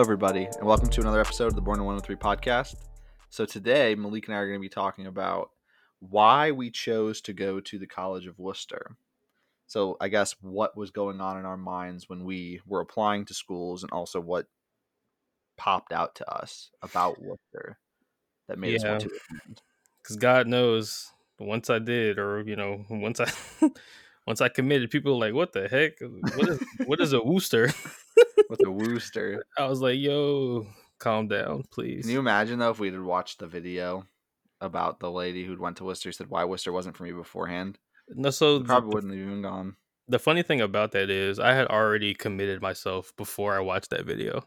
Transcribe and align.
Hello, 0.00 0.06
everybody, 0.06 0.46
and 0.46 0.66
welcome 0.66 0.88
to 0.88 1.02
another 1.02 1.20
episode 1.20 1.48
of 1.48 1.54
the 1.54 1.60
Born 1.60 1.78
in 1.78 1.84
103 1.84 2.16
podcast. 2.16 2.74
So, 3.28 3.44
today, 3.44 3.94
Malik 3.94 4.28
and 4.28 4.34
I 4.34 4.38
are 4.38 4.46
going 4.46 4.58
to 4.58 4.62
be 4.62 4.70
talking 4.70 5.06
about 5.06 5.50
why 5.98 6.52
we 6.52 6.70
chose 6.70 7.20
to 7.20 7.34
go 7.34 7.60
to 7.60 7.78
the 7.78 7.86
College 7.86 8.26
of 8.26 8.38
Wooster. 8.38 8.96
So, 9.66 9.98
I 10.00 10.08
guess 10.08 10.36
what 10.40 10.74
was 10.74 10.90
going 10.90 11.20
on 11.20 11.38
in 11.38 11.44
our 11.44 11.58
minds 11.58 12.08
when 12.08 12.24
we 12.24 12.62
were 12.66 12.80
applying 12.80 13.26
to 13.26 13.34
schools, 13.34 13.82
and 13.82 13.92
also 13.92 14.20
what 14.22 14.46
popped 15.58 15.92
out 15.92 16.14
to 16.14 16.32
us 16.32 16.70
about 16.80 17.20
Wooster 17.20 17.78
that 18.48 18.58
made 18.58 18.76
us 18.76 18.84
want 18.84 19.02
to 19.02 19.08
attend. 19.08 19.60
because 20.02 20.16
God 20.16 20.46
knows 20.46 21.12
once 21.38 21.68
I 21.68 21.78
did, 21.78 22.18
or 22.18 22.40
you 22.46 22.56
know, 22.56 22.86
once 22.88 23.20
I 23.20 23.30
once 24.26 24.40
I 24.40 24.48
committed, 24.48 24.90
people 24.90 25.12
were 25.12 25.26
like, 25.26 25.34
"What 25.34 25.52
the 25.52 25.68
heck? 25.68 26.00
What 26.00 26.48
is 26.48 26.64
what 26.86 27.00
is 27.02 27.12
a 27.12 27.22
Wooster?" 27.22 27.70
With 28.50 28.60
a 28.66 28.70
wooster. 28.70 29.44
I 29.56 29.66
was 29.66 29.80
like, 29.80 29.98
"Yo, 29.98 30.66
calm 30.98 31.28
down, 31.28 31.62
please." 31.70 32.02
Can 32.02 32.10
you 32.10 32.18
imagine, 32.18 32.58
though, 32.58 32.70
if 32.70 32.78
we 32.80 32.90
had 32.90 33.00
watched 33.00 33.38
the 33.38 33.46
video 33.46 34.06
about 34.60 35.00
the 35.00 35.10
lady 35.10 35.44
who 35.44 35.56
went 35.58 35.76
to 35.78 35.84
Wooster 35.84 36.12
said 36.12 36.28
why 36.28 36.44
Wooster 36.44 36.72
wasn't 36.72 36.96
for 36.96 37.04
me 37.04 37.12
beforehand? 37.12 37.78
no, 38.08 38.28
so 38.30 38.58
the, 38.58 38.64
probably 38.64 38.94
wouldn't 38.94 39.12
have 39.14 39.22
even 39.22 39.40
gone. 39.40 39.76
the 40.08 40.18
funny 40.18 40.42
thing 40.42 40.60
about 40.60 40.90
that 40.92 41.08
is, 41.08 41.38
I 41.38 41.54
had 41.54 41.68
already 41.68 42.12
committed 42.12 42.60
myself 42.60 43.14
before 43.16 43.54
I 43.56 43.60
watched 43.60 43.90
that 43.90 44.04
video. 44.04 44.44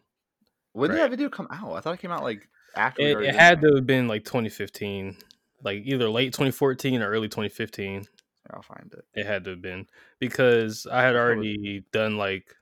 When 0.73 0.89
did 0.91 0.99
that 0.99 1.09
video 1.11 1.29
come 1.29 1.47
out? 1.49 1.71
I 1.73 1.79
thought 1.79 1.93
it 1.93 1.99
came 2.01 2.11
out 2.11 2.23
like 2.23 2.47
after. 2.75 3.01
It, 3.01 3.29
it 3.29 3.35
had 3.35 3.61
to 3.61 3.73
have 3.75 3.87
been 3.87 4.07
like 4.09 4.25
2015, 4.25 5.15
like 5.63 5.81
either 5.85 6.09
late 6.09 6.33
2014 6.33 7.01
or 7.01 7.09
early 7.09 7.29
2015. 7.29 8.05
I'll 8.51 8.61
find 8.61 8.93
it. 8.93 9.05
It 9.13 9.25
had 9.25 9.45
to 9.45 9.51
have 9.51 9.61
been 9.61 9.87
because 10.19 10.85
I 10.91 11.03
had 11.03 11.13
That 11.15 11.19
was- 11.19 11.35
already 11.37 11.85
done 11.93 12.17
like 12.17 12.53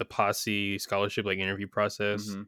the 0.00 0.04
posse 0.04 0.78
scholarship 0.80 1.24
like 1.24 1.38
interview 1.38 1.68
process. 1.68 2.28
Mhm. 2.30 2.46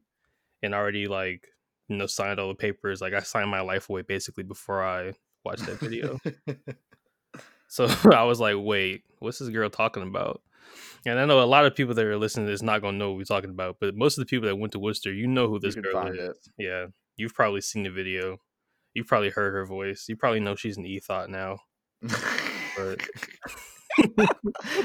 and 0.64 0.74
already 0.74 1.06
like 1.06 1.46
you 1.88 1.96
know 1.96 2.06
signed 2.06 2.40
all 2.40 2.48
the 2.48 2.54
papers. 2.54 3.00
Like 3.00 3.12
I 3.14 3.20
signed 3.20 3.50
my 3.50 3.60
life 3.60 3.88
away 3.90 4.02
basically 4.02 4.42
before 4.44 4.82
I 4.82 5.12
watched 5.44 5.66
that 5.66 5.78
video. 5.78 6.18
so 7.68 7.86
I 8.14 8.24
was 8.24 8.40
like, 8.40 8.56
wait, 8.58 9.04
what's 9.20 9.38
this 9.38 9.48
girl 9.50 9.70
talking 9.70 10.02
about? 10.02 10.42
And 11.04 11.18
I 11.18 11.24
know 11.26 11.42
a 11.42 11.44
lot 11.44 11.66
of 11.66 11.74
people 11.74 11.94
that 11.94 12.04
are 12.06 12.16
listening 12.16 12.46
to 12.46 12.52
this 12.52 12.62
not 12.62 12.80
gonna 12.80 12.96
know 12.96 13.10
what 13.10 13.18
we're 13.18 13.24
talking 13.24 13.50
about, 13.50 13.76
but 13.80 13.94
most 13.96 14.16
of 14.18 14.22
the 14.22 14.26
people 14.30 14.48
that 14.48 14.56
went 14.56 14.72
to 14.72 14.78
Wooster, 14.78 15.12
you 15.12 15.26
know 15.26 15.48
who 15.48 15.58
this 15.58 15.74
girl 15.74 16.06
is. 16.06 16.18
it. 16.18 16.36
Yeah, 16.58 16.86
you've 17.16 17.34
probably 17.34 17.60
seen 17.60 17.82
the 17.82 17.90
video. 17.90 18.38
You've 18.94 19.06
probably 19.08 19.30
heard 19.30 19.52
her 19.54 19.66
voice. 19.66 20.04
You 20.08 20.16
probably 20.16 20.40
know 20.40 20.54
she's 20.54 20.76
an 20.76 20.86
e 20.86 20.98
thought 21.00 21.28
now. 21.30 21.58
But 22.76 23.06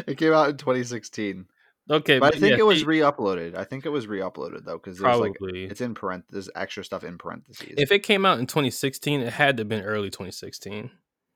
it 0.08 0.18
came 0.18 0.34
out 0.34 0.50
in 0.50 0.58
2016, 0.58 1.45
okay, 1.90 2.20
but 2.20 2.36
I 2.36 2.40
think 2.40 2.52
yeah, 2.52 2.58
it 2.60 2.66
was 2.66 2.86
re-uploaded. 2.86 3.56
I 3.56 3.64
think 3.64 3.86
it 3.86 3.90
was 3.90 4.08
re-uploaded 4.08 4.66
though, 4.66 4.78
because 4.78 5.00
there's 5.00 5.20
like 5.20 5.34
probably. 5.38 5.66
it's 5.66 5.82
in 5.82 5.94
parentheses. 5.96 6.48
There's 6.48 6.50
extra 6.56 6.84
stuff 6.84 7.04
in 7.04 7.18
parentheses. 7.18 7.74
if 7.78 7.92
it 7.92 8.00
came 8.00 8.26
out 8.26 8.40
in 8.40 8.48
2016, 8.48 9.22
it 9.22 9.34
had 9.34 9.58
to 9.58 9.62
have 9.62 9.70
been 9.70 9.84
early 9.84 10.10
2016. 10.10 10.92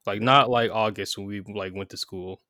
Like 0.05 0.21
not 0.21 0.49
like 0.49 0.71
August 0.71 1.17
when 1.17 1.27
we 1.27 1.41
like 1.41 1.73
went 1.75 1.89
to 1.91 1.97
school. 1.97 2.41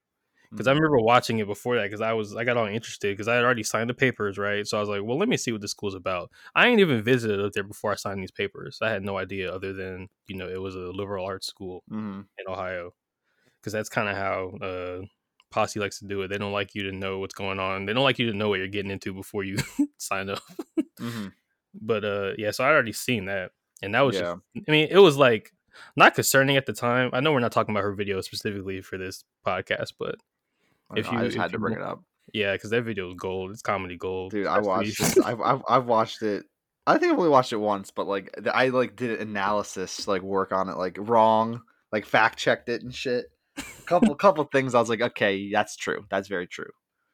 because 0.52 0.68
I 0.68 0.72
Mhm. 0.72 0.76
remember 0.76 1.00
watching 1.00 1.40
it 1.40 1.48
before 1.48 1.76
that 1.78 1.84
because 1.84 2.02
I 2.02 2.14
was 2.14 2.36
I 2.36 2.44
got 2.44 2.58
all 2.58 2.66
interested 2.68 3.14
because 3.14 3.28
I 3.30 3.36
had 3.36 3.44
already 3.46 3.64
signed 3.64 3.90
the 3.90 3.94
papers 3.94 4.38
right 4.38 4.68
so 4.68 4.78
I 4.78 4.82
was 4.82 4.90
like 4.90 5.02
well 5.04 5.18
let 5.18 5.30
me 5.30 5.38
see 5.38 5.52
what 5.54 5.62
this 5.62 5.72
school's 5.72 5.96
about 5.96 6.30
I 6.56 6.68
ain't 6.68 6.82
even 6.82 7.02
visited 7.04 7.40
up 7.40 7.54
there 7.54 7.64
before 7.64 7.92
I 7.94 7.96
signed 7.96 8.22
these 8.22 8.32
papers 8.32 8.78
I 8.82 8.90
had 8.90 9.02
no 9.04 9.18
idea 9.18 9.50
other 9.54 9.72
than 9.74 10.08
you 10.28 10.36
know 10.38 10.50
it 10.50 10.62
was 10.62 10.76
a 10.76 10.80
liberal 11.02 11.26
arts 11.26 11.48
school 11.48 11.84
Mhm. 11.90 12.26
in 12.38 12.46
Ohio 12.50 12.94
because 13.60 13.74
that's 13.74 13.90
kind 13.90 14.10
of 14.10 14.18
how 14.18 14.50
uh, 14.68 15.02
Posse 15.52 15.80
likes 15.80 16.00
to 16.00 16.06
do 16.06 16.22
it 16.22 16.30
they 16.30 16.38
don't 16.38 16.52
like 16.54 16.74
you 16.76 16.84
to 16.84 16.92
know 16.92 17.20
what's 17.20 17.34
going 17.36 17.60
on 17.60 17.86
they 17.86 17.94
don't 17.94 18.04
like 18.04 18.18
you 18.20 18.32
to 18.32 18.38
know 18.38 18.50
what 18.50 18.60
you're 18.60 18.68
getting 18.68 18.92
into 18.92 19.14
before 19.14 19.44
you 19.44 19.58
sign 19.98 20.30
up 20.30 20.42
Mhm. 21.00 21.32
but 21.80 22.04
uh 22.04 22.32
yeah 22.38 22.52
so 22.52 22.64
I 22.64 22.70
already 22.70 22.94
seen 22.94 23.26
that 23.26 23.52
and 23.82 23.94
that 23.96 24.02
was 24.02 24.16
Yeah. 24.16 24.36
just, 24.56 24.68
I 24.68 24.72
mean 24.72 24.88
it 24.90 24.98
was 25.00 25.18
like 25.18 25.52
not 25.96 26.16
concerning 26.16 26.58
at 26.58 26.66
the 26.66 26.74
time 26.74 27.10
I 27.14 27.20
know 27.20 27.32
we're 27.32 27.40
not 27.40 27.52
talking 27.52 27.74
about 27.76 27.84
her 27.84 27.94
video 27.94 28.22
specifically 28.22 28.82
for 28.82 28.98
this 28.98 29.24
podcast 29.46 29.94
but 30.00 30.16
if 30.96 31.06
know, 31.12 31.18
I 31.20 31.22
you- 31.22 31.26
just 31.28 31.36
if 31.38 31.42
had 31.42 31.52
to 31.54 31.60
bring 31.60 31.76
it 31.76 31.82
up, 31.82 32.04
Yeah, 32.34 32.52
because 32.54 32.70
that 32.72 32.84
video 32.84 33.10
is 33.10 33.16
gold. 33.18 33.52
It's 33.52 33.62
comedy 33.62 33.96
gold. 33.98 34.32
dude. 34.32 34.46
I 34.48 34.60
watched. 34.60 35.02
I've, 35.24 35.40
I've 35.40 35.62
I've 35.70 35.86
watched 35.86 36.22
it. 36.22 36.44
I 36.86 36.98
think 36.98 37.14
I've 37.14 37.18
only 37.20 37.30
watched 37.30 37.54
it 37.54 37.58
once, 37.58 37.92
but 37.92 38.08
like 38.08 38.34
I 38.54 38.68
like 38.70 38.96
did 38.98 39.22
analysis, 39.22 40.08
like 40.08 40.22
work 40.22 40.52
on 40.52 40.68
it, 40.68 40.76
like 40.78 40.98
wrong, 41.00 41.62
like 41.94 42.06
fact 42.06 42.38
checked 42.40 42.68
it 42.68 42.82
and 42.84 42.94
shit. 42.94 43.32
Couple 43.86 44.16
couple 44.16 44.44
things 44.46 44.74
I 44.74 44.80
was 44.80 44.90
like, 44.90 45.02
okay, 45.02 45.52
that's 45.52 45.76
true. 45.76 46.06
That's 46.10 46.28
very 46.28 46.48
true. 46.48 46.72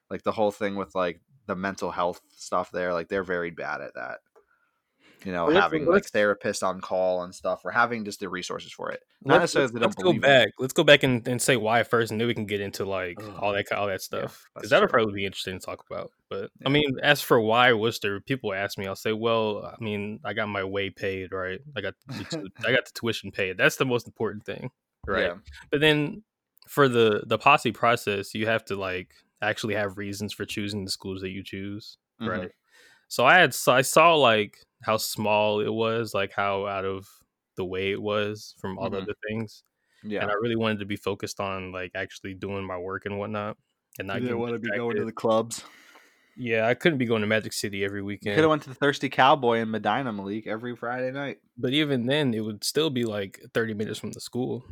Like 0.10 0.24
the 0.24 0.32
whole 0.32 0.52
thing 0.52 0.76
with 0.76 0.94
like 0.94 1.22
the 1.48 1.56
mental 1.56 1.92
health 1.92 2.22
stuff 2.36 2.72
there, 2.72 2.94
like 2.94 3.08
they're 3.08 3.24
very 3.24 3.50
bad 3.52 3.82
at 3.82 3.96
that. 3.96 4.20
You 5.26 5.32
know, 5.32 5.48
Well, 5.48 5.60
having 5.60 5.86
like 5.86 6.04
therapists 6.04 6.62
on 6.62 6.80
call 6.80 7.24
and 7.24 7.34
stuff, 7.34 7.62
or 7.66 7.72
having 7.72 8.06
just 8.06 8.20
the 8.20 8.30
resources 8.30 8.72
for 8.72 8.92
it. 8.92 9.02
Not 9.26 9.42
let's, 9.42 9.56
necessarily 9.56 9.74
let's, 9.74 9.96
let's 9.98 10.04
go 10.04 10.12
in 10.12 10.18
it. 10.18 10.22
back. 10.22 10.50
Let's 10.60 10.74
go 10.74 10.84
back 10.84 11.02
and, 11.04 11.28
and 11.28 11.42
say 11.42 11.58
why 11.58 11.82
first, 11.84 12.12
and 12.12 12.22
then 12.22 12.28
we 12.28 12.36
can 12.36 12.46
get 12.46 12.62
into 12.62 12.86
like 12.86 13.18
Ugh. 13.22 13.34
all 13.40 13.54
that 13.54 13.72
all 13.72 13.88
that 13.88 14.02
stuff 14.02 14.46
because 14.54 14.70
that'll 14.70 14.88
probably 14.88 15.14
be 15.14 15.26
interesting 15.26 15.60
to 15.60 15.66
talk 15.66 15.84
about. 15.90 16.12
But 16.30 16.52
Yeah. 16.62 16.68
I 16.68 16.70
mean, 16.70 16.98
as 17.02 17.22
for 17.22 17.42
why 17.42 17.74
Wooster, 17.74 18.22
people 18.22 18.54
ask 18.54 18.78
me, 18.78 18.86
I'll 18.86 18.96
say, 18.96 19.12
well, 19.12 19.66
I 19.66 19.84
mean, 19.84 20.20
I 20.24 20.34
got 20.34 20.50
my 20.50 20.64
way 20.64 20.92
paid, 20.92 21.32
right? 21.32 21.60
I 21.76 21.82
got 21.82 21.96
the, 22.08 22.50
I 22.66 22.72
got 22.72 22.86
the 22.86 22.92
tuition 22.94 23.32
paid. 23.32 23.58
That's 23.58 23.78
the 23.78 23.86
most 23.86 24.06
important 24.06 24.46
thing, 24.46 24.70
right? 25.08 25.24
Yeah. 25.24 25.34
But 25.72 25.82
then 25.82 26.24
for 26.68 26.88
the 26.90 27.24
the 27.26 27.38
posse 27.38 27.72
process, 27.72 28.34
you 28.34 28.46
have 28.48 28.66
to 28.66 28.76
like 28.76 29.14
actually 29.42 29.76
have 29.76 29.98
reasons 29.98 30.34
for 30.34 30.46
choosing 30.46 30.84
the 30.86 30.92
schools 30.92 31.22
that 31.22 31.30
you 31.30 31.44
choose, 31.44 31.98
Mhm. 32.22 32.28
right? 32.30 32.52
So 33.08 33.26
I 33.26 33.38
had 33.40 33.54
so 33.54 33.72
I 33.72 33.82
saw 33.82 34.16
like 34.16 34.58
how 34.84 34.98
small 34.98 35.60
it 35.62 35.74
was, 35.74 36.14
like 36.14 36.32
how 36.34 36.66
out 36.68 36.86
of 36.86 37.08
the 37.56 37.66
way 37.66 37.92
it 37.92 38.02
was 38.02 38.54
from 38.60 38.78
all 38.78 38.90
the 38.90 38.98
Mhm. 39.00 39.04
other 39.04 39.14
things, 39.28 39.64
Yeah. 40.04 40.22
and 40.22 40.30
I 40.32 40.34
really 40.36 40.56
wanted 40.56 40.80
to 40.80 40.86
be 40.86 40.96
focused 40.98 41.40
on 41.40 41.72
like 41.72 41.92
actually 41.96 42.34
doing 42.36 42.64
my 42.66 42.78
work 42.78 43.06
and 43.06 43.18
whatnot, 43.18 43.58
and 44.00 44.08
not 44.08 44.16
You 44.22 44.28
didn't 44.28 44.40
want 44.40 44.54
to 44.54 44.60
be 44.60 44.70
going 44.76 44.98
to 44.98 45.06
the 45.06 45.12
clubs. 45.12 45.64
Yeah, 46.40 46.68
I 46.68 46.76
couldn't 46.76 47.00
be 47.00 47.06
going 47.08 47.22
to 47.22 47.28
Magic 47.28 47.52
City 47.52 47.84
every 47.84 48.04
weekend, 48.04 48.36
could 48.36 48.44
have 48.44 48.50
went 48.52 48.62
to 48.64 48.70
the 48.70 48.76
Thirsty 48.76 49.10
Cowboy 49.10 49.58
in 49.58 49.72
Medina, 49.72 50.14
Malik, 50.14 50.46
every 50.46 50.76
Friday 50.76 51.12
night. 51.12 51.40
but 51.58 51.74
even 51.74 52.06
then, 52.06 52.32
it 52.36 52.42
would 52.42 52.64
still 52.64 52.92
be 52.92 53.06
like 53.06 53.40
thirty 53.54 53.74
minutes 53.74 53.98
from 54.00 54.12
the 54.12 54.20
school. 54.22 54.64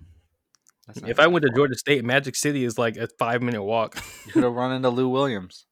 If 1.07 1.19
I 1.19 1.28
went 1.28 1.46
to. 1.46 1.51
Georgia 1.56 1.75
State, 1.75 2.06
Magic 2.06 2.35
City 2.35 2.63
is 2.63 2.78
like 2.78 2.97
a 2.97 3.07
five 3.18 3.41
minute 3.41 3.63
walk. 3.63 3.96
you 4.25 4.31
could 4.34 4.44
have 4.44 4.53
run 4.53 4.72
into 4.72 4.90
Lou 4.90 5.09
Williams. 5.09 5.66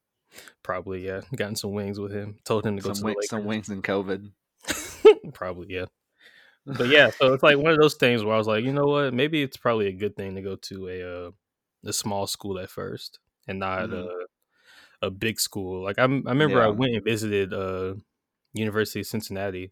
Probably, 0.64 1.06
yeah. 1.06 1.22
Gotten 1.36 1.56
some 1.56 1.74
wings 1.74 2.00
with 2.00 2.12
him. 2.12 2.38
Told 2.44 2.66
him 2.66 2.78
to 2.78 2.82
go 2.82 2.94
Some, 2.94 3.02
to 3.02 3.06
wing, 3.06 3.16
some 3.24 3.46
wings 3.46 3.70
in 3.70 3.82
COVID. 3.84 4.32
Probably, 5.34 5.68
yeah. 5.70 5.86
But 6.66 6.88
yeah, 6.88 7.12
so 7.12 7.34
it's 7.34 7.44
like 7.44 7.58
one 7.58 7.74
of 7.74 7.80
those 7.80 7.96
things 7.96 8.24
where 8.24 8.34
I 8.34 8.38
was 8.38 8.48
like, 8.48 8.64
you 8.64 8.72
know 8.72 8.86
what? 8.86 9.14
Maybe 9.14 9.44
it's 9.44 9.58
probably 9.58 9.88
a 9.88 9.92
good 9.94 10.16
thing 10.16 10.36
to 10.36 10.42
go 10.42 10.56
to 10.56 10.88
a 10.88 11.28
uh, 11.28 11.32
a 11.86 11.92
small 11.94 12.26
school 12.26 12.58
at 12.58 12.70
first 12.70 13.20
and 13.48 13.60
not 13.60 13.90
Mhm. 13.90 14.08
a 14.08 15.08
a 15.08 15.12
big 15.12 15.40
school. 15.42 15.84
Like 15.84 16.00
I, 16.00 16.04
I 16.04 16.06
remember 16.06 16.62
I 16.62 16.70
went 16.70 16.96
and 16.96 17.04
visited 17.04 17.54
uh 17.54 17.96
University 18.54 19.02
of 19.02 19.08
Cincinnati, 19.08 19.72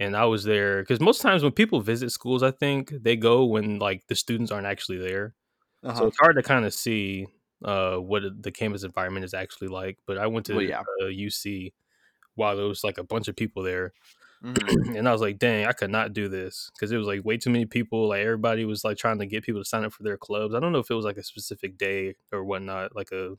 and 0.00 0.16
I 0.16 0.26
was 0.26 0.44
there 0.44 0.82
because 0.82 1.00
most 1.00 1.22
times 1.22 1.44
when 1.44 1.52
people 1.52 1.82
visit 1.82 2.10
schools, 2.12 2.42
I 2.44 2.52
think 2.52 2.90
they 3.02 3.16
go 3.16 3.46
when 3.46 3.80
like 3.80 4.08
the 4.08 4.16
students 4.16 4.52
aren't 4.52 4.68
actually 4.68 4.98
there, 4.98 5.36
so 5.94 6.06
Uh-huh. 6.06 6.08
it's 6.08 6.18
hard 6.20 6.36
to 6.36 6.44
kind 6.44 6.64
of 6.66 6.74
see 6.74 7.28
uh 7.64 7.96
what 7.98 8.22
the 8.42 8.52
campus 8.52 8.84
environment 8.84 9.24
is 9.26 9.34
actually 9.34 9.68
like. 9.68 9.98
But 10.06 10.18
I 10.18 10.28
went 10.28 10.46
to 10.48 10.54
Well, 10.54 10.62
yeah. 10.62 10.84
uh, 11.02 11.08
UC 11.08 11.74
while 12.36 12.56
there 12.56 12.66
was 12.66 12.84
like 12.84 12.98
a 12.98 13.04
bunch 13.04 13.28
of 13.28 13.36
people 13.36 13.62
there 13.64 13.92
Mhm. 14.42 14.76
and 14.96 15.08
I 15.08 15.12
was 15.12 15.20
like, 15.20 15.38
dang, 15.38 15.66
I 15.66 15.72
could 15.72 15.90
not 15.90 16.12
do 16.12 16.28
this 16.28 16.70
because 16.74 16.90
it 16.92 16.96
was 16.98 17.06
like 17.06 17.24
way 17.24 17.36
too 17.36 17.50
many 17.50 17.66
people. 17.66 18.08
Like 18.08 18.22
everybody 18.22 18.64
was 18.64 18.84
like 18.84 18.96
trying 18.98 19.18
to 19.20 19.26
get 19.26 19.44
people 19.44 19.60
to 19.62 19.68
sign 19.68 19.84
up 19.84 19.92
for 19.92 20.02
their 20.02 20.16
clubs. 20.18 20.54
I 20.54 20.60
don't 20.60 20.72
know 20.72 20.80
if 20.80 20.90
it 20.90 20.94
was 20.94 21.04
like 21.04 21.18
a 21.18 21.22
specific 21.22 21.78
day 21.78 22.16
or 22.32 22.44
whatnot, 22.44 22.96
like 22.96 23.12
a 23.12 23.36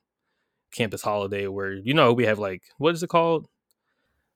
campus 0.74 1.02
holiday 1.02 1.48
where 1.48 1.74
you 1.74 1.94
know 1.94 2.14
we 2.14 2.26
have 2.26 2.40
like 2.40 2.64
what 2.78 2.94
is 2.96 3.04
it 3.04 3.10
called, 3.10 3.48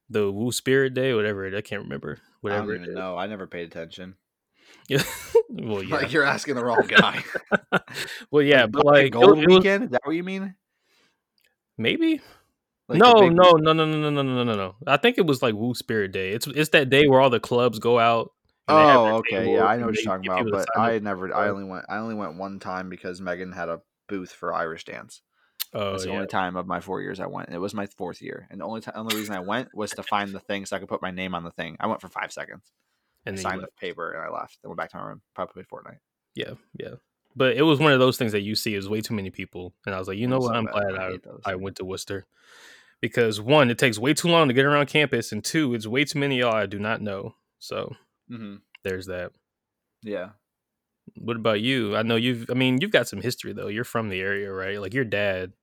the 0.09 0.31
Woo 0.31 0.51
Spirit 0.51 0.93
Day, 0.93 1.13
whatever. 1.13 1.45
it- 1.45 1.53
I 1.55 1.61
can't 1.61 1.83
remember. 1.83 2.19
Whatever. 2.41 2.73
I 2.73 2.75
don't 2.77 2.83
even 2.83 2.95
know. 2.95 3.17
I 3.17 3.27
never 3.27 3.47
paid 3.47 3.67
attention. 3.67 4.15
Yeah. 4.87 5.01
well, 5.49 5.81
yeah. 5.81 5.95
Like 5.95 6.11
you're 6.13 6.23
asking 6.23 6.55
the 6.55 6.63
wrong 6.65 6.85
guy. 6.87 7.23
well, 8.31 8.43
yeah, 8.43 8.67
but 8.67 8.85
like 8.85 9.05
it 9.07 9.09
Gold 9.11 9.39
it 9.39 9.47
was- 9.47 9.57
weekend. 9.57 9.85
Is 9.85 9.89
that 9.91 10.01
what 10.03 10.15
you 10.15 10.23
mean? 10.23 10.55
maybe. 11.77 12.21
Like 12.87 12.99
no, 12.99 13.13
no, 13.29 13.51
no, 13.53 13.73
no, 13.73 13.85
no, 13.85 13.85
no, 13.85 14.09
no, 14.11 14.21
no, 14.21 14.43
no, 14.43 14.55
no. 14.55 14.75
I 14.85 14.97
think 14.97 15.17
it 15.17 15.25
was 15.25 15.41
like 15.41 15.55
Woo 15.55 15.73
Spirit 15.73 16.11
Day. 16.11 16.31
It's 16.31 16.45
it's 16.47 16.69
that 16.69 16.89
day 16.89 17.07
where 17.07 17.19
all 17.19 17.31
the 17.31 17.39
clubs 17.39 17.79
go 17.79 17.97
out. 17.97 18.31
and 18.67 18.77
they 18.77 18.81
have 18.81 18.99
Oh, 18.99 19.15
okay. 19.17 19.53
Yeah, 19.55 19.65
I 19.65 19.77
know 19.77 19.87
what 19.87 19.95
you're 19.95 20.03
talking 20.03 20.29
about, 20.31 20.45
but 20.51 20.67
I 20.79 20.99
never. 20.99 21.33
I 21.33 21.49
only 21.49 21.63
went. 21.63 21.85
I 21.89 21.97
only 21.97 22.13
went 22.15 22.37
one 22.37 22.59
time 22.59 22.89
because 22.89 23.19
Megan 23.19 23.51
had 23.53 23.69
a 23.69 23.81
booth 24.07 24.31
for 24.31 24.53
Irish 24.53 24.85
dance. 24.85 25.21
Oh, 25.77 25.91
That's 25.91 26.03
the 26.03 26.09
yeah. 26.09 26.15
only 26.15 26.27
time 26.27 26.55
of 26.55 26.65
my 26.67 26.79
four 26.79 27.01
years 27.01 27.19
I 27.19 27.25
went. 27.27 27.49
It 27.49 27.57
was 27.59 27.73
my 27.73 27.85
fourth 27.85 28.21
year, 28.21 28.47
and 28.49 28.61
the 28.61 28.65
only 28.65 28.79
time, 28.81 28.93
only 28.95 29.15
reason 29.17 29.35
I 29.35 29.41
went 29.41 29.75
was 29.75 29.91
to 29.91 30.03
find 30.03 30.31
the 30.31 30.39
thing 30.39 30.65
so 30.65 30.75
I 30.75 30.79
could 30.79 30.87
put 30.87 31.01
my 31.01 31.11
name 31.11 31.35
on 31.35 31.43
the 31.43 31.51
thing. 31.51 31.75
I 31.79 31.87
went 31.87 31.99
for 32.01 32.07
five 32.07 32.31
seconds, 32.31 32.63
and 33.25 33.37
signed 33.39 33.61
the 33.61 33.67
paper, 33.79 34.11
and 34.11 34.23
I 34.23 34.29
left. 34.29 34.57
Then 34.63 34.69
went 34.69 34.77
back 34.77 34.91
to 34.91 34.97
my 34.97 35.03
room. 35.03 35.21
Probably 35.35 35.63
played 35.63 35.67
Fortnite. 35.67 35.97
Yeah, 36.33 36.53
yeah. 36.79 36.95
But 37.35 37.57
it 37.57 37.63
was 37.63 37.79
one 37.79 37.91
of 37.91 37.99
those 37.99 38.17
things 38.17 38.31
that 38.31 38.41
you 38.41 38.55
see 38.55 38.73
is 38.75 38.87
way 38.87 39.01
too 39.01 39.13
many 39.13 39.29
people, 39.31 39.73
and 39.85 39.93
I 39.93 39.99
was 39.99 40.07
like, 40.07 40.17
you 40.17 40.27
know 40.27 40.39
what? 40.39 40.55
I'm 40.55 40.65
glad 40.65 40.95
I 40.95 41.19
I. 41.45 41.51
I 41.51 41.55
went 41.55 41.75
to 41.77 41.85
Wooster. 41.85 42.25
because 43.01 43.41
one, 43.41 43.69
it 43.69 43.77
takes 43.77 43.99
way 43.99 44.13
too 44.13 44.29
long 44.29 44.47
to 44.47 44.53
get 44.53 44.63
around 44.65 44.87
campus, 44.87 45.31
and 45.33 45.43
two, 45.43 45.73
it's 45.73 45.85
way 45.85 46.05
too 46.05 46.19
many 46.19 46.37
y'all 46.39 46.55
I 46.55 46.65
do 46.65 46.79
not 46.79 47.01
know. 47.01 47.35
So 47.59 47.95
Mm-hmm. 48.31 48.55
there's 48.83 49.07
that. 49.07 49.31
Yeah. 50.01 50.29
What 51.17 51.35
about 51.35 51.61
you? 51.61 51.95
I 51.95 52.01
know 52.03 52.15
you've. 52.15 52.49
I 52.49 52.53
mean, 52.55 52.79
you've 52.81 52.91
got 52.91 53.07
some 53.07 53.21
history 53.21 53.53
though. 53.53 53.67
You're 53.67 53.83
from 53.83 54.09
the 54.09 54.19
area, 54.21 54.51
right? 54.51 54.79
Like 54.81 54.93
your 54.93 55.05
dad. 55.05 55.53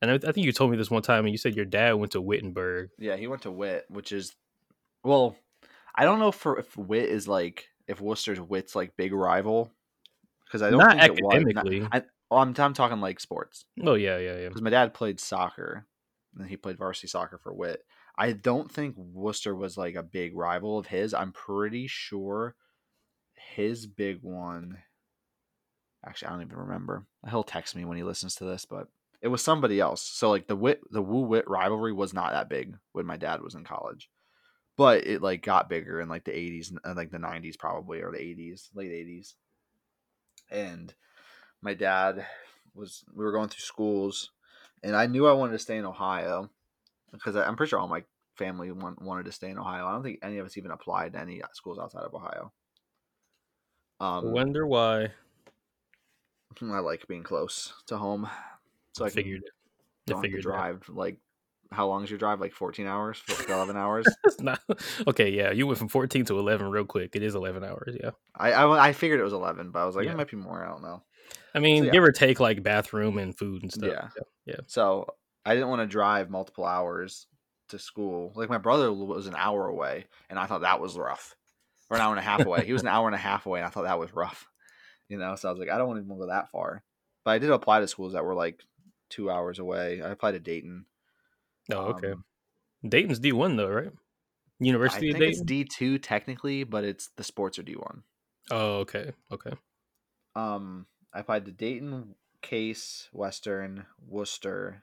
And 0.00 0.10
I, 0.10 0.14
I 0.14 0.32
think 0.32 0.44
you 0.44 0.52
told 0.52 0.70
me 0.70 0.76
this 0.76 0.90
one 0.90 1.02
time, 1.02 1.24
and 1.24 1.32
you 1.32 1.38
said 1.38 1.56
your 1.56 1.64
dad 1.64 1.92
went 1.94 2.12
to 2.12 2.20
Wittenberg. 2.20 2.90
Yeah, 2.98 3.16
he 3.16 3.26
went 3.26 3.42
to 3.42 3.50
Wit, 3.50 3.86
which 3.88 4.12
is 4.12 4.34
well, 5.04 5.36
I 5.94 6.04
don't 6.04 6.18
know 6.18 6.32
for 6.32 6.58
if 6.58 6.76
Wit 6.76 7.08
is 7.08 7.26
like 7.26 7.68
if 7.86 8.00
Wooster's 8.00 8.40
Wit's 8.40 8.76
like 8.76 8.96
big 8.96 9.12
rival 9.12 9.72
because 10.46 10.62
I 10.62 10.70
don't 10.70 10.78
Not 10.78 10.98
think 10.98 11.18
it 11.18 11.24
was. 11.24 11.34
academically. 11.34 11.80
Not, 11.80 11.94
I, 11.94 12.02
well, 12.30 12.40
I'm, 12.40 12.54
I'm 12.58 12.74
talking 12.74 13.00
like 13.00 13.20
sports 13.20 13.64
Oh 13.82 13.94
yeah, 13.94 14.18
yeah, 14.18 14.36
yeah. 14.38 14.48
because 14.48 14.62
my 14.62 14.70
dad 14.70 14.94
played 14.94 15.18
soccer 15.18 15.86
and 16.38 16.48
he 16.48 16.56
played 16.56 16.78
varsity 16.78 17.08
soccer 17.08 17.38
for 17.38 17.52
Wit. 17.52 17.82
I 18.16 18.32
don't 18.32 18.70
think 18.70 18.94
Wooster 18.96 19.54
was 19.54 19.76
like 19.76 19.94
a 19.94 20.02
big 20.02 20.36
rival 20.36 20.78
of 20.78 20.88
his. 20.88 21.14
I'm 21.14 21.32
pretty 21.32 21.86
sure 21.86 22.54
his 23.54 23.86
big 23.86 24.18
one. 24.22 24.78
Actually, 26.06 26.28
I 26.28 26.30
don't 26.32 26.42
even 26.42 26.58
remember. 26.58 27.06
He'll 27.28 27.44
text 27.44 27.74
me 27.76 27.84
when 27.84 27.96
he 27.96 28.02
listens 28.02 28.34
to 28.36 28.44
this, 28.44 28.64
but 28.64 28.88
it 29.20 29.28
was 29.28 29.42
somebody 29.42 29.80
else. 29.80 30.02
So 30.02 30.30
like 30.30 30.46
the 30.46 30.56
wit, 30.56 30.80
the 30.90 31.02
Woo 31.02 31.22
Wit 31.22 31.48
rivalry 31.48 31.92
was 31.92 32.14
not 32.14 32.32
that 32.32 32.48
big 32.48 32.76
when 32.92 33.06
my 33.06 33.16
dad 33.16 33.42
was 33.42 33.54
in 33.54 33.64
college, 33.64 34.08
but 34.76 35.06
it 35.06 35.22
like 35.22 35.42
got 35.42 35.68
bigger 35.68 36.00
in 36.00 36.08
like 36.08 36.24
the 36.24 36.32
80s 36.32 36.72
and 36.84 36.96
like 36.96 37.10
the 37.10 37.18
90s 37.18 37.58
probably 37.58 38.00
or 38.00 38.12
the 38.12 38.18
80s, 38.18 38.68
late 38.74 38.90
80s. 38.90 39.34
And 40.50 40.94
my 41.60 41.74
dad 41.74 42.24
was 42.74 43.04
we 43.14 43.24
were 43.24 43.32
going 43.32 43.48
through 43.48 43.60
schools, 43.60 44.30
and 44.82 44.94
I 44.94 45.06
knew 45.06 45.26
I 45.26 45.32
wanted 45.32 45.52
to 45.52 45.58
stay 45.58 45.76
in 45.76 45.84
Ohio 45.84 46.48
because 47.12 47.36
I'm 47.36 47.56
pretty 47.56 47.70
sure 47.70 47.80
all 47.80 47.88
my 47.88 48.04
family 48.36 48.70
want, 48.70 49.02
wanted 49.02 49.26
to 49.26 49.32
stay 49.32 49.50
in 49.50 49.58
Ohio. 49.58 49.86
I 49.86 49.92
don't 49.92 50.04
think 50.04 50.20
any 50.22 50.38
of 50.38 50.46
us 50.46 50.56
even 50.56 50.70
applied 50.70 51.14
to 51.14 51.20
any 51.20 51.42
schools 51.52 51.78
outside 51.78 52.04
of 52.04 52.14
Ohio. 52.14 52.52
Um, 54.00 54.32
Wonder 54.32 54.66
why. 54.66 55.08
I 56.62 56.78
like 56.78 57.06
being 57.08 57.22
close 57.22 57.72
to 57.86 57.98
home, 57.98 58.28
so 58.98 59.04
I 59.04 59.10
figured 59.10 59.42
it. 59.42 59.50
I 60.08 60.10
don't 60.12 60.16
have 60.16 60.22
to 60.22 60.26
figured 60.28 60.44
that. 60.44 60.48
drive 60.48 60.88
like 60.88 61.18
how 61.70 61.86
long 61.86 62.02
is 62.02 62.10
your 62.10 62.18
drive? 62.18 62.40
Like 62.40 62.52
fourteen 62.52 62.86
hours, 62.86 63.22
eleven 63.48 63.76
hours. 63.84 64.06
It's 64.24 64.40
not 64.40 64.60
okay. 65.06 65.30
Yeah, 65.30 65.50
you 65.52 65.66
went 65.66 65.78
from 65.78 65.88
fourteen 65.88 66.24
to 66.26 66.38
eleven 66.38 66.70
real 66.70 66.84
quick. 66.84 67.14
It 67.14 67.22
is 67.22 67.34
eleven 67.34 67.62
hours. 67.64 67.96
Yeah, 68.02 68.10
I, 68.34 68.52
I 68.52 68.88
I 68.88 68.92
figured 68.92 69.20
it 69.20 69.24
was 69.24 69.32
eleven, 69.34 69.70
but 69.70 69.80
I 69.80 69.84
was 69.84 69.96
like 69.96 70.06
Yeah. 70.06 70.12
it 70.12 70.16
might 70.16 70.30
be 70.30 70.36
more. 70.36 70.64
I 70.64 70.68
don't 70.68 70.82
know. 70.82 71.02
I 71.54 71.58
mean, 71.60 71.84
yeah. 71.84 71.90
give 71.90 72.02
or 72.02 72.12
take 72.12 72.40
like 72.40 72.62
bathroom 72.62 73.18
and 73.18 73.36
food 73.36 73.62
and 73.62 73.72
stuff. 73.72 74.14
Yeah. 74.46 74.56
So 74.66 75.08
I 75.44 75.54
didn't 75.54 75.68
want 75.68 75.82
to 75.82 75.86
drive 75.86 76.30
multiple 76.30 76.64
hours 76.64 77.26
to 77.68 77.78
school. 77.78 78.32
Like 78.34 78.48
my 78.48 78.58
brother 78.58 78.92
was 78.92 79.26
an 79.26 79.34
hour 79.36 79.66
away, 79.66 80.06
and 80.30 80.38
I 80.38 80.46
thought 80.46 80.62
that 80.62 80.80
was 80.80 80.96
rough. 80.96 81.34
Or 81.90 81.96
an 81.96 82.02
hour 82.02 82.10
and 82.12 82.18
a 82.20 82.22
half 82.22 82.44
away. 82.44 82.64
He 82.66 82.72
was 82.74 82.82
an 82.82 82.88
hour 82.88 83.08
and 83.08 83.14
a 83.14 83.18
half 83.18 83.46
away, 83.46 83.60
and 83.60 83.66
I 83.66 83.70
thought 83.70 83.84
that 83.84 83.98
was 83.98 84.12
rough. 84.14 84.46
You 85.08 85.18
know, 85.18 85.36
so 85.36 85.48
I 85.48 85.52
was 85.52 85.58
like, 85.58 85.70
I 85.70 85.78
don't 85.78 85.86
want 85.88 85.98
to 86.00 86.04
even 86.04 86.18
go 86.18 86.26
that 86.26 86.50
far. 86.50 86.82
But 87.24 87.30
I 87.32 87.38
did 87.38 87.50
apply 87.50 87.80
to 87.80 87.88
schools 87.88 88.12
that 88.12 88.24
were 88.24 88.34
like 88.34 88.62
two 89.08 89.30
hours 89.30 89.58
away. 89.58 90.02
I 90.02 90.10
applied 90.10 90.32
to 90.32 90.40
Dayton. 90.40 90.86
Oh, 91.72 91.94
okay. 91.94 92.12
Um, 92.12 92.24
Dayton's 92.86 93.18
D 93.18 93.32
one 93.32 93.56
though, 93.56 93.68
right? 93.70 93.92
I 93.92 94.64
University 94.64 95.12
think 95.12 95.22
of 95.22 95.28
it's 95.30 95.40
D 95.42 95.64
two 95.64 95.98
technically, 95.98 96.64
but 96.64 96.84
it's 96.84 97.10
the 97.16 97.24
sports 97.24 97.58
are 97.58 97.62
D 97.62 97.74
one. 97.74 98.02
oh, 98.50 98.78
okay, 98.78 99.12
okay. 99.30 99.52
Um, 100.34 100.86
I 101.12 101.20
applied 101.20 101.44
to 101.46 101.52
Dayton, 101.52 102.14
Case, 102.42 103.08
Western, 103.12 103.86
Worcester, 104.06 104.82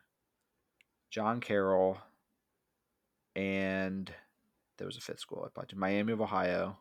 John 1.10 1.40
Carroll, 1.40 1.98
and 3.36 4.12
there 4.78 4.88
was 4.88 4.98
a 4.98 5.02
fifth 5.02 5.20
school 5.20 5.42
I 5.44 5.48
applied 5.48 5.70
to 5.70 5.78
Miami 5.78 6.14
of 6.14 6.22
Ohio, 6.22 6.78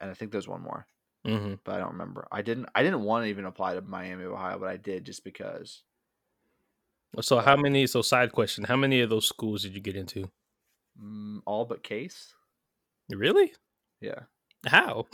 and 0.00 0.10
I 0.10 0.14
think 0.14 0.32
there's 0.32 0.48
one 0.48 0.62
more, 0.62 0.86
hmm 1.24 1.54
but 1.64 1.74
I 1.74 1.78
don't 1.78 1.92
remember. 1.92 2.26
I 2.32 2.42
didn't. 2.42 2.66
I 2.74 2.82
didn't 2.82 3.02
want 3.02 3.24
to 3.24 3.28
even 3.28 3.44
apply 3.44 3.74
to 3.74 3.82
Miami 3.82 4.24
Ohio, 4.24 4.58
but 4.58 4.68
I 4.68 4.76
did 4.76 5.04
just 5.04 5.24
because. 5.24 5.82
So 7.20 7.40
how 7.40 7.56
many? 7.56 7.86
So 7.86 8.02
side 8.02 8.32
question: 8.32 8.64
How 8.64 8.76
many 8.76 9.00
of 9.00 9.10
those 9.10 9.28
schools 9.28 9.62
did 9.62 9.74
you 9.74 9.80
get 9.80 9.96
into? 9.96 10.30
Mm, 11.02 11.40
all 11.46 11.64
but 11.64 11.82
Case. 11.82 12.34
Really? 13.10 13.52
Yeah. 14.00 14.20
How? 14.66 15.06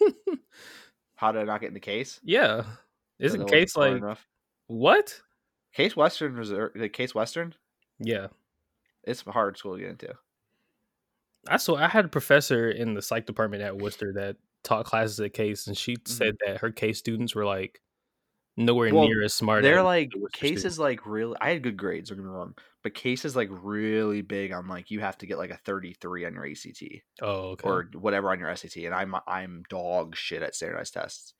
How 1.16 1.32
did 1.32 1.42
I 1.42 1.44
not 1.44 1.60
get 1.60 1.68
into 1.68 1.80
Case? 1.80 2.20
Yeah. 2.22 2.64
Isn't 3.18 3.48
Case 3.48 3.76
like 3.76 3.96
enough. 3.96 4.26
what? 4.66 5.20
Case 5.72 5.96
Western 5.96 6.38
was 6.38 6.52
like 6.52 6.92
Case 6.92 7.14
Western? 7.14 7.54
Yeah. 7.98 8.28
It's 9.04 9.24
a 9.26 9.32
hard 9.32 9.56
school 9.56 9.74
to 9.74 9.80
get 9.80 9.90
into. 9.90 10.14
I 11.48 11.56
saw 11.56 11.76
I 11.76 11.88
had 11.88 12.04
a 12.04 12.08
professor 12.08 12.70
in 12.70 12.94
the 12.94 13.02
psych 13.02 13.26
department 13.26 13.62
at 13.62 13.76
Wooster 13.76 14.12
that 14.14 14.36
taught 14.64 14.84
classes 14.86 15.20
at 15.20 15.32
Case, 15.32 15.66
and 15.66 15.76
she 15.76 15.96
said 16.06 16.36
that 16.46 16.58
her 16.58 16.70
Case 16.70 16.98
students 16.98 17.34
were 17.34 17.44
like 17.46 17.80
nowhere 18.56 18.92
Well, 18.92 19.06
near 19.06 19.22
as 19.24 19.34
smart. 19.34 19.62
They're 19.62 19.78
as 19.78 19.84
like 19.84 20.12
cases 20.32 20.58
students. 20.74 20.78
like 20.78 21.06
really 21.06 21.36
I 21.40 21.50
had 21.50 21.62
good 21.62 21.76
grades, 21.76 22.08
don't 22.10 22.18
get 22.18 22.24
me 22.24 22.30
wrong. 22.30 22.54
But 22.82 22.94
cases 22.94 23.34
like 23.36 23.48
really 23.50 24.22
big 24.22 24.52
on 24.52 24.68
like 24.68 24.90
you 24.90 25.00
have 25.00 25.18
to 25.18 25.26
get 25.26 25.38
like 25.38 25.50
a 25.50 25.56
33 25.58 26.26
on 26.26 26.34
your 26.34 26.46
ACT 26.46 26.82
Oh, 27.20 27.50
okay. 27.50 27.68
or 27.68 27.90
whatever 27.94 28.30
on 28.30 28.38
your 28.38 28.54
SAT. 28.54 28.76
And 28.84 28.94
I'm 28.94 29.14
I'm 29.26 29.64
dog 29.68 30.16
shit 30.16 30.42
at 30.42 30.54
standardized 30.54 30.94
tests. 30.94 31.34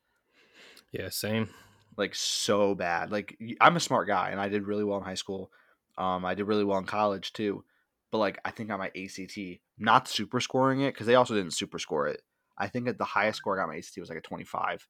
yeah, 0.92 1.08
same. 1.10 1.48
Like 1.96 2.14
so 2.14 2.74
bad. 2.74 3.10
Like 3.10 3.36
I'm 3.60 3.76
a 3.76 3.80
smart 3.80 4.06
guy 4.08 4.30
and 4.30 4.40
I 4.40 4.48
did 4.48 4.66
really 4.66 4.84
well 4.84 4.98
in 4.98 5.04
high 5.04 5.14
school. 5.14 5.50
Um 5.96 6.24
I 6.24 6.34
did 6.34 6.44
really 6.46 6.64
well 6.64 6.78
in 6.78 6.84
college 6.86 7.32
too. 7.32 7.64
But 8.10 8.18
like 8.18 8.38
I 8.44 8.50
think 8.50 8.70
on 8.70 8.78
my 8.78 8.88
ACT, 8.96 9.38
not 9.78 10.08
super 10.08 10.40
scoring 10.40 10.80
it, 10.82 10.94
because 10.94 11.06
they 11.06 11.14
also 11.14 11.34
didn't 11.34 11.52
super 11.54 11.78
score 11.78 12.06
it. 12.08 12.22
I 12.58 12.68
think 12.68 12.86
that 12.86 12.98
the 12.98 13.04
highest 13.04 13.38
score 13.38 13.56
I 13.56 13.62
got 13.62 13.68
my 13.68 13.76
ACT 13.76 13.98
was 13.98 14.08
like 14.08 14.18
a 14.18 14.22
25. 14.22 14.86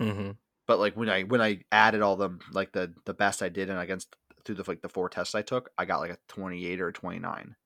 hmm 0.00 0.30
but 0.66 0.78
like 0.78 0.96
when 0.96 1.10
I 1.10 1.22
when 1.22 1.40
I 1.40 1.60
added 1.70 2.00
all 2.00 2.16
them 2.16 2.40
like 2.52 2.72
the 2.72 2.94
the 3.04 3.14
best 3.14 3.42
I 3.42 3.48
did 3.48 3.70
and 3.70 3.78
against 3.78 4.14
through 4.44 4.56
the 4.56 4.64
like 4.66 4.82
the 4.82 4.88
four 4.88 5.08
tests 5.08 5.34
I 5.34 5.42
took, 5.42 5.70
I 5.78 5.84
got 5.84 6.00
like 6.00 6.12
a 6.12 6.18
28 6.28 6.80
or 6.80 6.88
a 6.88 6.92
29 6.92 7.56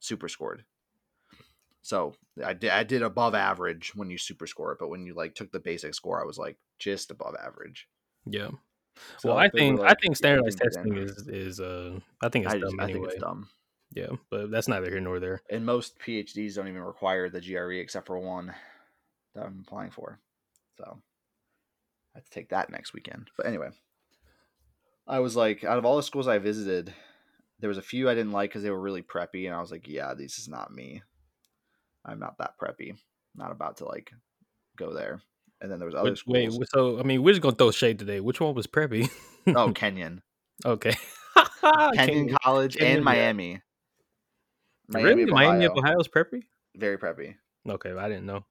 super 0.00 0.28
scored. 0.28 0.64
So 1.82 2.14
I 2.44 2.52
did 2.52 2.70
I 2.70 2.84
did 2.84 3.02
above 3.02 3.34
average 3.34 3.94
when 3.94 4.10
you 4.10 4.18
super 4.18 4.46
score 4.46 4.72
it, 4.72 4.78
but 4.78 4.88
when 4.90 5.06
you 5.06 5.14
like 5.14 5.34
took 5.34 5.52
the 5.52 5.60
basic 5.60 5.94
score, 5.94 6.20
I 6.20 6.26
was 6.26 6.38
like 6.38 6.56
just 6.78 7.10
above 7.10 7.36
average. 7.42 7.88
Yeah. 8.26 8.50
So 9.18 9.30
well, 9.30 9.38
I 9.38 9.48
think 9.48 9.80
I 9.80 9.94
think 9.94 10.16
standardized 10.16 10.58
testing 10.58 10.96
is 10.96 11.28
is 11.28 11.60
uh 11.60 11.98
I 12.22 12.28
think 12.28 12.46
it's 12.46 12.54
I, 12.54 12.58
just, 12.58 12.76
dumb 12.76 12.80
I 12.80 12.92
think 12.92 13.06
it's 13.06 13.20
dumb. 13.20 13.48
Yeah, 13.92 14.10
but 14.30 14.50
that's 14.50 14.68
neither 14.68 14.88
here 14.88 15.00
nor 15.00 15.18
there. 15.18 15.42
And 15.50 15.66
most 15.66 15.98
PhDs 15.98 16.54
don't 16.54 16.68
even 16.68 16.82
require 16.82 17.28
the 17.28 17.40
GRE 17.40 17.72
except 17.74 18.06
for 18.06 18.18
one 18.18 18.54
that 19.34 19.44
I'm 19.44 19.64
applying 19.66 19.90
for. 19.90 20.20
So 20.78 20.98
I 22.14 22.18
have 22.18 22.24
to 22.24 22.30
take 22.30 22.50
that 22.50 22.70
next 22.70 22.94
weekend. 22.94 23.30
But 23.36 23.46
anyway, 23.46 23.70
I 25.08 25.18
was 25.18 25.34
like, 25.34 25.64
out 25.64 25.78
of 25.78 25.84
all 25.84 25.96
the 25.96 26.02
schools 26.02 26.28
I 26.28 26.38
visited, 26.38 26.94
there 27.58 27.68
was 27.68 27.78
a 27.78 27.82
few 27.82 28.08
I 28.08 28.14
didn't 28.14 28.32
like 28.32 28.50
because 28.50 28.62
they 28.62 28.70
were 28.70 28.80
really 28.80 29.02
preppy, 29.02 29.46
and 29.46 29.54
I 29.54 29.60
was 29.60 29.70
like, 29.70 29.88
yeah, 29.88 30.14
this 30.14 30.38
is 30.38 30.48
not 30.48 30.72
me. 30.72 31.02
I'm 32.04 32.20
not 32.20 32.38
that 32.38 32.54
preppy. 32.60 32.96
Not 33.34 33.52
about 33.52 33.78
to 33.78 33.86
like 33.86 34.10
go 34.76 34.94
there. 34.94 35.20
And 35.60 35.70
then 35.70 35.78
there 35.78 35.86
was 35.86 35.94
other 35.94 36.10
Which, 36.10 36.20
schools. 36.20 36.58
wait, 36.58 36.68
so 36.70 36.98
I 36.98 37.02
mean, 37.02 37.22
we're 37.22 37.32
just 37.32 37.42
gonna 37.42 37.54
throw 37.54 37.70
shade 37.70 37.98
today. 37.98 38.20
Which 38.20 38.40
one 38.40 38.54
was 38.54 38.66
preppy? 38.66 39.10
oh, 39.48 39.72
Kenyon, 39.74 40.22
okay. 40.64 40.94
Kenyon. 41.94 42.36
College, 42.42 42.76
Kenyon, 42.76 43.06
and 43.06 43.16
yeah. 43.16 43.58
Miami. 44.90 45.08
really? 45.08 45.22
of 45.22 45.28
Miami 45.30 45.64
of 45.66 45.72
Ohio. 45.72 45.92
Ohio's 45.92 46.08
preppy? 46.08 46.42
Very 46.76 46.98
preppy. 46.98 47.36
Okay, 47.68 47.92
I 47.92 48.08
didn't 48.08 48.26
know. 48.26 48.44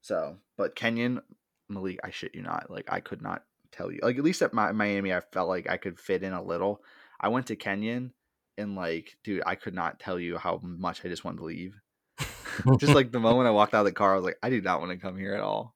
So, 0.00 0.36
but 0.56 0.74
Kenyon, 0.74 1.20
Malik, 1.68 2.00
I 2.02 2.10
shit 2.10 2.34
you 2.34 2.42
not. 2.42 2.70
Like, 2.70 2.90
I 2.90 3.00
could 3.00 3.22
not 3.22 3.44
tell 3.70 3.92
you. 3.92 4.00
Like, 4.02 4.16
at 4.16 4.24
least 4.24 4.42
at 4.42 4.54
my, 4.54 4.72
Miami, 4.72 5.12
I 5.12 5.20
felt 5.20 5.48
like 5.48 5.68
I 5.68 5.76
could 5.76 5.98
fit 5.98 6.22
in 6.22 6.32
a 6.32 6.42
little. 6.42 6.82
I 7.20 7.28
went 7.28 7.46
to 7.46 7.56
Kenyon, 7.56 8.12
and 8.56 8.76
like, 8.76 9.16
dude, 9.24 9.42
I 9.46 9.54
could 9.54 9.74
not 9.74 10.00
tell 10.00 10.18
you 10.18 10.38
how 10.38 10.60
much 10.62 11.04
I 11.04 11.08
just 11.08 11.24
wanted 11.24 11.38
to 11.38 11.44
leave. 11.44 11.74
just 12.78 12.94
like 12.94 13.12
the 13.12 13.20
moment 13.20 13.48
I 13.48 13.52
walked 13.52 13.74
out 13.74 13.80
of 13.80 13.86
the 13.86 13.92
car, 13.92 14.12
I 14.12 14.16
was 14.16 14.24
like, 14.24 14.38
I 14.42 14.50
do 14.50 14.60
not 14.60 14.80
want 14.80 14.92
to 14.92 14.98
come 14.98 15.18
here 15.18 15.34
at 15.34 15.40
all. 15.40 15.74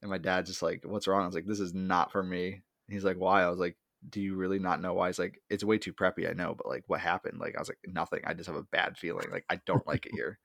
And 0.00 0.10
my 0.10 0.18
dad's 0.18 0.50
just 0.50 0.62
like, 0.62 0.82
"What's 0.84 1.06
wrong?" 1.06 1.22
I 1.22 1.26
was 1.26 1.34
like, 1.34 1.46
"This 1.46 1.60
is 1.60 1.74
not 1.74 2.10
for 2.10 2.22
me." 2.22 2.48
And 2.48 2.62
he's 2.88 3.04
like, 3.04 3.18
"Why?" 3.18 3.42
I 3.44 3.48
was 3.48 3.60
like, 3.60 3.76
"Do 4.08 4.20
you 4.20 4.34
really 4.36 4.58
not 4.58 4.80
know 4.80 4.94
why?" 4.94 5.08
He's 5.08 5.18
like, 5.18 5.42
"It's 5.50 5.64
way 5.64 5.78
too 5.78 5.92
preppy, 5.94 6.28
I 6.28 6.32
know, 6.34 6.54
but 6.54 6.66
like, 6.68 6.84
what 6.88 7.00
happened?" 7.00 7.38
Like, 7.40 7.56
I 7.56 7.60
was 7.60 7.68
like, 7.68 7.80
"Nothing. 7.86 8.22
I 8.24 8.34
just 8.34 8.48
have 8.48 8.56
a 8.56 8.62
bad 8.64 8.98
feeling. 8.98 9.30
Like, 9.30 9.46
I 9.50 9.56
don't 9.56 9.86
like 9.86 10.06
it 10.06 10.12
here. 10.14 10.38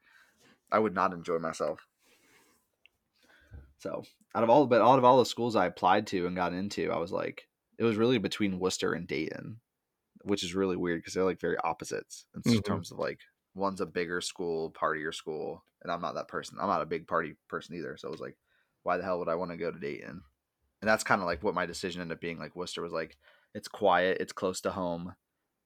I 0.72 0.80
would 0.80 0.96
not 0.96 1.14
enjoy 1.14 1.40
myself." 1.40 1.88
So, 3.78 4.04
out 4.34 4.44
of 4.44 4.50
all, 4.50 4.66
but 4.68 4.82
out 4.82 4.98
of 4.98 5.06
all 5.06 5.20
the 5.20 5.26
schools 5.26 5.56
I 5.56 5.66
applied 5.66 6.08
to 6.08 6.26
and 6.26 6.36
got 6.36 6.54
into, 6.54 6.92
I 6.92 6.98
was 6.98 7.12
like, 7.12 7.48
it 7.78 7.84
was 7.84 7.98
really 7.98 8.18
between 8.18 8.60
Wooster 8.60 8.94
and 8.94 9.08
Dayton, 9.08 9.62
which 10.24 10.44
is 10.44 10.56
really 10.56 10.78
weird 10.78 11.02
because 11.02 11.14
they're 11.14 11.26
like 11.26 11.42
very 11.42 11.58
opposites 11.60 12.28
in 12.36 12.44
Mhm. 12.46 12.62
terms 12.66 12.92
of 12.92 13.00
like 13.00 13.22
one's 13.56 13.82
a 13.82 13.86
bigger 13.88 14.22
school, 14.22 14.72
partier 14.72 15.14
school, 15.14 15.64
and 15.82 15.92
I'm 15.92 16.02
not 16.02 16.16
that 16.16 16.30
person. 16.30 16.58
I'm 16.60 16.70
not 16.70 16.82
a 16.82 16.88
big 16.88 17.08
party 17.08 17.36
person 17.50 17.76
either. 17.76 17.98
So 17.98 18.10
it 18.10 18.12
was 18.12 18.22
like, 18.22 18.38
why 18.84 18.98
the 18.98 19.04
hell 19.04 19.20
would 19.20 19.30
I 19.30 19.36
want 19.36 19.52
to 19.52 19.58
go 19.58 19.72
to 19.72 19.80
Dayton? 19.80 20.24
And 20.82 20.90
that's 20.90 21.04
kind 21.04 21.22
of 21.22 21.28
like 21.28 21.44
what 21.44 21.56
my 21.56 21.66
decision 21.66 22.02
ended 22.02 22.18
up 22.18 22.22
being. 22.22 22.40
Like 22.40 22.56
Wooster 22.56 22.82
was 22.82 22.94
like, 22.94 23.18
it's 23.58 23.68
quiet, 23.68 24.18
it's 24.22 24.34
close 24.34 24.62
to 24.62 24.72
home, 24.72 25.14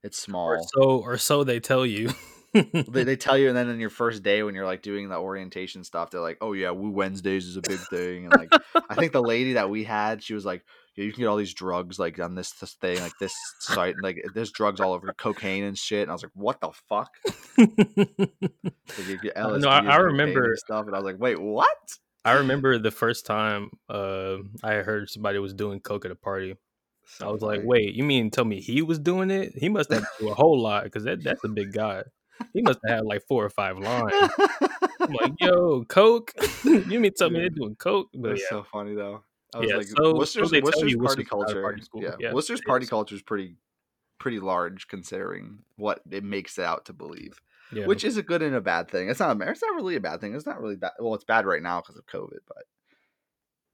It's 0.03 0.17
or 0.19 0.25
small. 0.25 0.67
so 0.74 0.81
or 1.00 1.17
so 1.17 1.43
they 1.43 1.60
tell 1.60 1.86
you. 1.86 2.10
They, 2.53 3.03
they 3.05 3.15
tell 3.27 3.38
you, 3.38 3.48
and 3.48 3.55
then 3.55 3.69
in 3.69 3.79
your 3.79 3.89
first 3.89 4.24
day 4.24 4.43
when 4.43 4.55
you're 4.55 4.65
like 4.65 4.81
doing 4.81 5.07
the 5.10 5.17
orientation 5.17 5.83
stuff, 5.83 6.10
they're 6.10 6.19
like, 6.29 6.38
"Oh 6.41 6.53
yeah, 6.53 6.71
Woo 6.71 6.89
Wednesdays 6.89 7.45
is 7.45 7.55
a 7.57 7.62
big 7.62 7.79
thing." 7.89 8.25
And 8.25 8.33
like, 8.33 8.51
I 8.89 8.95
think 8.95 9.12
the 9.13 9.21
lady 9.21 9.53
that 9.53 9.69
we 9.69 9.83
had, 9.86 10.21
she 10.21 10.33
was 10.33 10.43
like, 10.45 10.65
"Yeah, 10.98 11.05
you 11.05 11.13
can 11.13 11.21
get 11.21 11.27
all 11.27 11.38
these 11.38 11.53
drugs 11.53 11.98
like 11.98 12.19
on 12.19 12.36
this, 12.36 12.51
this 12.53 12.74
thing, 12.74 13.00
like 13.00 13.13
this 13.21 13.33
site, 13.60 13.93
and, 13.95 14.03
like 14.03 14.17
there's 14.33 14.51
drugs 14.51 14.81
all 14.81 14.91
over, 14.93 15.13
cocaine 15.17 15.63
and 15.63 15.77
shit." 15.77 16.01
And 16.01 16.12
I 16.12 16.13
was 16.13 16.24
like, 16.24 16.33
"What 16.36 16.60
the 16.60 16.71
fuck?" 16.89 17.12
Like, 18.98 19.07
you 19.07 19.17
get 19.21 19.38
Uh, 19.38 19.57
no, 19.57 19.69
I- 19.69 19.86
I 19.86 19.98
remember- 19.98 20.45
and 20.50 20.57
stuff, 20.57 20.86
and 20.88 20.95
I 20.95 21.00
was 21.00 21.05
like, 21.05 21.19
"Wait, 21.19 21.39
what?" 21.39 21.98
I 22.24 22.33
remember 22.33 22.77
the 22.77 22.91
first 22.91 23.25
time 23.25 23.71
uh, 23.89 24.38
I 24.63 24.74
heard 24.75 25.10
somebody 25.10 25.39
was 25.39 25.53
doing 25.53 25.79
coke 25.79 26.05
at 26.05 26.12
a 26.12 26.15
party. 26.15 26.55
I 27.22 27.27
was 27.29 27.41
like. 27.41 27.62
"Wait, 27.63 27.93
you 27.93 28.03
mean 28.03 28.29
tell 28.31 28.46
me 28.46 28.60
he 28.62 28.81
was 28.81 29.00
doing 29.00 29.31
it? 29.31 29.53
He 29.58 29.70
must 29.70 29.91
have 29.91 30.05
do 30.20 30.29
a 30.29 30.34
whole 30.34 30.60
lot 30.60 30.84
because 30.86 31.03
that, 31.03 31.24
that's 31.24 31.43
a 31.43 31.50
big 31.50 31.74
guy. 31.74 32.03
He 32.53 32.62
must 32.62 32.79
have 32.86 32.98
had 32.98 33.05
like 33.05 33.24
four 33.27 33.43
or 33.46 33.50
five 33.50 33.77
lines." 33.77 34.13
I'm 35.00 35.12
like, 35.22 35.34
"Yo, 35.39 35.84
coke? 35.86 36.31
you 36.63 37.00
mean 37.00 37.12
tell 37.15 37.29
me 37.29 37.39
they're 37.39 37.50
doing 37.50 37.75
coke?" 37.75 38.10
But 38.13 38.29
That's 38.29 38.41
yeah, 38.41 38.50
so 38.50 38.63
funny 38.63 38.96
though. 38.96 39.24
I 39.53 39.60
was 39.60 39.70
Yeah, 39.70 39.75
like, 39.77 39.88
so- 39.88 39.96
so 39.98 40.13
Wooster's, 40.15 40.50
they 40.51 40.62
Wooster's 40.62 40.81
party 40.81 40.96
Wooster's 40.96 41.17
not 41.25 41.29
culture. 41.29 41.62
party. 41.62 41.81
Yeah, 41.96 42.15
Yeah, 42.20 42.34
Wooster's 42.34 42.62
party 42.65 42.86
culture 42.86 43.15
is 43.15 43.22
pretty, 43.22 43.58
pretty 44.17 44.39
large 44.39 44.88
considering 44.88 45.60
what 45.75 46.01
it 46.10 46.24
makes 46.24 46.58
it 46.58 46.63
out 46.63 46.86
to 46.86 46.93
believe. 46.93 47.41
yeah. 47.74 47.86
Which 47.86 48.03
is 48.05 48.15
a 48.15 48.24
good 48.24 48.41
and 48.41 48.55
a 48.55 48.62
bad 48.62 48.89
thing. 48.89 49.10
It's 49.10 49.20
not. 49.20 49.36
a- 49.41 49.50
It's 49.51 49.62
not 49.62 49.75
really 49.75 49.96
a 49.98 50.00
bad 50.00 50.22
thing. 50.22 50.34
It's 50.36 50.46
not 50.46 50.62
really 50.62 50.77
bad. 50.77 50.91
Well, 51.00 51.15
it's 51.15 51.25
bad 51.25 51.46
right 51.46 51.62
now 51.62 51.81
because 51.81 51.98
of 51.98 52.05
COVID, 52.05 52.39
but 52.48 52.63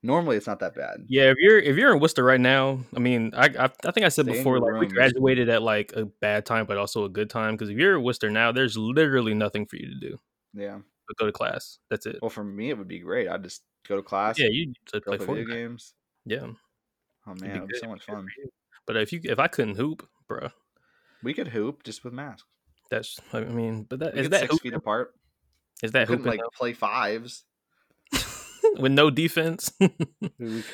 normally 0.04 0.38
it's 0.38 0.48
not 0.48 0.60
that 0.60 0.76
bad. 0.76 1.06
Yeah, 1.08 1.32
if 1.32 1.38
you're 1.40 1.60
if 1.60 1.76
you're 1.78 1.94
in 1.94 2.00
Wooster 2.00 2.24
right 2.24 2.40
now, 2.40 2.80
I 2.96 3.00
mean, 3.00 3.32
I 3.36 3.46
I, 3.48 3.70
I 3.86 3.92
think 3.92 4.06
I 4.06 4.10
said 4.10 4.26
Stay 4.26 4.38
before, 4.38 4.60
like 4.60 4.80
we 4.80 4.88
graduated 4.88 5.50
at 5.50 5.62
like 5.62 5.94
a 5.94 6.06
bad 6.06 6.46
time, 6.46 6.66
but 6.66 6.78
also 6.78 7.04
a 7.06 7.10
good 7.10 7.30
time. 7.30 7.56
Because 7.56 7.70
if 7.70 7.78
you're 7.78 7.96
in 7.98 8.04
Wooster 8.04 8.30
now, 8.30 8.52
there's 8.52 8.78
literally 8.78 9.34
nothing 9.34 9.66
for 9.66 9.76
you 9.78 9.88
to 9.90 10.00
do 10.00 10.20
Yeah. 10.54 10.80
but 11.08 11.18
go 11.18 11.26
to 11.26 11.32
class. 11.32 11.80
That's 11.90 12.06
it. 12.06 12.20
Well, 12.22 12.30
for 12.30 12.44
me, 12.44 12.70
it 12.70 12.78
would 12.78 12.88
be 12.88 13.00
great. 13.00 13.28
I'd 13.28 13.44
just 13.44 13.64
go 13.88 13.96
to 13.96 14.04
class. 14.04 14.38
yeah, 14.40 14.48
you 14.50 14.74
play 15.06 15.18
video 15.18 15.26
Fortnite. 15.46 15.48
games. 15.54 15.94
Yeah, 16.26 16.48
Oh 17.26 17.34
man, 17.42 17.56
it 17.56 17.60
would 17.62 17.70
be 17.70 17.78
so 17.80 17.88
much 17.88 18.04
fun. 18.04 18.28
But 18.86 18.98
if 18.98 19.12
you 19.14 19.20
if 19.24 19.40
I 19.40 19.48
couldn't 19.48 19.76
hoop, 19.76 20.08
bro, 20.28 20.50
We 21.24 21.34
could 21.34 21.48
hoop 21.50 21.84
just 21.84 22.04
with 22.04 22.14
masks. 22.14 22.44
that's 22.90 23.20
I 23.34 23.42
mean, 23.42 23.84
but 23.84 24.00
that 24.00 24.14
We 24.14 24.22
is 24.22 24.30
that 24.30 24.42
six 24.42 24.60
feet 24.60 24.74
apart. 24.74 25.14
Is 25.84 25.92
that 25.92 26.08
hooping 26.08 26.26
like 26.26 26.40
play 26.58 26.74
fives. 26.74 27.44
With 28.80 28.92
no 28.92 29.10
defense? 29.10 29.72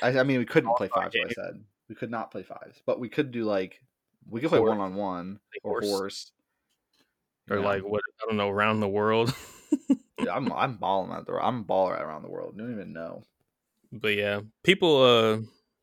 I, 0.01 0.19
I 0.19 0.23
mean, 0.23 0.39
we 0.39 0.45
couldn't 0.45 0.75
play 0.75 0.87
All-star 0.87 1.03
fives. 1.11 1.15
Like 1.15 1.31
I 1.31 1.33
said, 1.33 1.63
we 1.89 1.95
could 1.95 2.11
not 2.11 2.31
play 2.31 2.43
fives, 2.43 2.81
but 2.85 2.99
we 2.99 3.09
could 3.09 3.31
do 3.31 3.43
like 3.45 3.79
we 4.29 4.41
could 4.41 4.49
play 4.49 4.59
one 4.59 4.79
on 4.79 4.95
one 4.95 5.39
or 5.63 5.71
horse. 5.81 5.85
horse. 5.89 6.31
or 7.49 7.57
Yeah. 7.57 7.65
like 7.65 7.83
what 7.83 8.01
I 8.21 8.25
don't 8.27 8.37
know, 8.37 8.49
around 8.49 8.79
the 8.79 8.89
world. 8.89 9.33
Yeah, 10.23 10.35
I'm 10.35 10.53
I'm 10.53 10.77
balling 10.77 11.11
out 11.11 11.25
there. 11.25 11.41
I'm 11.41 11.65
baller 11.65 11.99
around 11.99 12.21
the 12.21 12.29
world. 12.29 12.53
You 12.55 12.61
don't 12.61 12.71
even 12.71 12.93
know. 12.93 13.23
But 13.91 14.15
yeah, 14.15 14.41
people 14.63 15.01
uh 15.03 15.39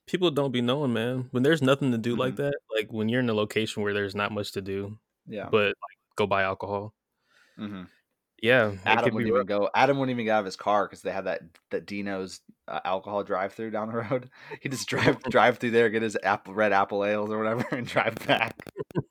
people 0.06 0.30
don't 0.30 0.52
be 0.52 0.62
knowing, 0.62 0.94
man. 0.94 1.28
When 1.32 1.42
there's 1.42 1.60
nothing 1.60 1.92
to 1.92 1.98
do 1.98 2.16
like 2.16 2.34
Mm-hmm. 2.36 2.42
that, 2.44 2.54
like 2.74 2.90
when 2.92 3.08
you're 3.10 3.20
in 3.20 3.28
a 3.28 3.34
location 3.34 3.82
where 3.82 3.92
there's 3.92 4.14
not 4.14 4.32
much 4.32 4.52
to 4.52 4.62
do, 4.62 4.98
Yeah. 5.26 5.48
but 5.50 5.66
like 5.66 5.98
go 6.16 6.26
buy 6.26 6.42
alcohol. 6.44 6.94
hmm 7.58 7.82
Yeah, 8.42 8.72
Adam 8.86 9.14
wouldn't 9.14 9.32
even 9.34 9.46
go. 9.46 9.68
Adam 9.74 9.98
wouldn't 9.98 10.14
even 10.14 10.24
get 10.24 10.32
out 10.32 10.40
of 10.40 10.44
his 10.46 10.56
car 10.56 10.86
because 10.86 11.02
they 11.02 11.10
had 11.12 11.24
that 11.24 11.42
that 11.70 11.86
Dino's 11.86 12.40
uh, 12.68 12.80
alcohol 12.84 13.22
drive 13.24 13.52
through 13.52 13.70
down 13.70 13.88
the 13.92 13.96
road. 13.98 14.30
He 14.60 14.68
just 14.68 14.88
drive 14.88 15.22
drive 15.30 15.58
through 15.58 15.72
there, 15.72 15.90
get 15.90 16.02
his 16.02 16.16
apple 16.22 16.54
red 16.54 16.72
apple 16.72 17.04
ales 17.04 17.30
or 17.30 17.38
whatever, 17.38 17.66
and 17.76 17.86
drive 17.86 18.14
back. 18.26 18.56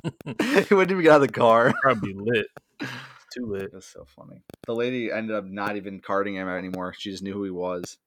he 0.26 0.74
wouldn't 0.74 0.92
even 0.92 1.02
get 1.04 1.12
out 1.12 1.22
of 1.22 1.28
the 1.28 1.34
car. 1.34 1.74
probably 1.82 2.14
lit. 2.16 2.48
It's 2.80 2.90
too 3.36 3.46
lit. 3.46 3.70
That's 3.72 3.86
so 3.86 4.06
funny. 4.16 4.42
The 4.66 4.74
lady 4.76 5.12
ended 5.12 5.36
up 5.36 5.46
not 5.46 5.76
even 5.76 6.00
carding 6.00 6.36
him 6.36 6.48
anymore. 6.48 6.94
She 6.98 7.12
just 7.12 7.22
knew 7.24 7.34
who 7.34 7.44
he 7.44 7.52
was. 7.52 7.98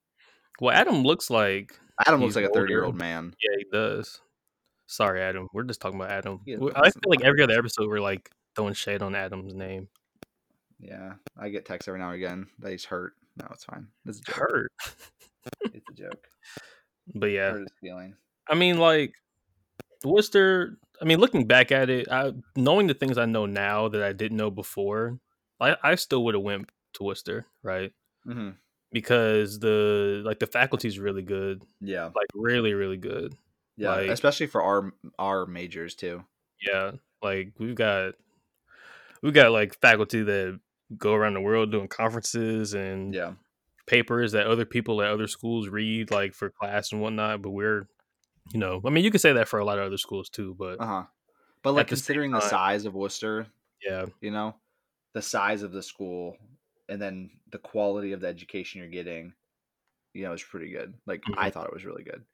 Well, 0.61 0.75
Adam 0.75 1.03
looks 1.03 1.31
like 1.31 1.79
Adam 2.07 2.21
looks 2.21 2.37
like 2.37 2.45
a 2.47 2.51
thirty 2.53 2.73
year 2.73 2.85
old 2.85 2.97
man. 2.97 3.35
yeah, 3.43 3.57
he 3.59 3.65
does. 3.73 4.21
Sorry, 4.87 5.23
Adam. 5.23 5.49
We're 5.55 5.63
just 5.63 5.81
talking 5.81 5.99
about 6.01 6.11
Adam. 6.11 6.41
Yeah, 6.45 6.57
We- 6.59 6.73
but 6.73 6.79
I 6.87 6.91
feel 6.91 7.01
like 7.09 7.23
every 7.23 7.43
other 7.43 7.57
episode 7.59 7.89
we're 7.89 8.01
like 8.01 8.31
throwing 8.57 8.75
shade 8.75 9.01
on 9.03 9.15
Adam's 9.15 9.55
name. 9.55 9.89
Yeah, 10.83 11.15
I 11.39 11.49
get 11.49 11.65
texts 11.65 11.89
every 11.89 12.01
now 12.01 12.09
and 12.11 12.17
again 12.17 12.47
that 12.59 12.71
he's 12.73 12.85
hurt. 12.85 13.13
No, 13.37 13.47
it's 13.53 13.65
fine. 13.65 13.87
It's 14.05 14.19
a 14.19 14.23
joke. 14.23 14.37
Hurt. 14.39 14.73
It's 15.75 15.89
a 15.91 15.95
joke. 15.95 16.29
But 17.15 17.31
yeah, 17.31 17.57
feelings. 17.81 18.17
I 18.49 18.55
mean, 18.55 18.79
like 18.79 19.15
Wooster. 20.05 20.79
I 21.01 21.05
mean, 21.05 21.19
looking 21.19 21.47
back 21.47 21.73
at 21.73 21.91
it, 21.91 22.09
I 22.11 22.33
knowing 22.57 22.87
the 22.87 22.95
things 22.95 23.19
I 23.19 23.25
know 23.27 23.47
now 23.47 23.89
that 23.89 24.03
I 24.03 24.13
didn't 24.13 24.37
know 24.37 24.51
before, 24.51 25.19
I 25.61 25.77
I 25.83 25.95
still 25.97 26.25
would 26.25 26.35
have 26.35 26.43
went 26.45 26.71
to 26.95 27.03
Wooster, 27.05 27.47
right? 27.63 27.93
hmm 28.25 28.51
Because 28.93 29.59
the 29.59 30.23
like 30.25 30.39
the 30.39 30.47
faculty 30.47 30.87
is 30.89 30.99
really 30.99 31.23
good, 31.23 31.65
Yeah, 31.81 32.05
like 32.15 32.29
really 32.35 32.75
really 32.75 32.99
good. 32.99 33.35
yeah. 33.77 33.91
Like- 33.91 34.11
Especially 34.11 34.47
for 34.47 34.63
our 34.63 34.93
our 35.19 35.47
majors 35.47 35.95
too. 35.97 36.23
Yeah, 36.65 36.93
like 37.21 37.53
we've 37.59 37.75
got 37.75 38.15
we've 39.23 39.35
got 39.35 39.51
like 39.51 39.75
faculty 39.81 40.23
that 40.23 40.61
go 40.99 41.15
around 41.15 41.35
the 41.35 41.41
world 41.41 41.71
doing 41.71 41.89
conferences 41.89 42.75
and 42.75 43.15
Yeah. 43.15 43.35
papers 43.87 44.33
that 44.33 44.47
other 44.47 44.65
people 44.65 45.03
at 45.03 45.11
other 45.11 45.27
schools 45.27 45.69
read 45.69 46.11
like 46.11 46.35
for 46.35 46.51
class 46.51 46.93
and 46.93 47.01
whatnot. 47.01 47.43
But 47.43 47.51
we're, 47.51 47.89
you 48.53 48.61
know, 48.61 48.81
I 48.85 48.91
mean, 48.91 49.05
you 49.05 49.11
could 49.11 49.21
say 49.21 49.33
that 49.35 49.49
for 49.49 49.59
a 49.59 49.65
lot 49.65 49.79
of 49.79 49.85
other 49.87 49.99
schools 49.99 50.29
too. 50.29 50.55
But 50.59 50.81
Uh 50.81 50.87
huh. 50.87 51.05
But 51.63 51.73
like 51.73 51.87
the 51.87 51.91
considering 51.97 52.33
the 52.33 52.41
time- 52.41 52.51
size 52.51 52.85
of 52.87 52.95
Wooster, 52.95 53.47
yeah, 53.85 54.07
you 54.21 54.31
know, 54.31 54.57
the 55.15 55.23
size 55.23 55.63
of 55.63 55.73
the 55.73 55.83
school, 55.83 56.37
and 56.89 57.01
then 57.01 57.31
the 57.51 57.59
quality 57.59 58.13
of 58.13 58.21
the 58.21 58.27
education 58.29 58.81
you're 58.81 58.89
getting, 58.91 59.35
you 60.13 60.25
know, 60.25 60.33
is 60.33 60.43
pretty 60.43 60.71
good. 60.73 60.95
Like 61.07 61.23
I 61.37 61.51
thought 61.51 61.67
it 61.69 61.73
was 61.73 61.85
really 61.85 62.03
good. 62.03 62.25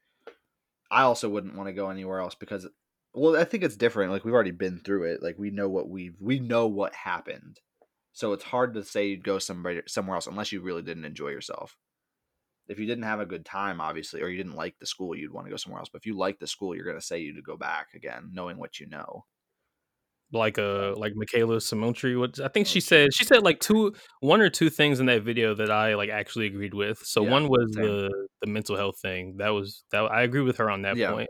I 0.90 1.02
also 1.02 1.28
wouldn't 1.28 1.56
want 1.56 1.68
to 1.68 1.74
go 1.74 1.90
anywhere 1.90 2.20
else 2.20 2.34
because, 2.34 2.66
well, 3.12 3.36
I 3.36 3.44
think 3.44 3.62
it's 3.62 3.76
different. 3.76 4.10
Like 4.12 4.24
we've 4.24 4.32
already 4.32 4.50
been 4.52 4.78
through 4.78 5.04
it. 5.12 5.22
Like 5.22 5.38
we 5.38 5.50
know 5.50 5.68
what 5.68 5.90
we've 5.90 6.16
we 6.20 6.40
know 6.40 6.66
what 6.66 6.94
happened. 6.94 7.60
So 8.18 8.32
it's 8.32 8.42
hard 8.44 8.74
to 8.74 8.82
say 8.84 9.06
you'd 9.08 9.22
go 9.22 9.38
somewhere 9.38 9.84
somewhere 9.86 10.16
else 10.16 10.26
unless 10.26 10.50
you 10.52 10.60
really 10.60 10.82
didn't 10.82 11.04
enjoy 11.04 11.28
yourself. 11.28 11.76
If 12.68 12.78
you 12.80 12.86
didn't 12.86 13.04
have 13.04 13.20
a 13.20 13.26
good 13.26 13.44
time, 13.46 13.80
obviously, 13.80 14.22
or 14.22 14.28
you 14.28 14.38
didn't 14.38 14.56
like 14.56 14.78
the 14.78 14.86
school, 14.86 15.16
you'd 15.16 15.32
want 15.32 15.46
to 15.46 15.52
go 15.52 15.56
somewhere 15.56 15.80
else. 15.80 15.90
But 15.90 16.00
if 16.02 16.06
you 16.06 16.16
like 16.18 16.38
the 16.40 16.48
school, 16.48 16.74
you're 16.74 16.86
gonna 16.86 17.00
say 17.00 17.20
you'd 17.20 17.44
go 17.44 17.56
back 17.58 17.94
again, 17.94 18.30
knowing 18.32 18.58
what 18.58 18.80
you 18.80 18.88
know. 18.88 19.26
like 20.32 20.58
uh 20.58 20.94
like 20.96 21.12
Michaela 21.16 21.56
Simontri. 21.56 22.18
What 22.18 22.38
I 22.40 22.48
think 22.48 22.66
Oh, 22.66 22.78
she 22.78 22.80
said 22.80 23.14
she 23.14 23.24
said 23.24 23.42
like 23.42 23.60
two 23.60 23.94
one 24.20 24.40
or 24.40 24.50
two 24.50 24.68
things 24.70 25.00
in 25.00 25.06
that 25.06 25.22
video 25.22 25.54
that 25.54 25.70
I 25.70 25.94
like 25.94 26.10
actually 26.10 26.46
agreed 26.46 26.74
with. 26.74 26.98
So 26.98 27.22
Yeah, 27.22 27.24
one 27.24 27.48
was 27.48 27.66
same. 27.74 27.80
the 27.80 28.10
the 28.42 28.46
mental 28.50 28.76
health 28.76 28.98
thing. 29.00 29.36
That 29.38 29.50
was 29.50 29.84
that 29.90 30.02
I 30.04 30.22
agree 30.22 30.42
with 30.42 30.58
her 30.58 30.70
on 30.70 30.82
that 30.82 31.00
Yeah. 31.00 31.02
point. 31.02 31.28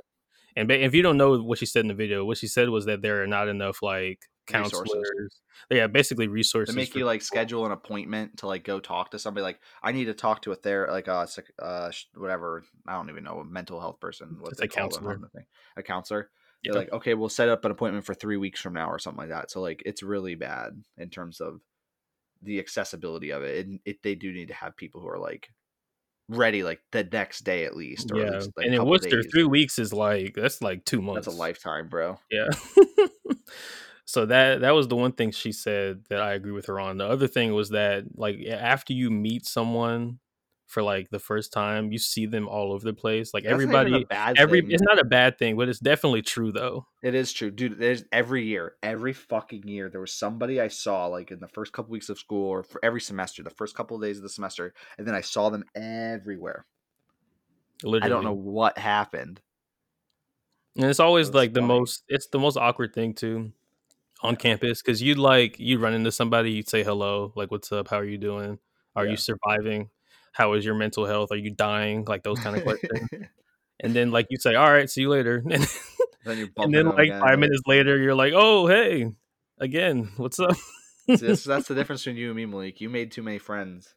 And 0.57 0.71
if 0.73 0.95
you 0.95 1.03
don't 1.03 1.19
know 1.19 1.41
what 1.43 1.59
she 1.59 1.67
said 1.67 1.83
in 1.83 1.89
the 1.89 1.95
video, 1.95 2.25
what 2.25 2.39
she 2.39 2.49
said 2.49 2.71
was 2.71 2.87
that 2.87 3.03
there 3.03 3.23
are 3.23 3.29
not 3.29 3.49
enough 3.49 3.83
like 3.83 4.21
Resources. 4.53 5.41
Yeah, 5.71 5.87
basically 5.87 6.29
resources. 6.29 6.75
to 6.75 6.79
make 6.81 6.95
you 6.95 7.05
like 7.05 7.21
people. 7.21 7.27
schedule 7.27 7.67
an 7.67 7.73
appointment 7.73 8.39
to 8.39 8.47
like 8.47 8.65
go 8.65 8.81
talk 8.81 9.11
to 9.11 9.19
somebody 9.19 9.43
like 9.43 9.59
i 9.83 9.93
need 9.93 10.07
to 10.07 10.15
talk 10.15 10.43
to 10.43 10.53
a 10.53 10.55
therapist, 10.55 10.93
like 10.93 11.09
a 11.09 11.65
uh 11.65 11.91
whatever 12.15 12.63
i 12.87 12.95
don't 12.95 13.11
even 13.11 13.25
know 13.25 13.41
a 13.41 13.45
mental 13.45 13.81
health 13.81 14.01
person 14.01 14.37
what 14.41 14.57
they 14.57 14.65
a 14.65 14.69
counselor. 14.69 15.13
on 15.15 15.21
the 15.21 15.29
thing 15.29 15.45
a 15.77 15.83
counselor 15.83 16.31
Yeah. 16.63 16.73
they're 16.73 16.83
like 16.83 16.93
okay 16.93 17.15
we'll 17.15 17.29
set 17.29 17.49
up 17.49 17.65
an 17.65 17.71
appointment 17.73 18.05
for 18.07 18.15
three 18.15 18.37
weeks 18.37 18.61
from 18.61 18.75
now 18.75 18.89
or 18.89 18.99
something 18.99 19.19
like 19.19 19.31
that 19.31 19.51
so 19.51 19.61
like 19.61 19.83
it's 19.85 20.03
really 20.03 20.37
bad 20.37 20.81
in 20.97 21.11
terms 21.11 21.41
of 21.41 21.61
the 22.43 22.59
accessibility 22.61 23.31
of 23.31 23.43
it 23.43 23.67
and 23.67 23.81
it 23.85 24.03
they 24.03 24.15
do 24.15 24.33
need 24.33 24.49
to 24.49 24.55
have 24.55 24.77
people 24.77 25.01
who 25.01 25.09
are 25.09 25.19
like 25.19 25.51
ready 26.29 26.63
like 26.63 26.81
the 26.93 27.05
next 27.05 27.41
day 27.41 27.65
at 27.65 27.75
least 27.75 28.13
or 28.13 28.19
yeah, 28.19 28.27
at 28.27 28.33
least, 28.35 28.51
like, 28.57 28.67
and 28.67 28.75
in 28.75 28.87
Wooster, 28.87 29.23
three 29.25 29.45
weeks 29.45 29.79
is 29.79 29.93
like 29.93 30.35
that's 30.35 30.63
like 30.63 30.85
two 30.85 31.03
months. 31.03 31.27
that's 31.27 31.37
a 31.37 31.39
lifetime 31.39 31.89
bro 31.89 32.19
Yeah. 32.31 32.49
so 34.09 34.25
that 34.25 34.63
that 34.63 34.71
was 34.71 34.89
the 34.89 34.97
one 34.97 35.13
thing 35.13 35.33
she 35.33 35.53
said 35.53 36.05
that 36.09 36.23
I 36.23 36.33
agree 36.33 36.53
with 36.53 36.65
her 36.65 36.81
on. 36.81 36.97
The 36.97 37.07
other 37.07 37.29
thing 37.29 37.53
was 37.53 37.69
that 37.71 38.05
like 38.17 38.39
after 38.47 38.95
you 38.95 39.11
meet 39.11 39.45
someone 39.45 40.19
for 40.67 40.83
like 40.83 41.11
the 41.11 41.19
first 41.19 41.53
time, 41.53 41.93
you 41.93 41.99
see 41.99 42.25
them 42.25 42.49
all 42.49 42.73
over 42.73 42.87
the 42.87 42.95
place. 42.95 43.35
Like 43.35 43.45
That's 43.45 43.51
not 43.67 43.85
everybody, 43.85 44.05
bad 44.05 44.39
every 44.39 44.63
thing. 44.63 44.71
it's 44.71 44.83
not 44.83 44.99
a 44.99 45.05
bad 45.05 45.37
thing, 45.39 45.59
but 45.59 45.69
it's 45.69 45.79
definitely 45.79 46.23
true 46.23 46.53
though. 46.53 46.87
It 47.03 47.15
is 47.15 47.35
true, 47.35 47.51
dude. 47.51 47.79
There's 47.79 48.03
every 48.11 48.47
year, 48.47 48.77
every 48.83 49.13
fucking 49.13 49.69
year, 49.69 49.91
there 49.91 50.01
was 50.01 50.15
somebody 50.15 50.59
I 50.59 50.69
saw 50.69 51.05
like 51.09 51.31
in 51.31 51.41
the 51.41 51.49
first 51.49 51.75
couple 51.75 51.93
weeks 51.93 52.09
of 52.09 52.19
school 52.19 52.49
or 52.49 52.63
for 52.63 52.83
every 52.83 53.03
semester, 53.03 53.43
the 53.43 53.51
first 53.51 53.77
couple 53.77 53.95
of 53.95 54.03
days 54.03 54.17
of 54.17 54.23
the 54.23 54.31
semester, 54.31 54.73
and 54.97 55.07
then 55.07 55.15
I 55.15 55.21
saw 55.21 55.51
them 55.51 55.65
everywhere. 55.75 56.65
Literally, 57.83 58.07
I 58.07 58.09
don't 58.09 58.25
know 58.25 58.33
what 58.33 58.79
happened. 58.79 59.43
And 60.77 60.87
it's 60.87 60.99
always 60.99 61.29
like 61.29 61.53
the 61.53 61.61
funny. 61.61 61.75
most. 61.75 62.05
It's 62.09 62.29
the 62.29 62.39
most 62.39 62.57
awkward 62.57 62.95
thing 62.95 63.13
too 63.13 63.53
on 64.21 64.37
campus 64.37 64.83
because 64.83 65.01
you'd 65.03 65.19
like 65.19 65.59
you 65.59 65.79
run 65.79 65.95
into 65.95 66.11
somebody, 66.13 66.53
you'd 66.53 66.69
say 66.69 66.83
hello, 66.83 67.33
like 67.37 67.51
"What's 67.51 67.71
up? 67.73 67.89
How 67.89 67.99
are 67.99 68.05
you 68.05 68.19
doing? 68.19 68.59
Are 68.97 69.05
Yeah. 69.05 69.13
you 69.13 69.17
surviving? 69.17 69.91
How 70.33 70.53
is 70.55 70.65
your 70.65 70.75
mental 70.75 71.07
health? 71.07 71.31
Are 71.33 71.37
you 71.37 71.51
dying? 71.51 72.05
Like 72.05 72.23
those 72.23 72.39
kind 72.41 72.57
of 72.57 72.63
questions." 72.63 73.09
and 73.81 73.95
then 73.95 74.11
like 74.11 74.27
you 74.31 74.39
say, 74.39 74.55
"All 74.55 74.71
right, 74.71 74.89
see 74.91 75.03
you 75.03 75.09
later." 75.11 75.43
And 76.25 76.39
Then 76.39 76.51
and 76.59 76.75
then 76.75 76.87
like 76.87 76.99
again, 77.09 77.21
five 77.21 77.39
minutes 77.39 77.63
later, 77.67 77.97
you're 77.97 78.15
like, 78.15 78.33
"Oh, 78.37 78.67
hey, 78.67 79.07
again, 79.59 80.11
what's 80.17 80.39
up?" 80.39 80.57
That's, 81.07 81.45
that's 81.45 81.69
the 81.69 81.75
difference 81.77 82.03
between 82.03 82.17
you 82.17 82.27
and 82.29 82.37
me, 82.37 82.45
Malik. 82.45 82.81
You 82.83 82.91
made 82.91 83.13
too 83.13 83.23
many 83.23 83.39
friends. 83.39 83.95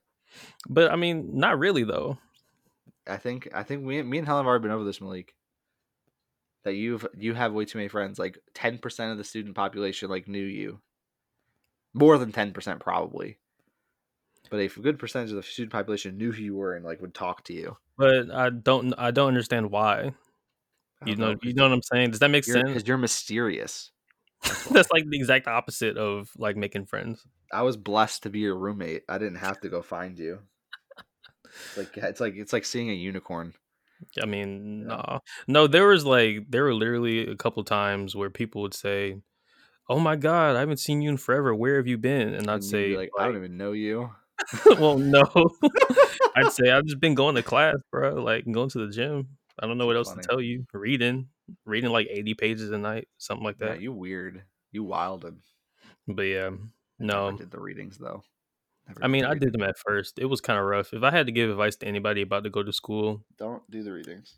but 0.70 0.92
I 0.92 0.96
mean, 0.96 1.32
not 1.34 1.60
really 1.60 1.84
though. 1.84 2.20
I 3.08 3.18
think 3.18 3.50
I 3.54 3.64
think 3.64 3.86
we, 3.86 4.02
me 4.04 4.20
and 4.20 4.28
Helen 4.28 4.44
have 4.44 4.48
already 4.48 4.62
been 4.62 4.72
over 4.72 4.84
this, 4.86 5.02
Malik. 5.02 5.34
That 6.64 6.76
you've 6.76 7.08
you 7.18 7.34
have 7.34 7.54
way 7.54 7.66
too 7.66 7.78
many 7.80 7.88
friends. 7.88 8.20
Like 8.20 8.38
ten 8.54 8.78
percent 8.78 9.12
of 9.12 9.18
the 9.18 9.24
student 9.24 9.56
population 9.56 10.10
like 10.10 10.28
knew 10.28 10.44
you. 10.44 10.80
More 11.94 12.18
than 12.18 12.32
ten 12.32 12.54
percent 12.54 12.80
probably. 12.80 13.38
But 14.50 14.60
a 14.60 14.68
good 14.68 15.00
percentage 15.00 15.30
of 15.30 15.38
the 15.38 15.44
student 15.44 15.72
population 15.72 16.18
knew 16.18 16.32
who 16.32 16.44
you 16.44 16.56
were 16.56 16.76
and 16.76 16.84
like 16.84 17.02
would 17.02 17.14
talk 17.14 17.44
to 17.46 17.54
you. 17.54 17.78
But 17.98 18.30
I 18.32 18.50
don't, 18.50 18.94
I 18.98 19.12
don't 19.12 19.30
understand 19.30 19.72
why. 19.72 20.14
I 21.02 21.10
You 21.10 21.16
don't 21.16 21.20
know, 21.20 21.34
'cause 21.36 21.40
you 21.44 21.54
know 21.54 21.64
what 21.64 21.72
I'm 21.72 21.82
saying? 21.82 22.12
Does 22.12 22.20
that 22.20 22.30
make 22.32 22.44
sense? 22.44 22.68
Because 22.68 22.88
you're 22.88 22.98
mysterious. 22.98 23.92
That's 24.72 24.92
like 24.92 25.06
the 25.08 25.18
exact 25.18 25.48
opposite 25.48 25.98
of 25.98 26.32
like 26.38 26.58
making 26.58 26.88
friends. 26.88 27.26
I 27.54 27.62
was 27.62 27.78
blessed 27.78 28.24
to 28.24 28.30
be 28.30 28.40
your 28.40 28.58
roommate. 28.58 29.04
I 29.08 29.18
didn't 29.18 29.38
have 29.38 29.62
to 29.62 29.70
go 29.70 29.82
find 29.82 30.18
you. 30.20 30.40
It's 31.46 31.78
like 31.78 31.98
it's 31.98 32.20
like 32.20 32.34
it's 32.36 32.54
like 32.54 32.66
seeing 32.66 32.90
a 32.90 32.94
unicorn. 32.94 33.54
I 34.22 34.26
mean, 34.26 34.82
Yeah. 34.90 34.96
no, 34.96 35.20
no. 35.48 35.68
There 35.68 35.88
was 35.88 36.06
like 36.06 36.50
there 36.50 36.64
were 36.64 36.74
literally 36.74 37.28
a 37.28 37.36
couple 37.36 37.64
times 37.64 38.16
where 38.16 38.30
people 38.30 38.62
would 38.64 38.74
say, 38.74 39.22
"Oh 39.90 40.00
my 40.00 40.16
god, 40.16 40.56
I 40.56 40.60
haven't 40.60 40.78
seen 40.80 41.02
you 41.02 41.10
in 41.10 41.18
forever. 41.18 41.54
Where 41.56 41.78
have 41.78 41.88
you 41.88 41.98
been?" 41.98 42.34
And 42.34 42.50
I'd 42.50 42.56
And 42.56 42.64
say, 42.66 42.96
like, 42.98 43.12
I 43.20 43.26
don't 43.26 43.38
even 43.38 43.58
know 43.58 43.72
you. 43.74 44.10
"Well, 44.80 44.98
no." 44.98 45.24
I'd 46.36 46.52
say 46.52 46.72
I've 46.72 46.86
just 46.86 47.00
been 47.00 47.16
going 47.16 47.36
to 47.36 47.44
class, 47.44 47.76
bro. 47.92 48.16
Like 48.24 48.50
going 48.52 48.70
to 48.70 48.86
the 48.86 48.92
gym. 48.92 49.38
I 49.60 49.68
don't 49.68 49.78
know 49.78 49.86
what 49.86 49.96
else 49.98 50.10
Funny. 50.10 50.22
to 50.24 50.28
tell 50.28 50.42
you. 50.42 50.66
Reading, 50.74 51.28
reading 51.66 51.92
like 51.92 52.08
eighty 52.10 52.34
pages 52.34 52.72
a 52.72 52.78
night, 52.78 53.08
something 53.18 53.44
like 53.44 53.58
Yeah, 53.60 53.70
that. 53.70 53.82
you 53.82 53.92
weird. 53.94 54.44
You 54.72 54.84
wilded. 54.84 55.38
But 56.08 56.24
yeah, 56.24 56.50
no. 57.00 57.26
never 57.26 57.38
did 57.38 57.52
the 57.52 57.60
readings 57.60 57.98
though. 57.98 58.24
Never 58.88 59.04
I 59.04 59.08
mean, 59.08 59.26
I 59.26 59.36
did 59.36 59.54
them 59.54 59.64
at 59.64 59.78
first. 59.78 60.20
It 60.20 60.26
was 60.26 60.42
kind 60.42 60.60
of 60.60 60.66
rough. 60.66 60.94
If 60.94 61.04
I 61.04 61.12
had 61.12 61.26
to 61.28 61.32
give 61.32 61.50
advice 61.50 61.76
to 61.78 61.88
anybody 61.88 62.22
about 62.22 62.44
to 62.44 62.50
go 62.50 62.64
to 62.64 62.74
school, 62.74 63.24
Don't 63.38 63.62
do 63.70 63.84
the 63.84 63.92
readings. 63.92 64.36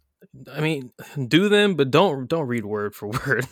I 0.52 0.62
mean, 0.62 0.92
do 1.28 1.50
them, 1.50 1.76
but 1.76 1.92
don't 1.92 2.28
don't 2.28 2.48
read 2.48 2.66
word 2.66 2.96
for 2.96 3.08
word. 3.28 3.48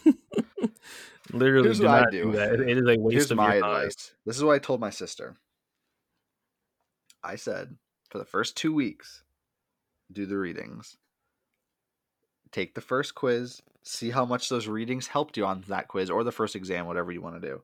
Literally, 1.31 1.67
Here's 1.67 1.79
do 1.79 1.85
what 1.85 1.93
I 1.95 1.99
not 2.01 2.11
do. 2.11 2.31
that. 2.33 2.59
It 2.59 2.77
is 2.77 2.83
a 2.87 2.99
waste 2.99 3.13
Here's 3.13 3.31
of 3.31 3.37
my 3.37 3.53
your 3.55 3.63
time. 3.63 3.75
advice. 3.75 4.11
This 4.25 4.37
is 4.37 4.43
what 4.43 4.53
I 4.53 4.59
told 4.59 4.79
my 4.79 4.89
sister. 4.89 5.37
I 7.23 7.35
said 7.35 7.77
for 8.09 8.17
the 8.17 8.25
first 8.25 8.57
two 8.57 8.73
weeks, 8.73 9.23
do 10.11 10.25
the 10.25 10.37
readings. 10.37 10.97
Take 12.51 12.73
the 12.75 12.81
first 12.81 13.15
quiz, 13.15 13.61
see 13.83 14.09
how 14.09 14.25
much 14.25 14.49
those 14.49 14.67
readings 14.67 15.07
helped 15.07 15.37
you 15.37 15.45
on 15.45 15.63
that 15.69 15.87
quiz 15.87 16.09
or 16.09 16.23
the 16.25 16.33
first 16.33 16.55
exam, 16.55 16.85
whatever 16.85 17.11
you 17.11 17.21
want 17.21 17.41
to 17.41 17.47
do. 17.47 17.61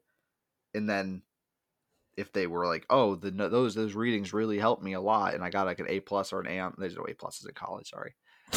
And 0.73 0.89
then 0.89 1.23
if 2.17 2.33
they 2.33 2.47
were 2.47 2.65
like, 2.65 2.85
oh, 2.89 3.15
the 3.15 3.31
those 3.31 3.75
those 3.75 3.93
readings 3.93 4.33
really 4.33 4.57
helped 4.57 4.83
me 4.83 4.93
a 4.93 5.01
lot, 5.01 5.35
and 5.35 5.43
I 5.43 5.49
got 5.49 5.67
like 5.67 5.79
an 5.79 5.87
A 5.87 5.99
plus 5.99 6.33
or 6.33 6.41
an 6.41 6.47
A 6.47 6.59
on 6.59 6.73
there's 6.77 6.95
no 6.95 7.03
A 7.03 7.13
pluses 7.13 7.47
in 7.47 7.53
college, 7.53 7.89
sorry, 7.91 8.15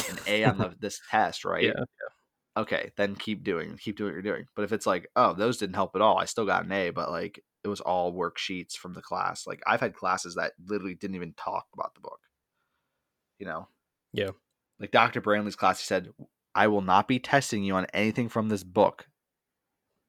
an 0.09 0.17
A 0.27 0.43
on 0.43 0.57
the, 0.57 0.75
this 0.79 0.99
test, 1.09 1.45
right? 1.45 1.63
Yeah. 1.63 1.83
okay, 2.57 2.91
then 2.97 3.15
keep 3.15 3.43
doing, 3.43 3.77
keep 3.77 3.97
doing 3.97 4.09
what 4.09 4.13
you're 4.13 4.33
doing. 4.33 4.47
But 4.55 4.63
if 4.63 4.73
it's 4.73 4.87
like, 4.87 5.07
oh, 5.15 5.33
those 5.33 5.57
didn't 5.57 5.75
help 5.75 5.95
at 5.95 6.01
all, 6.01 6.17
I 6.17 6.25
still 6.25 6.45
got 6.45 6.65
an 6.65 6.71
A, 6.71 6.89
but 6.89 7.11
like 7.11 7.43
it 7.63 7.67
was 7.67 7.81
all 7.81 8.13
worksheets 8.13 8.73
from 8.73 8.93
the 8.93 9.01
class. 9.01 9.45
Like 9.45 9.61
I've 9.67 9.79
had 9.79 9.93
classes 9.93 10.35
that 10.35 10.53
literally 10.65 10.95
didn't 10.95 11.15
even 11.15 11.33
talk 11.33 11.67
about 11.73 11.93
the 11.93 12.01
book. 12.01 12.19
You 13.39 13.45
know? 13.45 13.67
Yeah. 14.13 14.31
Like 14.79 14.91
Dr. 14.91 15.21
Brantley's 15.21 15.55
class, 15.55 15.79
he 15.79 15.85
said, 15.85 16.09
I 16.55 16.67
will 16.67 16.81
not 16.81 17.07
be 17.07 17.19
testing 17.19 17.63
you 17.63 17.75
on 17.75 17.85
anything 17.93 18.29
from 18.29 18.49
this 18.49 18.63
book. 18.63 19.07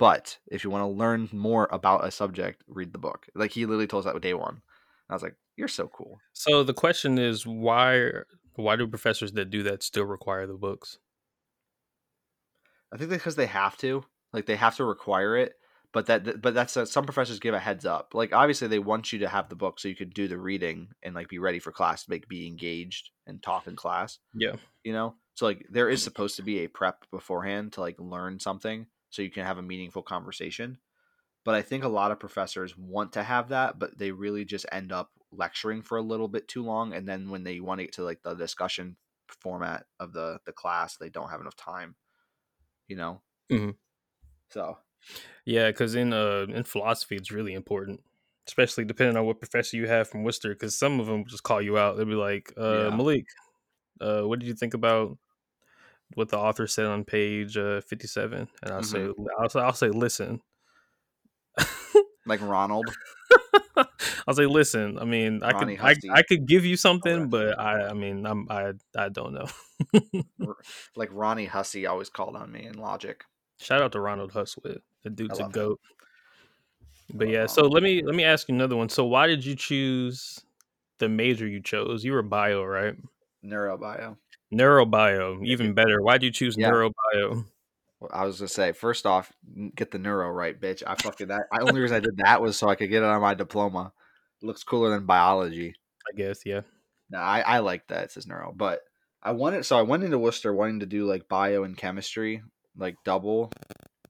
But 0.02 0.38
if 0.48 0.64
you 0.64 0.70
want 0.70 0.82
to 0.82 0.98
learn 0.98 1.28
more 1.30 1.68
about 1.70 2.04
a 2.04 2.10
subject, 2.10 2.64
read 2.66 2.92
the 2.92 2.98
book. 2.98 3.28
Like 3.36 3.52
he 3.52 3.66
literally 3.66 3.86
told 3.86 4.04
us 4.04 4.12
that 4.12 4.20
day 4.20 4.34
one. 4.34 4.54
And 4.54 4.60
I 5.08 5.12
was 5.14 5.22
like, 5.22 5.36
You're 5.56 5.68
so 5.68 5.86
cool. 5.86 6.18
So 6.32 6.64
the 6.64 6.74
question 6.74 7.18
is, 7.18 7.46
why 7.46 8.10
why 8.56 8.74
do 8.74 8.88
professors 8.88 9.30
that 9.34 9.50
do 9.50 9.62
that 9.62 9.84
still 9.84 10.04
require 10.04 10.48
the 10.48 10.54
books? 10.54 10.98
I 12.92 12.96
think 12.96 13.10
because 13.10 13.36
they 13.36 13.46
have 13.46 13.76
to, 13.76 14.04
like 14.32 14.46
they 14.46 14.56
have 14.56 14.74
to 14.78 14.84
require 14.84 15.36
it. 15.36 15.54
But 15.92 16.06
that, 16.06 16.42
but 16.42 16.52
that's 16.52 16.76
uh, 16.76 16.84
some 16.84 17.04
professors 17.04 17.38
give 17.38 17.54
a 17.54 17.60
heads 17.60 17.86
up. 17.86 18.10
Like 18.12 18.32
obviously 18.32 18.66
they 18.66 18.80
want 18.80 19.12
you 19.12 19.20
to 19.20 19.28
have 19.28 19.48
the 19.48 19.54
book 19.54 19.78
so 19.78 19.86
you 19.86 19.94
could 19.94 20.14
do 20.14 20.26
the 20.26 20.36
reading 20.36 20.88
and 21.04 21.14
like 21.14 21.28
be 21.28 21.38
ready 21.38 21.60
for 21.60 21.70
class, 21.70 22.08
like 22.08 22.26
be 22.26 22.48
engaged 22.48 23.10
and 23.28 23.40
talk 23.40 23.68
in 23.68 23.76
class. 23.76 24.18
Yeah. 24.34 24.56
You 24.82 24.94
know, 24.94 25.14
so 25.34 25.46
like 25.46 25.64
there 25.70 25.88
is 25.88 26.02
supposed 26.02 26.34
to 26.36 26.42
be 26.42 26.64
a 26.64 26.68
prep 26.68 27.04
beforehand 27.12 27.74
to 27.74 27.82
like 27.82 28.00
learn 28.00 28.40
something 28.40 28.88
so 29.12 29.22
you 29.22 29.30
can 29.30 29.46
have 29.46 29.58
a 29.58 29.62
meaningful 29.62 30.02
conversation. 30.04 30.80
But 31.44 31.54
I 31.56 31.62
think 31.62 31.84
a 31.84 31.88
lot 31.88 32.12
of 32.12 32.20
professors 32.20 32.76
want 32.78 33.12
to 33.14 33.22
have 33.24 33.48
that, 33.50 33.78
but 33.78 33.98
they 33.98 34.12
really 34.12 34.44
just 34.44 34.66
end 34.72 34.92
up 34.92 35.12
lecturing 35.32 35.82
for 35.82 35.98
a 35.98 36.02
little 36.02 36.28
bit 36.28 36.48
too 36.48 36.62
long, 36.62 36.92
and 36.94 37.08
then 37.08 37.30
when 37.30 37.44
they 37.44 37.60
want 37.60 37.80
to 37.80 37.84
get 37.84 37.94
to 37.94 38.04
like 38.04 38.22
the 38.22 38.34
discussion 38.34 38.96
format 39.28 39.86
of 40.00 40.12
the 40.12 40.40
the 40.46 40.52
class, 40.52 40.96
they 40.98 41.10
don't 41.10 41.30
have 41.30 41.40
enough 41.40 41.56
time. 41.56 41.96
You 42.88 42.96
know. 42.96 43.22
Mhm. 43.50 43.78
So 44.50 44.78
Yeah, 45.44 45.70
because 45.70 45.94
in 45.94 46.12
uh 46.12 46.46
in 46.48 46.64
philosophy, 46.64 47.16
it's 47.16 47.30
really 47.30 47.54
important, 47.54 48.02
especially 48.46 48.84
depending 48.84 49.16
on 49.16 49.26
what 49.26 49.40
professor 49.40 49.76
you 49.76 49.86
have 49.88 50.08
from 50.08 50.22
Wooster. 50.24 50.50
Because 50.50 50.76
some 50.78 51.00
of 51.00 51.06
them 51.06 51.24
just 51.26 51.42
call 51.42 51.60
you 51.62 51.78
out. 51.78 51.96
They'll 51.96 52.06
be 52.06 52.14
like, 52.14 52.52
uh, 52.56 52.90
Yeah. 52.90 52.90
"Malik, 52.90 53.26
uh, 54.00 54.22
what 54.24 54.40
did 54.40 54.48
you 54.48 54.54
think 54.54 54.74
about 54.74 55.18
what 56.14 56.28
the 56.28 56.38
author 56.38 56.66
said 56.66 56.86
on 56.86 57.04
page 57.04 57.56
uh, 57.56 57.80
fifty-seven? 57.80 58.48
And 58.62 58.72
I'll 58.72 58.82
say, 58.82 59.08
I'll 59.38 59.48
say, 59.48 59.60
I'll 59.60 59.72
say, 59.72 59.88
listen. 59.88 60.40
like 62.26 62.40
Ronald, 62.40 62.88
I'll 64.26 64.34
say, 64.34 64.46
listen. 64.46 64.98
I 64.98 65.04
mean, 65.04 65.42
I 65.42 65.50
Ronnie 65.50 65.76
could, 65.76 66.10
I, 66.10 66.18
I 66.18 66.22
could 66.22 66.46
give 66.46 66.64
you 66.64 66.76
something, 66.76 67.28
but. 67.28 67.58
I, 67.58 67.88
I 67.88 67.92
mean, 67.92 68.26
I'm, 68.26 68.46
I, 68.50 68.72
I 68.96 69.08
don't 69.08 69.34
know. 69.34 70.24
like 70.96 71.10
Ronnie 71.12 71.46
Hussey 71.46 71.86
always 71.86 72.08
called 72.08 72.36
on 72.36 72.50
me 72.50 72.66
in 72.66 72.78
logic. 72.78 73.24
Shout 73.58 73.82
out 73.82 73.92
to 73.92 74.00
Ronald 74.00 74.32
Hustwit. 74.32 74.80
The 75.02 75.10
dude's 75.10 75.38
a 75.38 75.42
love 75.42 75.54
him. 75.54 75.62
goat. 75.62 75.80
But 77.14 77.28
yeah, 77.28 77.46
so 77.46 77.66
let 77.66 77.82
me 77.82 78.02
let 78.02 78.14
me 78.14 78.24
ask 78.24 78.48
you 78.48 78.54
another 78.54 78.76
one. 78.76 78.88
So 78.88 79.04
why 79.04 79.26
did 79.26 79.44
you 79.44 79.54
choose 79.54 80.40
the 80.98 81.08
major 81.08 81.46
you 81.46 81.60
chose? 81.60 82.04
You 82.04 82.12
were 82.12 82.22
bio, 82.22 82.64
right? 82.64 82.94
Neurobio. 83.44 84.16
Neurobio, 84.52 85.44
even 85.46 85.74
better. 85.74 86.00
Why 86.02 86.18
did 86.18 86.26
you 86.26 86.32
choose 86.32 86.56
Yeah. 86.58 86.70
neurobio? 86.70 87.46
Well, 88.00 88.10
I 88.12 88.24
was 88.24 88.38
gonna 88.38 88.48
say, 88.48 88.72
first 88.72 89.06
off, 89.06 89.32
get 89.76 89.90
the 89.92 89.98
neuro 89.98 90.30
right, 90.30 90.60
bitch. 90.60 90.82
I 90.86 90.94
fucking 90.96 91.28
that. 91.28 91.42
I 91.52 91.60
only 91.62 91.80
reason 91.80 91.96
I 91.96 92.00
did 92.00 92.16
that 92.18 92.42
was 92.42 92.56
so 92.56 92.68
I 92.68 92.74
could 92.74 92.90
get 92.90 93.02
it 93.02 93.06
on 93.06 93.20
my 93.20 93.34
diploma. 93.34 93.92
It 94.42 94.46
looks 94.46 94.64
cooler 94.64 94.90
than 94.90 95.06
biology. 95.06 95.74
I 96.12 96.16
guess, 96.16 96.40
yeah. 96.44 96.62
No, 97.10 97.18
I 97.18 97.40
I 97.40 97.58
like 97.60 97.86
that 97.88 98.04
it 98.04 98.10
says 98.10 98.26
neuro, 98.26 98.52
but 98.54 98.80
I 99.22 99.32
wanted 99.32 99.64
so 99.64 99.78
I 99.78 99.82
went 99.82 100.02
into 100.04 100.18
Wooster 100.18 100.52
wanting 100.52 100.80
to 100.80 100.86
do 100.86 101.06
like 101.06 101.28
bio 101.28 101.62
and 101.62 101.76
chemistry, 101.76 102.42
like 102.76 102.96
double, 103.04 103.52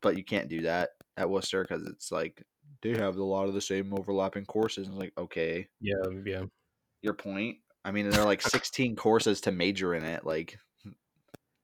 but 0.00 0.16
you 0.16 0.24
can't 0.24 0.48
do 0.48 0.62
that 0.62 0.90
at 1.18 1.28
Wooster 1.28 1.62
because 1.62 1.86
it's 1.86 2.10
like 2.10 2.42
they 2.80 2.90
have 2.96 3.16
a 3.16 3.22
lot 3.22 3.46
of 3.48 3.54
the 3.54 3.60
same 3.60 3.92
overlapping 3.92 4.46
courses. 4.46 4.88
And 4.88 4.96
like 4.98 5.12
okay, 5.18 5.68
Yeah, 5.80 5.96
yeah. 6.24 6.44
your 7.02 7.14
point. 7.14 7.58
I 7.84 7.90
mean, 7.90 8.10
there 8.10 8.20
are 8.20 8.26
like 8.26 8.42
16 8.42 8.96
courses 8.96 9.40
to 9.42 9.52
major 9.52 9.94
in 9.94 10.04
it, 10.04 10.24
like, 10.24 10.58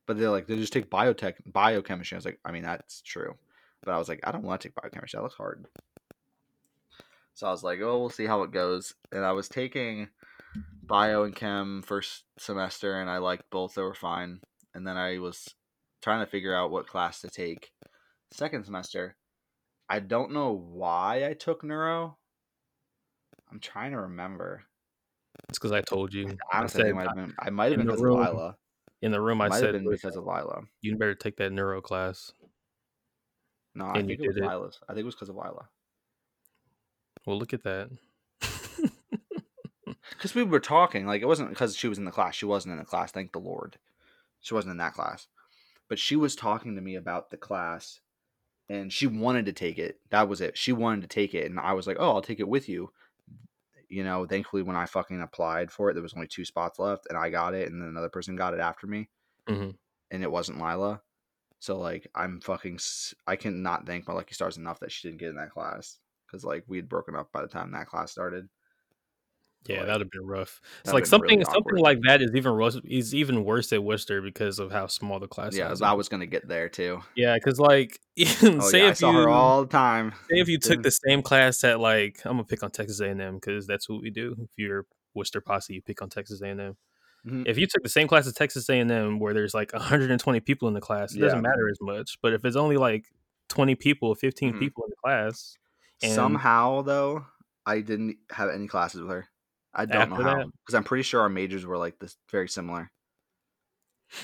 but 0.06 0.18
they're 0.18 0.30
like 0.30 0.46
they 0.46 0.56
just 0.56 0.72
take 0.72 0.90
biotech, 0.90 1.34
biochemistry. 1.46 2.16
I 2.16 2.18
was 2.18 2.24
like, 2.24 2.40
I 2.44 2.52
mean, 2.52 2.62
that's 2.62 3.02
true, 3.02 3.34
but 3.84 3.92
I 3.92 3.98
was 3.98 4.08
like, 4.08 4.20
I 4.24 4.32
don't 4.32 4.44
want 4.44 4.60
to 4.60 4.68
take 4.68 4.74
biochemistry. 4.74 5.18
That 5.18 5.22
looks 5.22 5.36
hard. 5.36 5.66
So 7.34 7.46
I 7.46 7.50
was 7.50 7.62
like, 7.62 7.80
oh, 7.80 8.00
we'll 8.00 8.10
see 8.10 8.26
how 8.26 8.42
it 8.42 8.50
goes. 8.50 8.94
And 9.12 9.24
I 9.24 9.30
was 9.30 9.48
taking 9.48 10.08
bio 10.82 11.22
and 11.22 11.36
chem 11.36 11.82
first 11.82 12.24
semester, 12.36 13.00
and 13.00 13.08
I 13.08 13.18
liked 13.18 13.48
both. 13.50 13.74
They 13.74 13.82
were 13.82 13.94
fine. 13.94 14.40
And 14.74 14.86
then 14.86 14.96
I 14.96 15.18
was 15.18 15.54
trying 16.02 16.24
to 16.24 16.30
figure 16.30 16.56
out 16.56 16.70
what 16.70 16.88
class 16.88 17.20
to 17.20 17.28
take 17.28 17.70
second 18.32 18.64
semester. 18.64 19.16
I 19.88 20.00
don't 20.00 20.32
know 20.32 20.52
why 20.52 21.26
I 21.28 21.34
took 21.34 21.62
neuro. 21.62 22.18
I'm 23.50 23.60
trying 23.60 23.92
to 23.92 24.00
remember. 24.00 24.64
It's 25.48 25.58
because 25.58 25.72
I 25.72 25.80
told 25.80 26.12
you. 26.12 26.36
I 26.52 26.58
Honestly, 26.58 26.82
I 26.82 26.84
said 26.84 26.84
think 26.84 26.96
might 26.96 27.06
have 27.06 27.16
been. 27.16 27.34
I 27.38 27.50
might 27.50 27.72
have 27.72 27.78
been 27.78 27.86
because 27.86 28.00
room, 28.02 28.20
of 28.20 28.34
Lila. 28.34 28.56
in 29.02 29.12
the 29.12 29.20
room, 29.20 29.40
I 29.40 29.48
Might 29.48 29.54
have 29.56 29.64
said, 29.64 29.72
been 29.72 29.90
because 29.90 30.16
of 30.16 30.24
Lila. 30.24 30.62
you 30.82 30.96
better 30.96 31.14
take 31.14 31.36
that 31.38 31.52
neuro 31.52 31.80
class. 31.80 32.32
No, 33.74 33.86
I 33.86 34.02
think 34.02 34.20
it 34.20 34.26
was. 34.26 34.36
Lila's. 34.36 34.80
I 34.88 34.92
think 34.92 35.02
it 35.02 35.06
was 35.06 35.14
because 35.14 35.28
of 35.28 35.36
Lila. 35.36 35.68
Well, 37.26 37.38
look 37.38 37.52
at 37.52 37.62
that. 37.64 37.90
Because 40.10 40.34
we 40.34 40.42
were 40.42 40.58
talking, 40.58 41.06
like 41.06 41.22
it 41.22 41.26
wasn't 41.26 41.50
because 41.50 41.76
she 41.76 41.86
was 41.86 41.96
in 41.96 42.04
the 42.04 42.10
class. 42.10 42.34
She 42.34 42.44
wasn't 42.46 42.72
in 42.72 42.78
the 42.78 42.84
class. 42.84 43.12
Thank 43.12 43.32
the 43.32 43.38
Lord, 43.38 43.78
she 44.40 44.52
wasn't 44.52 44.72
in 44.72 44.78
that 44.78 44.94
class. 44.94 45.28
But 45.88 45.98
she 46.00 46.16
was 46.16 46.34
talking 46.34 46.74
to 46.74 46.80
me 46.80 46.96
about 46.96 47.30
the 47.30 47.36
class, 47.36 48.00
and 48.68 48.92
she 48.92 49.06
wanted 49.06 49.46
to 49.46 49.52
take 49.52 49.78
it. 49.78 50.00
That 50.10 50.28
was 50.28 50.40
it. 50.40 50.58
She 50.58 50.72
wanted 50.72 51.02
to 51.02 51.06
take 51.06 51.34
it, 51.34 51.48
and 51.48 51.60
I 51.60 51.72
was 51.72 51.86
like, 51.86 51.98
"Oh, 52.00 52.10
I'll 52.10 52.22
take 52.22 52.40
it 52.40 52.48
with 52.48 52.68
you." 52.68 52.90
You 53.88 54.04
know, 54.04 54.26
thankfully, 54.26 54.62
when 54.62 54.76
I 54.76 54.86
fucking 54.86 55.20
applied 55.22 55.70
for 55.72 55.90
it, 55.90 55.94
there 55.94 56.02
was 56.02 56.14
only 56.14 56.28
two 56.28 56.44
spots 56.44 56.78
left, 56.78 57.06
and 57.08 57.18
I 57.18 57.30
got 57.30 57.54
it, 57.54 57.70
and 57.70 57.80
then 57.82 57.88
another 57.88 58.10
person 58.10 58.36
got 58.36 58.54
it 58.54 58.60
after 58.60 58.86
me, 58.86 59.10
Mhm. 59.46 59.78
and 60.10 60.22
it 60.22 60.30
wasn't 60.30 60.58
Lila. 60.58 61.02
So 61.60 61.78
like 61.78 62.08
I'm 62.14 62.40
fucking 62.40 62.80
I 63.26 63.36
cannot 63.36 63.86
thank 63.86 64.08
my 64.08 64.14
lucky 64.14 64.34
stars 64.34 64.58
enough 64.58 64.80
that 64.80 64.92
she 64.92 65.08
didn't 65.08 65.20
get 65.20 65.30
in 65.30 65.36
that 65.36 65.50
class 65.52 66.00
because 66.26 66.44
like 66.44 66.64
we 66.68 66.78
had 66.78 66.88
broken 66.88 67.16
up 67.16 67.32
by 67.32 67.42
the 67.42 67.48
time 67.48 67.72
that 67.72 67.88
class 67.88 68.12
started. 68.12 68.48
Yeah, 69.66 69.78
Like, 69.78 69.86
that'd 69.86 70.00
have 70.02 70.10
been 70.10 70.26
rough. 70.26 70.60
It's 70.84 70.92
like 70.94 71.04
something 71.04 71.40
really 71.40 71.44
something 71.52 71.76
like 71.76 71.98
that 72.06 72.22
is 72.22 72.34
even 72.34 72.52
worse 72.56 72.80
is 72.84 73.14
even 73.14 73.44
worse 73.44 73.70
at 73.72 73.82
Wooster 73.84 74.22
because 74.22 74.58
of 74.58 74.70
how 74.72 74.86
small 74.86 75.18
the 75.20 75.28
class 75.28 75.54
yeah, 75.54 75.68
size 75.68 75.82
I 75.82 75.92
was 75.92 76.08
gonna 76.08 76.26
get 76.26 76.48
there 76.48 76.68
too. 76.70 77.00
Yeah, 77.16 77.34
because 77.34 77.58
like 77.60 77.98
Oh 78.42 78.60
say 78.60 78.82
yeah, 78.84 78.90
if 78.90 79.00
you 79.02 79.12
her 79.12 79.28
all 79.28 79.62
the 79.64 79.68
time. 79.70 80.12
say 80.30 80.38
if 80.40 80.48
you 80.48 80.58
took 80.62 80.82
the 80.82 80.90
same 80.90 81.20
class 81.22 81.62
at 81.64 81.80
like 81.80 82.20
I'm 82.24 82.32
gonna 82.32 82.44
pick 82.44 82.62
on 82.62 82.70
Texas 82.70 83.00
A&M 83.00 83.34
because 83.34 83.66
that's 83.66 83.88
what 83.88 84.00
we 84.00 84.08
do. 84.10 84.36
If 84.40 84.48
you're 84.56 84.86
Wooster 85.14 85.40
posse, 85.42 85.74
you 85.74 85.82
pick 85.82 86.00
on 86.00 86.08
Texas 86.08 86.40
A&M. 86.40 86.76
Mhm. 87.26 87.42
If 87.46 87.58
you 87.58 87.66
took 87.66 87.82
the 87.82 87.88
same 87.90 88.08
class 88.08 88.26
as 88.26 88.32
Texas 88.34 88.70
A&M 88.70 89.18
where 89.18 89.34
there's 89.34 89.52
like 89.52 89.72
120 89.74 90.40
people 90.40 90.68
in 90.68 90.74
the 90.74 90.80
class, 90.80 91.14
it 91.14 91.18
doesn't 91.18 91.42
matter 91.42 91.68
as 91.68 91.78
much. 91.82 92.16
But 92.22 92.32
if 92.32 92.44
it's 92.44 92.56
only 92.56 92.76
like 92.78 93.04
20 93.48 93.74
people, 93.74 94.14
15 94.14 94.54
Mhm. 94.54 94.58
people 94.60 94.84
in 94.84 94.90
the 94.90 94.96
class, 95.04 95.58
and- 96.02 96.12
Somehow 96.14 96.80
though, 96.82 97.26
I 97.66 97.80
didn't 97.80 98.16
have 98.30 98.48
any 98.48 98.66
classes 98.68 99.02
with 99.02 99.10
her. 99.10 99.28
I 99.78 99.86
don't 99.86 100.10
know 100.10 100.16
how 100.16 100.44
because 100.44 100.74
I'm 100.74 100.84
pretty 100.84 101.04
sure 101.04 101.20
our 101.20 101.28
majors 101.28 101.64
were 101.64 101.78
like 101.78 101.98
this 101.98 102.16
very 102.30 102.48
similar. 102.48 102.90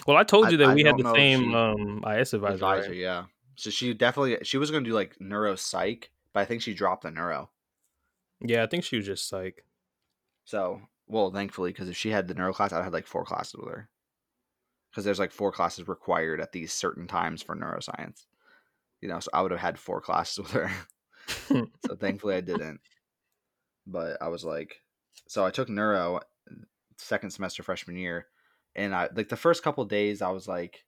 well, 0.07 0.17
I 0.17 0.25
told 0.25 0.51
you 0.51 0.59
that 0.59 0.69
I 0.69 0.75
we 0.75 0.83
had 0.83 0.99
the 0.99 1.15
same 1.15 1.51
she- 1.51 1.55
um, 1.55 2.05
IS 2.07 2.35
advisor. 2.35 2.55
Advisor, 2.55 2.89
right? 2.89 2.97
yeah. 2.97 3.25
So 3.57 3.71
she 3.71 3.95
definitely 3.95 4.39
she 4.43 4.59
was 4.59 4.71
gonna 4.71 4.85
do 4.85 4.93
like 4.93 5.17
neuro 5.21 5.55
psych, 5.55 6.11
but 6.33 6.41
I 6.41 6.45
think 6.45 6.63
she 6.63 6.75
dropped 6.75 7.05
the 7.05 7.11
neuro. 7.11 7.51
Yeah, 8.41 8.65
I 8.65 8.67
think 8.67 8.85
she 8.85 8.97
was 8.97 9.07
just 9.07 9.33
like 9.33 9.65
So 10.45 10.81
well, 11.07 11.31
thankfully, 11.31 11.71
because 11.71 11.89
if 11.89 11.97
she 11.97 12.11
had 12.11 12.27
the 12.27 12.35
neuro 12.35 12.53
class, 12.53 12.73
I'd 12.73 12.83
had 12.83 12.93
like 12.93 13.07
four 13.07 13.25
classes 13.25 13.55
with 13.55 13.69
her. 13.69 13.89
Because 14.91 15.05
there's 15.05 15.19
like 15.19 15.33
four 15.33 15.53
classes 15.53 15.87
required 15.89 16.41
at 16.41 16.53
these 16.53 16.73
certain 16.73 17.07
times 17.07 17.43
for 17.43 17.55
neuroscience. 17.55 18.27
You 19.01 19.09
know, 19.09 19.21
so 19.21 19.31
I 19.35 19.43
would 19.43 19.51
have 19.51 19.61
had 19.61 19.79
four 19.79 20.01
classes 20.01 20.39
with 20.39 20.51
her. 20.53 20.71
so 21.87 21.97
thankfully 21.97 22.35
I 22.35 22.41
didn't. 22.41 22.81
But 23.87 24.21
I 24.23 24.29
was 24.29 24.45
like, 24.45 24.81
so 25.29 25.45
I 25.45 25.51
took 25.51 25.69
neuro 25.69 26.21
second 26.99 27.31
semester 27.31 27.63
freshman 27.63 27.97
year, 27.97 28.27
and 28.75 28.95
I 28.95 29.09
like 29.15 29.29
the 29.29 29.37
first 29.37 29.63
couple 29.63 29.85
days 29.85 30.23
I 30.23 30.31
was 30.31 30.49
like, 30.49 30.85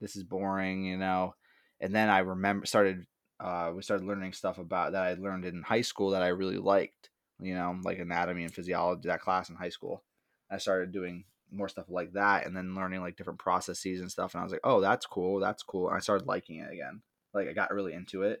this 0.00 0.16
is 0.16 0.24
boring, 0.24 0.84
you 0.84 0.96
know. 0.96 1.34
And 1.80 1.94
then 1.94 2.08
I 2.08 2.18
remember 2.18 2.66
started 2.66 3.06
uh 3.38 3.72
we 3.74 3.82
started 3.82 4.06
learning 4.06 4.32
stuff 4.32 4.58
about 4.58 4.92
that 4.92 5.02
I 5.02 5.14
learned 5.14 5.44
in 5.44 5.62
high 5.62 5.80
school 5.82 6.10
that 6.10 6.22
I 6.22 6.28
really 6.28 6.58
liked, 6.58 7.10
you 7.40 7.54
know, 7.54 7.78
like 7.82 7.98
anatomy 7.98 8.44
and 8.44 8.54
physiology, 8.54 9.08
that 9.08 9.20
class 9.20 9.48
in 9.50 9.56
high 9.56 9.70
school. 9.70 10.04
I 10.50 10.58
started 10.58 10.92
doing 10.92 11.24
more 11.52 11.68
stuff 11.68 11.86
like 11.88 12.12
that 12.12 12.46
and 12.46 12.56
then 12.56 12.74
learning 12.74 13.00
like 13.00 13.16
different 13.16 13.38
processes 13.38 14.00
and 14.00 14.10
stuff 14.10 14.34
and 14.34 14.40
I 14.40 14.44
was 14.44 14.52
like, 14.52 14.60
"Oh, 14.64 14.80
that's 14.80 15.06
cool. 15.06 15.40
That's 15.40 15.62
cool." 15.62 15.88
And 15.88 15.96
I 15.96 16.00
started 16.00 16.26
liking 16.26 16.58
it 16.58 16.72
again. 16.72 17.02
Like 17.34 17.48
I 17.48 17.52
got 17.52 17.72
really 17.72 17.94
into 17.94 18.22
it. 18.22 18.40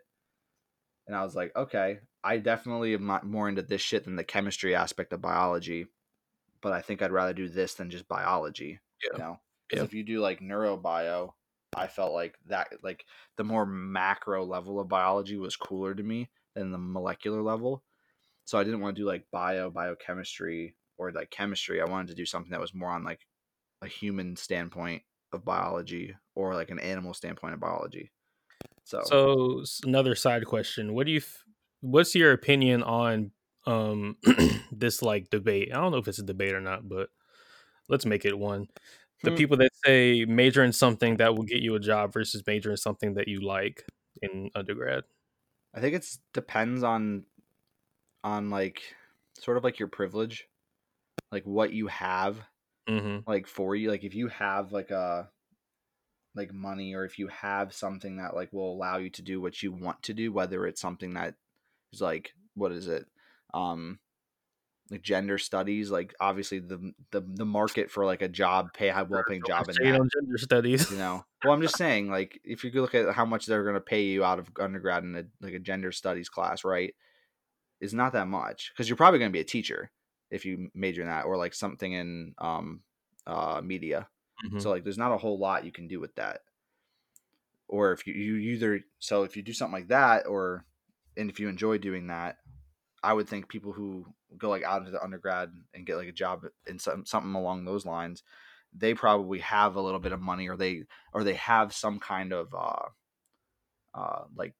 And 1.06 1.16
I 1.16 1.24
was 1.24 1.34
like, 1.34 1.54
"Okay, 1.56 2.00
I 2.24 2.38
definitely 2.38 2.94
am 2.94 3.06
not 3.06 3.24
more 3.26 3.48
into 3.48 3.62
this 3.62 3.80
shit 3.82 4.04
than 4.04 4.16
the 4.16 4.24
chemistry 4.24 4.74
aspect 4.74 5.12
of 5.12 5.20
biology, 5.22 5.86
but 6.62 6.72
I 6.72 6.82
think 6.82 7.02
I'd 7.02 7.12
rather 7.12 7.34
do 7.34 7.48
this 7.48 7.74
than 7.74 7.90
just 7.90 8.08
biology." 8.08 8.80
Yeah. 9.02 9.18
You 9.18 9.22
know? 9.24 9.42
'Cause 9.70 9.82
Yeah. 9.82 9.84
if 9.84 9.94
you 9.94 10.04
do 10.04 10.20
like 10.20 10.40
neurobio, 10.40 11.34
I 11.74 11.88
felt 11.88 12.12
like 12.14 12.38
that 12.46 12.82
like 12.84 13.06
the 13.36 13.44
more 13.44 13.66
macro 13.66 14.44
level 14.44 14.80
of 14.80 14.88
biology 14.88 15.36
was 15.38 15.56
cooler 15.56 15.94
to 15.94 16.02
me 16.02 16.30
than 16.54 16.72
the 16.72 16.78
molecular 16.78 17.42
level. 17.42 17.84
So 18.46 18.58
I 18.58 18.64
didn't 18.64 18.80
want 18.80 18.96
to 18.96 19.02
do 19.02 19.06
like 19.06 19.30
bio, 19.32 19.70
biochemistry, 19.70 20.76
or 20.98 21.12
like 21.12 21.30
chemistry. 21.30 21.80
I 21.82 21.86
wanted 21.86 22.08
to 22.08 22.14
do 22.16 22.26
something 22.26 22.50
that 22.52 22.60
was 22.60 22.74
more 22.74 22.90
on 22.90 23.04
like 23.04 23.26
a 23.82 23.88
human 23.88 24.36
standpoint 24.36 25.04
of 25.32 25.44
biology 25.44 26.16
or 26.36 26.54
like 26.54 26.70
an 26.70 26.80
animal 26.80 27.14
standpoint 27.14 27.54
of 27.54 27.60
biology. 27.60 28.12
So, 28.84 29.12
So 29.12 29.64
another 29.84 30.14
side 30.14 30.44
question: 30.46 30.94
What 30.94 31.06
do 31.06 31.12
you? 31.12 31.22
What's 31.80 32.14
your 32.14 32.32
opinion 32.32 32.82
on 32.82 33.32
um 33.66 34.16
this 34.72 35.02
like 35.02 35.30
debate? 35.30 35.70
I 35.72 35.76
don't 35.80 35.92
know 35.92 35.98
if 35.98 36.08
it's 36.08 36.18
a 36.18 36.22
debate 36.24 36.54
or 36.54 36.60
not, 36.60 36.88
but 36.88 37.10
let's 37.88 38.06
make 38.06 38.24
it 38.24 38.38
one. 38.38 38.68
The 39.24 39.32
Hmm. 39.32 39.32
people 39.32 39.56
that 39.58 39.70
say 39.86 40.24
major 40.26 40.64
in 40.64 40.72
something 40.72 41.18
that 41.18 41.36
will 41.36 41.44
get 41.44 41.62
you 41.62 41.74
a 41.76 41.80
job 41.80 42.12
versus 42.14 42.44
major 42.46 42.70
in 42.72 42.78
something 42.78 43.14
that 43.14 43.28
you 43.28 43.40
like 43.40 43.86
in 44.22 44.50
undergrad. 44.54 45.04
I 45.74 45.80
think 45.80 45.94
it's 45.94 46.18
depends 46.32 46.82
on 46.82 47.26
on 48.24 48.50
like 48.50 48.96
sort 49.38 49.56
of 49.56 49.64
like 49.64 49.78
your 49.78 49.88
privilege, 49.88 50.48
like 51.32 51.44
what 51.44 51.72
you 51.72 51.88
have 51.88 52.46
hmm 52.88 53.20
like 53.26 53.46
for 53.46 53.76
you 53.76 53.90
like 53.90 54.04
if 54.04 54.14
you 54.14 54.28
have 54.28 54.72
like 54.72 54.90
a 54.90 55.30
like 56.34 56.52
money 56.52 56.94
or 56.94 57.04
if 57.04 57.18
you 57.18 57.26
have 57.28 57.72
something 57.74 58.16
that 58.16 58.34
like 58.34 58.52
will 58.52 58.72
allow 58.72 58.96
you 58.98 59.10
to 59.10 59.22
do 59.22 59.40
what 59.40 59.62
you 59.62 59.72
want 59.72 60.02
to 60.02 60.14
do 60.14 60.32
whether 60.32 60.66
it's 60.66 60.80
something 60.80 61.14
that 61.14 61.34
is 61.92 62.00
like 62.00 62.32
what 62.54 62.72
is 62.72 62.88
it? 62.88 63.06
Um 63.54 63.98
like 64.90 65.02
gender 65.02 65.38
studies 65.38 65.90
like 65.90 66.14
obviously 66.20 66.58
the 66.58 66.92
the, 67.12 67.20
the 67.20 67.44
market 67.44 67.90
for 67.90 68.04
like 68.04 68.22
a 68.22 68.28
job 68.28 68.72
pay 68.74 68.88
high 68.88 69.02
well 69.02 69.22
paying 69.28 69.42
job 69.46 69.68
in 69.68 69.74
that 69.92 70.10
gender 70.12 70.36
studies. 70.38 70.90
you 70.90 70.98
know? 70.98 71.24
Well 71.44 71.54
i'm 71.54 71.62
just 71.62 71.78
saying 71.78 72.10
like 72.10 72.38
if 72.44 72.64
you 72.64 72.70
look 72.72 72.94
at 72.94 73.14
how 73.14 73.24
much 73.24 73.46
they're 73.46 73.62
going 73.62 73.76
to 73.76 73.80
pay 73.80 74.02
you 74.02 74.24
out 74.24 74.38
of 74.38 74.50
undergrad 74.58 75.04
in 75.04 75.16
a 75.16 75.24
like 75.40 75.54
a 75.54 75.58
gender 75.58 75.90
studies 75.92 76.28
class 76.28 76.64
right 76.64 76.94
is 77.80 77.94
not 77.94 78.12
that 78.12 78.26
much 78.28 78.72
because 78.74 78.88
you're 78.88 78.96
probably 78.96 79.20
going 79.20 79.30
to 79.30 79.36
be 79.36 79.40
a 79.40 79.44
teacher 79.44 79.90
if 80.30 80.44
you 80.44 80.70
major 80.74 81.02
in 81.02 81.08
that 81.08 81.24
or 81.24 81.36
like 81.38 81.54
something 81.54 81.92
in 81.92 82.34
um 82.38 82.80
uh 83.26 83.60
media. 83.64 84.08
Mhm. 84.44 84.60
so 84.60 84.70
like 84.70 84.84
there's 84.84 84.98
not 84.98 85.12
a 85.12 85.18
whole 85.18 85.38
lot 85.38 85.64
you 85.64 85.72
can 85.72 85.86
do 85.86 86.00
with 86.00 86.14
that. 86.16 86.40
Or 87.68 87.92
if 87.92 88.06
you, 88.06 88.14
you 88.14 88.36
either 88.54 88.80
so 88.98 89.22
if 89.22 89.36
you 89.36 89.42
do 89.42 89.52
something 89.52 89.72
like 89.80 89.88
that 89.88 90.26
or 90.26 90.64
and 91.20 91.30
if 91.30 91.40
you 91.40 91.48
enjoy 91.48 91.78
doing 91.78 92.08
that 92.08 92.38
i 93.02 93.12
would 93.12 93.28
think 93.28 93.48
people 93.48 93.72
who 93.72 94.06
go 94.38 94.50
like 94.50 94.62
out 94.64 94.80
into 94.80 94.92
the 94.92 95.02
undergrad 95.02 95.52
and 95.74 95.86
get 95.86 95.96
like 95.96 96.08
a 96.08 96.12
job 96.12 96.46
in 96.66 96.78
some, 96.78 97.06
something 97.06 97.34
along 97.34 97.64
those 97.64 97.86
lines 97.86 98.22
they 98.72 98.94
probably 98.94 99.40
have 99.40 99.76
a 99.76 99.82
little 99.82 100.00
bit 100.00 100.12
of 100.12 100.20
money 100.20 100.48
or 100.48 100.56
they 100.56 100.84
or 101.14 101.24
they 101.24 101.34
have 101.34 101.74
some 101.74 101.98
kind 102.00 102.32
of 102.32 102.54
uh 102.54 102.88
uh 103.94 104.24
like 104.34 104.54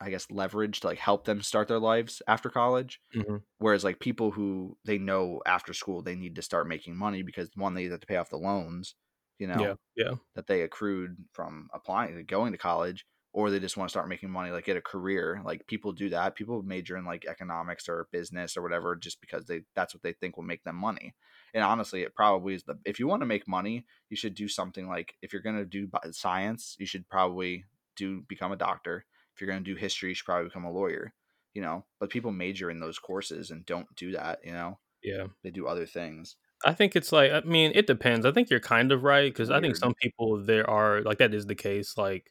i 0.00 0.10
guess 0.10 0.30
leverage 0.30 0.80
to 0.80 0.86
like 0.86 0.98
help 0.98 1.24
them 1.24 1.42
start 1.42 1.68
their 1.68 1.78
lives 1.78 2.22
after 2.26 2.48
college 2.50 3.00
Mhm. 3.14 3.40
whereas 3.58 3.84
like 3.84 4.00
people 4.00 4.32
who 4.32 4.78
they 4.84 4.98
know 4.98 5.42
after 5.46 5.74
school 5.74 6.02
they 6.02 6.16
need 6.16 6.36
to 6.36 6.42
start 6.42 6.68
making 6.68 6.96
money 6.96 7.22
because 7.22 7.50
one 7.56 7.74
they 7.74 7.84
have 7.84 8.00
to 8.00 8.06
pay 8.06 8.16
off 8.16 8.30
the 8.30 8.38
loans 8.38 8.96
you 9.38 9.46
know 9.46 9.68
Yeah, 9.68 9.76
yeah. 9.96 10.14
that 10.34 10.46
they 10.48 10.62
accrued 10.62 11.16
from 11.32 11.68
applying 11.74 12.24
going 12.26 12.52
to 12.52 12.58
college 12.58 13.06
or 13.32 13.50
they 13.50 13.60
just 13.60 13.76
want 13.76 13.88
to 13.88 13.92
start 13.92 14.08
making 14.08 14.30
money 14.30 14.50
like 14.50 14.64
get 14.64 14.76
a 14.76 14.80
career 14.80 15.40
like 15.44 15.66
people 15.66 15.92
do 15.92 16.08
that 16.08 16.34
people 16.34 16.62
major 16.62 16.96
in 16.96 17.04
like 17.04 17.24
economics 17.26 17.88
or 17.88 18.08
business 18.12 18.56
or 18.56 18.62
whatever 18.62 18.96
just 18.96 19.20
because 19.20 19.46
they 19.46 19.62
that's 19.74 19.94
what 19.94 20.02
they 20.02 20.12
think 20.12 20.36
will 20.36 20.44
make 20.44 20.64
them 20.64 20.76
money 20.76 21.14
and 21.54 21.62
honestly 21.64 22.02
it 22.02 22.14
probably 22.14 22.54
is 22.54 22.64
the 22.64 22.78
if 22.84 22.98
you 22.98 23.06
want 23.06 23.22
to 23.22 23.26
make 23.26 23.46
money 23.46 23.86
you 24.08 24.16
should 24.16 24.34
do 24.34 24.48
something 24.48 24.88
like 24.88 25.14
if 25.22 25.32
you're 25.32 25.42
going 25.42 25.56
to 25.56 25.64
do 25.64 25.88
science 26.12 26.76
you 26.78 26.86
should 26.86 27.08
probably 27.08 27.64
do 27.96 28.22
become 28.22 28.52
a 28.52 28.56
doctor 28.56 29.04
if 29.34 29.40
you're 29.40 29.50
going 29.50 29.62
to 29.62 29.70
do 29.70 29.76
history 29.76 30.10
you 30.10 30.14
should 30.14 30.26
probably 30.26 30.48
become 30.48 30.64
a 30.64 30.72
lawyer 30.72 31.12
you 31.54 31.62
know 31.62 31.84
but 31.98 32.10
people 32.10 32.32
major 32.32 32.70
in 32.70 32.80
those 32.80 32.98
courses 32.98 33.50
and 33.50 33.66
don't 33.66 33.86
do 33.96 34.12
that 34.12 34.40
you 34.44 34.52
know 34.52 34.78
Yeah. 35.02 35.26
they 35.42 35.50
do 35.50 35.66
other 35.66 35.86
things 35.86 36.36
I 36.64 36.74
think 36.74 36.94
it's 36.94 37.10
like 37.10 37.32
I 37.32 37.40
mean 37.40 37.72
it 37.74 37.86
depends. 37.86 38.26
I 38.26 38.32
think 38.32 38.50
you're 38.50 38.60
kind 38.60 38.92
of 38.92 39.02
right 39.02 39.32
because 39.32 39.50
I 39.50 39.60
think 39.60 39.76
some 39.76 39.94
people 39.94 40.44
there 40.44 40.68
are 40.68 41.00
like 41.02 41.16
that 41.18 41.32
is 41.32 41.46
the 41.46 41.54
case. 41.54 41.96
Like 41.96 42.30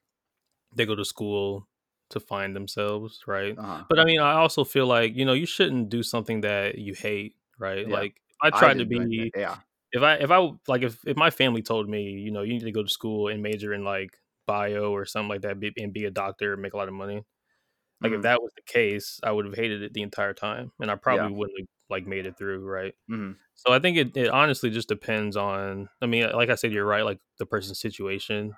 they 0.73 0.85
go 0.85 0.95
to 0.95 1.05
school 1.05 1.67
to 2.11 2.19
find 2.19 2.55
themselves, 2.55 3.23
right? 3.27 3.57
uh-huh. 3.57 3.85
But 3.89 3.99
I 3.99 4.05
mean, 4.05 4.19
I 4.21 4.33
also 4.33 4.63
feel 4.63 4.87
like 4.87 5.15
you 5.15 5.25
know 5.25 5.33
you 5.33 5.45
shouldn't 5.45 5.89
do 5.89 6.03
something 6.03 6.41
that 6.41 6.77
you 6.79 6.93
hate, 6.93 7.35
right? 7.59 7.87
Yeah. 7.87 7.89
Like 7.89 8.21
I 8.41 8.51
tried 8.51 8.77
to 8.79 8.85
be 8.85 8.97
anything- 9.17 9.31
yeah 9.35 9.57
if 9.93 10.03
I 10.03 10.15
if 10.15 10.31
I 10.31 10.51
like 10.67 10.83
if 10.83 11.05
if 11.07 11.17
my 11.17 11.29
family 11.31 11.61
told 11.63 11.89
me 11.89 12.03
you 12.11 12.31
know 12.31 12.43
you 12.43 12.53
need 12.53 12.61
to 12.63 12.71
go 12.71 12.83
to 12.83 12.89
school 12.89 13.27
and 13.29 13.41
major 13.43 13.73
in 13.73 13.83
like 13.85 14.17
bio 14.47 14.91
or 14.93 15.05
something 15.05 15.29
like 15.29 15.41
that 15.43 15.59
be, 15.59 15.73
and 15.77 15.93
be 15.93 16.05
a 16.05 16.11
doctor 16.11 16.53
and 16.53 16.61
make 16.61 16.73
a 16.73 16.77
lot 16.77 16.87
of 16.89 16.93
money. 16.95 17.23
Like 18.03 18.13
if 18.13 18.21
Mhm. 18.21 18.23
that 18.23 18.41
was 18.41 18.51
the 18.55 18.61
case, 18.63 19.19
I 19.23 19.31
would 19.31 19.45
have 19.45 19.55
hated 19.55 19.83
it 19.83 19.93
the 19.93 20.01
entire 20.03 20.33
time, 20.33 20.71
and 20.79 20.89
I 20.91 20.95
probably 20.95 21.31
wouldn't 21.31 21.59
have 21.59 21.67
like 21.89 22.07
made 22.07 22.25
it 22.25 22.37
through, 22.37 22.65
right? 22.65 22.95
Mhm. 23.07 23.39
So 23.55 23.73
I 23.73 23.79
think 23.79 23.97
it, 23.97 24.17
it 24.17 24.29
honestly 24.29 24.69
just 24.71 24.89
depends 24.89 25.37
on. 25.37 25.89
I 26.01 26.07
mean, 26.07 26.31
like 26.33 26.49
I 26.49 26.55
said, 26.55 26.73
you're 26.73 26.85
right, 26.85 27.05
like 27.05 27.19
the 27.39 27.45
person's 27.47 27.79
situation, 27.81 28.55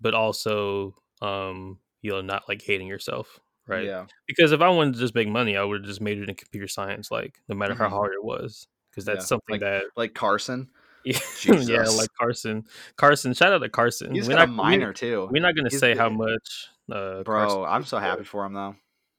but 0.00 0.14
also, 0.14 0.96
um, 1.22 1.78
you 2.02 2.10
know, 2.10 2.20
not 2.20 2.44
like 2.48 2.62
hating 2.62 2.86
yourself, 2.86 3.40
right? 3.66 3.84
yeah 3.84 4.06
Because 4.26 4.52
if 4.52 4.60
I 4.60 4.68
wanted 4.68 4.94
to 4.94 5.00
just 5.00 5.14
make 5.14 5.28
money, 5.28 5.56
I 5.56 5.62
would 5.64 5.80
have 5.80 5.86
just 5.86 6.00
majored 6.00 6.28
in 6.28 6.34
computer 6.34 6.68
science, 6.68 7.10
like 7.10 7.38
no 7.48 7.54
matter 7.56 7.74
how 7.74 7.86
Mhm. 7.86 7.90
hard 7.90 8.12
it 8.14 8.24
was, 8.24 8.66
because 8.90 9.04
that's 9.04 9.24
Yeah, 9.24 9.26
something 9.26 9.52
like- 9.54 9.60
that, 9.60 9.84
like 9.96 10.14
carson 10.14 10.68
yeah, 11.06 11.20
yeah, 11.44 11.82
like 11.84 12.08
Carson, 12.18 12.64
Carson. 12.96 13.32
Shout 13.32 13.52
out 13.52 13.58
to 13.58 13.68
Carson. 13.68 14.12
he's 14.12 14.26
We're 14.28 14.34
got 14.34 14.42
a 14.42 14.46
not- 14.48 14.64
we- 14.64 14.70
minor 14.70 14.92
too 14.92 15.28
We're 15.30 15.40
not 15.40 15.54
gonna 15.54 15.68
He's 15.70 15.78
say 15.78 15.94
how 15.94 16.08
much, 16.08 16.66
uh, 16.90 17.22
bro 17.22 17.46
Carson 17.46 17.64
i'm 17.68 17.84
so 17.84 17.98
happy 17.98 18.24
for 18.24 18.44
him 18.44 18.54
though 18.54 18.74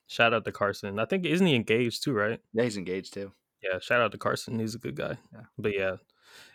Shout 0.10 0.34
out 0.34 0.44
to 0.46 0.52
Carson. 0.54 1.00
I 1.00 1.06
think 1.06 1.26
isn't 1.26 1.46
he 1.48 1.56
engaged 1.56 2.04
too, 2.04 2.14
right? 2.14 2.40
yeah 2.54 2.64
he's 2.64 2.78
engaged 2.78 3.14
too 3.14 3.32
Yeah, 3.64 3.80
shout 3.80 4.02
out 4.02 4.12
to 4.12 4.18
Carson. 4.18 4.60
He's 4.60 4.76
a 4.76 4.78
good 4.80 4.96
guy. 4.96 5.18
Yeah. 5.34 5.42
But 5.58 5.74
yeah, 5.76 5.96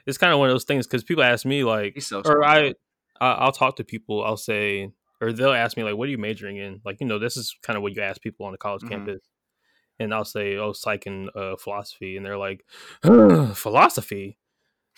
it's 0.07 0.16
kind 0.18 0.33
of 0.33 0.38
one 0.38 0.48
of 0.48 0.55
those 0.55 0.64
things 0.64 0.87
because 0.87 1.02
people 1.02 1.24
ask 1.24 1.44
me 1.44 1.64
like, 1.64 2.00
so 2.00 2.22
or 2.24 2.44
I. 2.44 2.74
I, 3.20 3.33
I'll 3.33 3.52
talk 3.52 3.76
to 3.76 3.85
people. 3.85 4.24
I'll 4.24 4.37
say, 4.37 4.92
or 5.22 5.32
they'll 5.32 5.52
ask 5.52 5.76
me 5.78 5.85
like, 5.85 5.96
"What 5.96 6.08
are 6.08 6.12
you 6.12 6.18
majoring 6.18 6.58
in?" 6.58 6.82
Like, 6.85 7.00
you 7.00 7.06
know, 7.06 7.18
this 7.20 7.37
is 7.38 7.56
kind 7.62 7.76
of 7.78 7.82
what 7.85 7.96
you 7.96 8.02
ask 8.02 8.22
people 8.22 8.46
on 8.46 8.52
the 8.52 8.58
college 8.58 8.82
Mhm. 8.82 8.88
campus. 8.88 9.20
And 10.00 10.14
I'll 10.14 10.24
say, 10.26 10.56
"Oh, 10.56 10.72
psych 10.72 11.06
and 11.06 11.30
uh, 11.37 11.56
philosophy," 11.56 12.16
and 12.16 12.26
they're 12.26 12.38
like, 12.38 12.64
"Philosophy? 13.54 14.38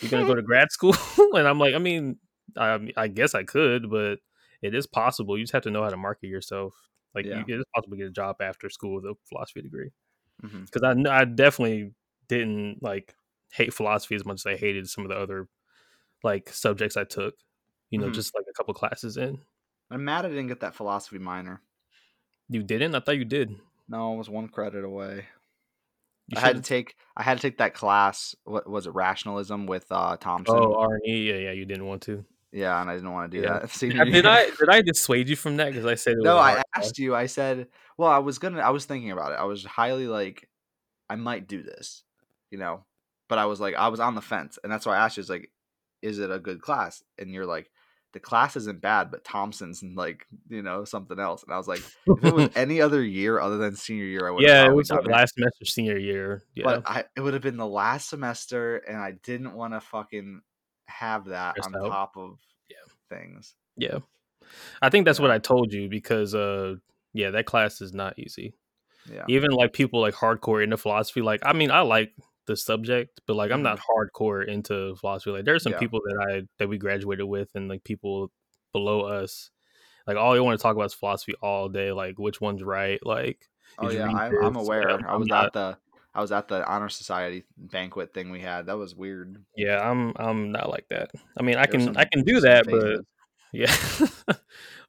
You're 0.00 0.10
gonna 0.10 0.24
go 0.26 0.34
to 0.36 0.42
grad 0.42 0.72
school?" 0.72 0.94
and 1.34 1.48
I'm 1.48 1.58
like, 1.60 1.74
"I 1.74 1.78
mean, 1.78 2.18
I, 2.56 2.92
I 2.96 3.08
guess 3.08 3.34
I 3.34 3.44
could, 3.44 3.90
but 3.90 4.20
it 4.62 4.74
is 4.74 4.86
possible. 4.86 5.38
You 5.38 5.44
just 5.44 5.52
have 5.54 5.62
to 5.64 5.70
know 5.70 5.82
how 5.84 5.90
to 5.90 5.96
market 5.96 6.28
yourself. 6.28 6.74
Like, 7.14 7.26
Yeah. 7.26 7.32
you, 7.32 7.44
it 7.48 7.58
is 7.60 7.64
possible 7.74 7.96
to 7.96 8.02
get 8.02 8.08
a 8.08 8.12
job 8.12 8.36
after 8.42 8.70
school 8.70 8.96
with 8.96 9.04
a 9.06 9.14
philosophy 9.28 9.62
degree." 9.62 9.90
Because 10.72 10.82
I, 10.88 10.94
kn- 10.94 11.06
I 11.06 11.24
definitely 11.24 11.92
didn't 12.28 12.82
like 12.82 13.14
hate 13.52 13.74
philosophy 13.74 14.14
as 14.16 14.24
much 14.24 14.36
as 14.40 14.46
I 14.46 14.56
hated 14.56 14.88
some 14.88 15.04
of 15.04 15.10
the 15.10 15.16
other 15.18 15.48
like 16.24 16.50
subjects 16.50 16.96
I 16.96 17.04
took. 17.04 17.34
You 17.90 17.98
know, 18.00 18.06
Mhm. 18.06 18.10
just 18.10 18.34
like 18.34 18.46
a 18.50 18.54
couple 18.54 18.74
classes 18.74 19.16
in. 19.16 19.40
I'm 19.94 20.04
mad 20.04 20.24
I 20.24 20.28
didn't 20.28 20.48
get 20.48 20.60
that 20.60 20.74
philosophy 20.74 21.18
minor. 21.18 21.60
You 22.48 22.62
didn't? 22.62 22.94
I 22.94 23.00
thought 23.00 23.16
you 23.16 23.24
did. 23.24 23.54
No, 23.88 24.12
I 24.14 24.16
was 24.16 24.28
one 24.28 24.48
credit 24.48 24.84
away. 24.84 25.26
You 26.28 26.38
I 26.38 26.40
had 26.40 26.56
to 26.56 26.62
take 26.62 26.96
I 27.16 27.22
had 27.22 27.36
to 27.38 27.42
take 27.42 27.58
that 27.58 27.74
class. 27.74 28.34
What 28.44 28.68
was 28.68 28.86
it? 28.86 28.94
Rationalism 28.94 29.66
with 29.66 29.86
uh, 29.90 30.16
Thompson. 30.16 30.56
Oh, 30.58 30.74
R 30.74 30.94
and 30.94 31.06
E. 31.06 31.28
Yeah, 31.30 31.36
yeah. 31.36 31.52
You 31.52 31.64
didn't 31.66 31.86
want 31.86 32.02
to. 32.02 32.24
yeah, 32.50 32.80
and 32.80 32.88
I 32.90 32.94
didn't 32.94 33.12
want 33.12 33.30
to 33.30 33.38
do 33.38 33.42
Yeah. 33.44 33.58
that. 33.60 33.70
Senior 33.80 34.04
Did 34.06 34.24
year. 34.24 34.26
I 34.32 34.50
did 34.58 34.68
I 34.70 34.80
dissuade 34.82 35.28
you 35.28 35.36
from 35.36 35.56
that 35.58 35.68
because 35.70 35.86
I 35.86 35.94
said 35.94 36.14
it 36.14 36.22
No, 36.22 36.38
I 36.38 36.52
hard 36.52 36.64
class? 36.74 36.86
asked 36.86 36.98
you. 36.98 37.14
I 37.14 37.26
said, 37.26 37.68
well, 37.98 38.10
I 38.10 38.18
was 38.18 38.38
gonna. 38.38 38.60
I 38.60 38.70
was 38.70 38.84
thinking 38.86 39.10
about 39.10 39.32
it. 39.32 39.38
I 39.38 39.44
was 39.44 39.64
highly 39.64 40.06
like, 40.08 40.48
I 41.10 41.16
might 41.16 41.46
do 41.46 41.62
this, 41.62 42.02
you 42.50 42.58
know, 42.58 42.84
but 43.28 43.38
I 43.38 43.44
was 43.46 43.60
like, 43.60 43.74
I 43.74 43.88
was 43.88 44.00
on 44.00 44.14
the 44.14 44.22
fence, 44.22 44.58
and 44.64 44.72
that's 44.72 44.86
why 44.86 44.96
I 44.96 45.04
asked 45.04 45.18
you. 45.18 45.22
Is 45.22 45.30
like, 45.30 45.50
is 46.02 46.18
it 46.18 46.30
a 46.30 46.38
good 46.38 46.60
class? 46.62 47.02
And 47.18 47.30
you're 47.30 47.46
like, 47.46 47.70
the 48.14 48.20
class 48.20 48.56
isn't 48.56 48.80
bad, 48.80 49.10
but 49.10 49.24
Thompson's 49.24 49.82
and 49.82 49.94
like, 49.96 50.26
you 50.48 50.62
know, 50.62 50.84
something 50.84 51.18
else. 51.20 51.42
And 51.42 51.52
I 51.52 51.58
was 51.58 51.68
like, 51.68 51.82
if 52.06 52.24
it 52.24 52.34
was 52.34 52.48
any 52.56 52.80
other 52.80 53.04
year 53.04 53.38
other 53.38 53.58
than 53.58 53.76
senior 53.76 54.06
year, 54.06 54.26
I 54.26 54.30
would. 54.30 54.42
yeah, 54.42 54.64
it 54.66 54.72
was 54.74 54.90
like 54.90 55.00
it. 55.04 55.10
last 55.10 55.34
semester, 55.34 55.64
senior 55.66 55.98
year. 55.98 56.42
Yeah, 56.54 56.64
But 56.64 56.82
I, 56.88 57.04
it 57.16 57.20
would 57.20 57.34
have 57.34 57.42
been 57.42 57.58
the 57.58 57.66
last 57.66 58.08
semester, 58.08 58.76
and 58.78 58.96
I 58.96 59.10
didn't 59.22 59.52
want 59.54 59.74
to 59.74 59.80
fucking 59.80 60.40
have 60.86 61.26
that 61.26 61.56
on 61.62 61.76
out. 61.76 61.88
top 61.88 62.16
of 62.16 62.38
Yeah. 62.70 62.76
things. 63.18 63.54
yeah. 63.76 63.98
I 64.80 64.88
think 64.90 65.04
that's 65.06 65.20
what 65.20 65.30
I 65.30 65.38
told 65.38 65.72
you 65.72 65.88
because 65.88 66.34
uh, 66.34 66.76
yeah, 67.12 67.30
that 67.30 67.46
class 67.46 67.80
is 67.80 67.92
not 67.92 68.18
easy. 68.18 68.54
Yeah. 69.12 69.24
even 69.28 69.50
like 69.50 69.74
people 69.74 70.00
like 70.00 70.14
hardcore 70.14 70.64
into 70.64 70.78
philosophy 70.78 71.20
like 71.20 71.42
i 71.44 71.52
mean 71.52 71.70
i 71.70 71.80
like 71.82 72.14
the 72.46 72.56
subject 72.56 73.20
but 73.26 73.34
like 73.34 73.50
i'm 73.50 73.62
mm-hmm. 73.62 73.64
not 73.64 73.80
hardcore 73.80 74.46
into 74.46 74.94
philosophy 74.96 75.30
like 75.30 75.44
there's 75.44 75.62
some 75.62 75.72
Yeah. 75.72 75.78
people 75.78 76.00
that 76.04 76.26
i 76.30 76.42
that 76.58 76.68
we 76.68 76.78
graduated 76.78 77.26
with 77.26 77.50
and 77.54 77.68
like 77.68 77.84
people 77.84 78.30
below 78.72 79.02
us 79.02 79.50
like 80.06 80.16
all 80.16 80.34
they 80.34 80.40
want 80.40 80.58
to 80.58 80.62
talk 80.62 80.74
about 80.76 80.86
is 80.86 80.94
philosophy 80.94 81.34
all 81.40 81.68
day 81.68 81.92
like 81.92 82.18
which 82.18 82.40
one's 82.40 82.62
right 82.62 83.04
like 83.04 83.48
Oh 83.76 83.90
yeah, 83.90 84.06
I'm, 84.06 84.44
I'm 84.44 84.56
aware. 84.56 84.88
Yeah, 84.88 84.98
I 85.08 85.16
was 85.16 85.26
not- 85.26 85.46
at 85.46 85.52
the 85.52 85.76
I 86.14 86.20
was 86.20 86.30
at 86.30 86.46
the 86.46 86.64
honor 86.64 86.88
society 86.88 87.42
banquet 87.56 88.14
thing 88.14 88.30
we 88.30 88.40
had. 88.40 88.66
That 88.66 88.78
was 88.78 88.94
weird. 88.94 89.42
yeah 89.56 89.80
i'm 89.80 90.12
i'm 90.16 90.52
not 90.52 90.70
like 90.70 90.86
that 90.90 91.10
i 91.36 91.42
mean 91.42 91.56
i 91.56 91.66
There 91.66 91.80
were 91.80 91.86
can 91.86 91.94
some- 91.94 91.96
i 91.96 92.04
can 92.04 92.22
do 92.22 92.40
that 92.40 92.66
but 92.66 93.00
yeah 93.52 93.74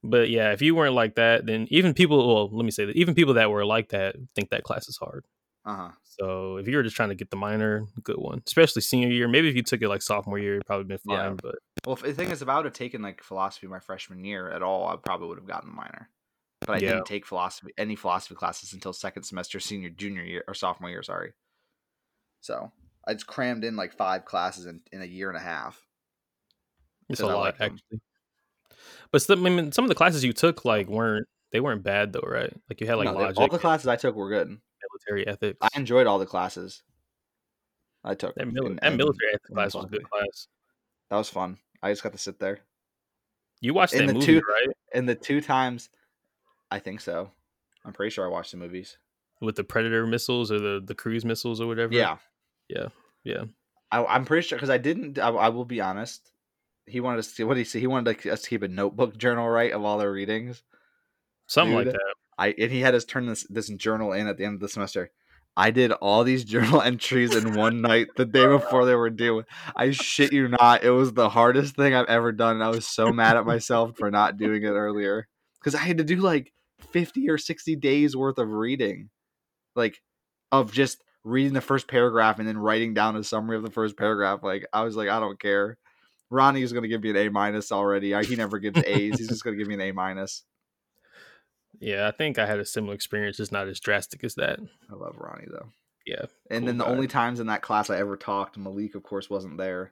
but 0.04 0.30
yeah 0.30 0.52
if 0.52 0.62
you 0.62 0.76
weren't 0.76 0.94
like 0.94 1.16
that 1.16 1.46
then 1.46 1.68
even 1.72 1.94
people 1.96 2.28
well 2.28 2.50
let 2.56 2.64
me 2.66 2.72
say 2.72 2.86
that 2.86 2.96
even 2.96 3.16
people 3.16 3.36
that 3.36 3.50
were 3.50 3.66
like 3.66 3.90
that 3.90 4.16
think 4.36 4.50
that 4.52 4.64
class 4.64 4.88
is 4.88 4.98
hard 4.98 5.26
Uh 5.66 5.76
huh. 5.76 5.92
So 6.04 6.58
if 6.58 6.68
you 6.68 6.78
were 6.78 6.84
just 6.84 6.96
trying 6.96 7.10
to 7.10 7.16
get 7.16 7.30
the 7.32 7.36
minor, 7.38 7.88
good 8.04 8.18
one. 8.18 8.42
Especially 8.46 8.82
senior 8.82 9.10
year. 9.10 9.28
Maybe 9.28 9.50
if 9.50 9.56
you 9.56 9.64
took 9.64 9.82
it 9.82 9.90
like 9.90 10.02
sophomore 10.02 10.38
year, 10.38 10.54
it'd 10.56 10.66
probably 10.66 10.86
been 10.86 11.00
fine. 11.00 11.18
Yeah. 11.32 11.36
But 11.42 11.56
Well, 11.86 11.96
the 11.96 12.14
thing 12.14 12.30
is, 12.30 12.42
if 12.42 12.48
I 12.48 12.56
would 12.58 12.66
have 12.66 12.74
taken 12.74 13.02
like 13.02 13.24
philosophy 13.24 13.68
my 13.68 13.80
freshman 13.80 14.24
year 14.24 14.50
at 14.50 14.62
all, 14.62 14.88
I 14.88 14.96
probably 14.96 15.28
would 15.30 15.40
have 15.40 15.48
gotten 15.48 15.70
the 15.72 15.76
minor. 15.76 16.10
But 16.62 16.70
I 16.70 16.80
Yeah. 16.80 16.94
didn't 16.94 17.06
take 17.08 17.26
philosophy 17.26 17.72
any 17.78 17.96
philosophy 17.96 18.36
classes 18.36 18.74
until 18.74 18.94
second 18.94 19.24
semester, 19.24 19.60
senior, 19.60 19.90
junior 19.90 20.24
year, 20.24 20.44
or 20.48 20.54
sophomore 20.54 20.90
year. 20.90 21.04
Sorry. 21.04 21.34
So 22.42 22.72
I 23.08 23.14
just 23.14 23.28
crammed 23.28 23.64
in 23.64 23.76
like 23.76 23.94
five 23.94 24.26
classes 24.26 24.68
in, 24.68 24.82
in 24.92 25.02
a 25.02 25.06
year 25.06 25.30
and 25.30 25.38
a 25.38 25.42
half. 25.42 25.84
it's 27.10 27.22
a 27.22 27.26
I 27.26 27.34
lot 27.34 27.40
like 27.42 27.62
actually. 27.62 28.02
But 29.12 29.22
some, 29.22 29.46
I 29.46 29.50
mean, 29.50 29.72
some 29.72 29.86
of 29.86 29.90
the 29.90 29.96
classes 29.96 30.24
you 30.24 30.34
took 30.34 30.64
like 30.66 30.88
weren't 30.88 31.28
they 31.52 31.60
weren't 31.60 31.84
bad 31.84 32.14
though, 32.14 32.24
right? 32.26 32.54
Like 32.70 32.82
you 32.82 32.88
had 32.88 32.96
like 32.96 33.06
No, 33.06 33.14
logic, 33.14 33.38
all 33.40 33.48
the 33.48 33.60
classes 33.60 33.88
I 33.88 33.96
took 33.96 34.16
were 34.16 34.30
good. 34.30 34.58
Military 34.96 35.28
ethics. 35.28 35.58
I 35.62 35.70
enjoyed 35.76 36.08
all 36.08 36.20
the 36.20 36.26
classes 36.26 36.84
I 38.04 38.16
took. 38.16 38.36
that, 38.36 38.48
mili- 38.48 38.68
in- 38.68 38.76
that 38.82 38.92
in- 38.92 38.98
military 38.98 39.30
ethics 39.30 39.50
class 39.54 39.74
was 39.74 39.86
a 39.86 39.88
good 39.88 40.10
class. 40.10 40.48
That 41.10 41.18
was 41.18 41.30
fun. 41.30 41.58
I 41.82 41.92
just 41.92 42.04
got 42.04 42.14
to 42.14 42.18
sit 42.18 42.40
there. 42.40 42.60
You 43.62 43.74
watched 43.74 43.94
In 43.94 44.08
the 44.08 44.14
movie, 44.14 44.26
two- 44.26 44.42
right? 44.48 44.70
And 44.94 45.08
the 45.08 45.16
two 45.16 45.42
times, 45.42 45.90
I 46.72 46.80
think 46.80 47.02
so. 47.02 47.32
I'm 47.84 47.94
pretty 47.94 48.10
sure 48.10 48.26
I 48.26 48.30
watched 48.30 48.52
the 48.52 48.58
movies. 48.58 48.98
With 49.42 49.56
the 49.56 49.64
Predator 49.64 50.08
missiles 50.08 50.52
or 50.52 50.60
the 50.60 50.82
the 50.84 50.96
cruise 50.96 51.26
missiles 51.26 51.60
or 51.60 51.68
whatever. 51.68 51.94
Yeah. 51.94 52.18
Yeah. 52.70 52.88
Yeah. 53.24 53.44
I, 53.92 54.04
I'm 54.06 54.26
pretty 54.26 54.48
sure 54.48 54.58
because 54.58 54.70
I 54.70 54.78
didn't. 54.78 55.20
I, 55.20 55.30
I 55.30 55.50
will 55.50 55.66
be 55.66 55.82
honest. 55.82 56.32
He 56.88 57.00
wanted 57.00 57.20
us 57.20 57.28
to. 57.28 57.36
See 57.36 57.44
what 57.44 57.56
did 57.56 57.62
he 57.62 57.66
say? 57.66 57.80
He 57.80 57.88
wanted 57.88 58.08
like, 58.08 58.26
us 58.26 58.44
to 58.44 58.50
keep 58.50 58.64
a 58.64 58.68
notebook 58.68 59.18
journal, 59.18 59.48
right, 59.48 59.72
of 59.72 59.84
all 59.84 59.98
their 59.98 60.12
readings. 60.12 60.64
Something 61.48 61.76
like 61.76 61.86
that. 61.88 62.14
I 62.38 62.54
and 62.58 62.72
he 62.72 62.82
had 62.82 62.96
us 62.96 63.06
turn 63.06 63.26
this 63.26 63.46
this 63.50 63.70
journal 63.70 64.14
in 64.14 64.28
at 64.28 64.38
the 64.38 64.46
end 64.46 64.56
of 64.56 64.60
the 64.60 64.70
semester. 64.70 65.12
I 65.58 65.72
did 65.72 65.92
all 65.94 66.24
these 66.24 66.44
journal 66.46 66.82
entries 66.82 67.36
in 67.36 67.54
one 67.54 67.82
night 67.82 68.08
the 68.16 68.26
day 68.26 68.46
before 68.46 68.86
they 68.86 68.96
were 68.96 69.10
due. 69.10 69.44
I 69.76 69.92
shit 69.92 70.34
you 70.34 70.50
not, 70.50 70.84
it 70.84 70.90
was 70.92 71.14
the 71.14 71.30
hardest 71.30 71.76
thing 71.76 71.94
I've 71.94 72.08
ever 72.08 72.32
done, 72.32 72.56
and 72.56 72.64
I 72.64 72.70
was 72.70 72.86
so 72.86 73.12
mad 73.12 73.38
at 73.38 73.46
myself 73.46 73.98
for 73.98 74.12
not 74.12 74.38
doing 74.38 74.64
it 74.64 74.70
earlier 74.70 75.28
because 75.60 75.76
I 75.76 75.84
had 75.84 75.98
to 76.00 76.04
do 76.04 76.18
like 76.18 76.52
fifty 76.92 77.30
or 77.30 77.38
sixty 77.38 77.76
days 77.76 78.16
worth 78.16 78.38
of 78.38 78.50
reading, 78.50 79.10
like 79.76 80.02
of 80.52 80.72
just 80.72 81.02
reading 81.24 81.54
the 81.54 81.62
first 81.62 81.88
paragraph 81.88 82.38
and 82.38 82.48
then 82.48 82.58
writing 82.58 82.94
down 82.94 83.16
a 83.16 83.24
summary 83.24 83.58
of 83.58 83.64
the 83.64 83.72
first 83.72 83.98
paragraph. 83.98 84.44
Like 84.44 84.66
I 84.74 84.84
was 84.84 84.96
like, 84.96 85.10
I 85.10 85.20
don't 85.20 85.40
care. 85.40 85.78
Ronnie 86.30 86.62
is 86.62 86.74
gonna 86.74 86.88
give 86.88 87.02
me 87.02 87.12
an 87.12 87.18
A 87.18 87.30
minus 87.30 87.72
already. 87.72 88.14
He 88.24 88.36
never 88.36 88.60
gives 88.60 88.82
A's. 88.86 89.18
He's 89.18 89.30
just 89.30 89.44
gonna 89.44 89.58
give 89.58 89.68
me 89.68 89.76
an 89.76 89.82
A 89.82 89.92
minus. 89.92 90.44
Yeah, 91.80 92.08
I 92.08 92.12
think 92.12 92.38
I 92.40 92.46
had 92.46 92.60
a 92.60 92.66
similar 92.66 92.94
experience, 92.94 93.38
just 93.38 93.52
not 93.52 93.68
as 93.68 93.80
drastic 93.80 94.24
as 94.24 94.36
that. 94.36 94.60
I 94.92 94.96
love 94.96 95.16
Ronnie 95.18 95.48
though. 95.50 95.70
Yeah. 96.06 96.26
And 96.52 96.62
Cool 96.62 96.68
then 96.68 96.78
the 96.78 96.86
guy. 96.86 96.92
only 96.92 97.08
times 97.08 97.40
in 97.40 97.48
that 97.48 97.62
class 97.62 97.90
I 97.90 97.98
ever 97.98 98.16
talked, 98.16 98.58
Malik, 98.58 98.96
of 98.96 99.04
course, 99.04 99.30
wasn't 99.30 99.58
there. 99.58 99.92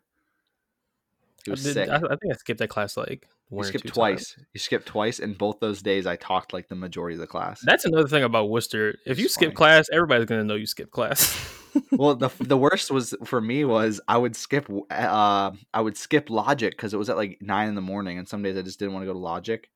He 1.46 1.52
I, 1.52 1.54
was 1.54 1.64
did, 1.64 1.74
sick. 1.74 1.90
I, 1.90 1.96
I 1.96 2.00
think 2.00 2.32
I 2.32 2.36
skipped 2.36 2.60
that 2.60 2.70
class 2.70 2.96
like 2.96 3.28
you 3.50 3.58
one 3.58 3.66
or 3.66 3.68
skipped 3.68 3.88
twice. 3.88 4.34
times. 4.36 4.46
You 4.54 4.60
skipped 4.60 4.86
twice, 4.86 5.20
and 5.20 5.38
both 5.38 5.60
those 5.60 5.82
days 5.82 6.06
I 6.08 6.16
talked 6.16 6.54
like 6.54 6.70
the 6.70 6.76
majority 6.76 7.16
of 7.16 7.22
the 7.22 7.28
class. 7.28 7.62
That's 7.66 7.84
another 7.86 8.08
thing 8.08 8.24
about 8.24 8.50
Wooster. 8.50 8.98
If 9.06 9.20
you 9.20 9.26
It's 9.26 9.34
skip 9.34 9.48
funny. 9.50 9.56
class, 9.56 9.88
everybody's 9.92 10.26
gonna 10.26 10.44
know 10.46 10.56
you 10.56 10.66
skip 10.68 10.92
class. 10.92 11.36
well, 11.92 12.16
the 12.16 12.30
the 12.40 12.58
worst 12.58 12.92
was 12.92 13.14
for 13.26 13.42
me 13.42 13.66
was 13.66 14.00
I 14.08 14.18
would 14.18 14.36
skip 14.36 14.70
uh 14.92 15.52
I 15.74 15.82
would 15.82 15.98
skip 15.98 16.30
logic 16.30 16.72
because 16.78 16.94
it 16.94 16.98
was 16.98 17.10
at 17.10 17.18
like 17.18 17.40
nine 17.42 17.68
in 17.68 17.76
the 17.76 17.82
morning, 17.82 18.18
and 18.20 18.28
some 18.28 18.42
days 18.44 18.56
I 18.56 18.62
just 18.62 18.80
didn't 18.80 18.94
want 18.94 19.04
to 19.04 19.08
go 19.08 19.14
to 19.14 19.20
logic, 19.20 19.70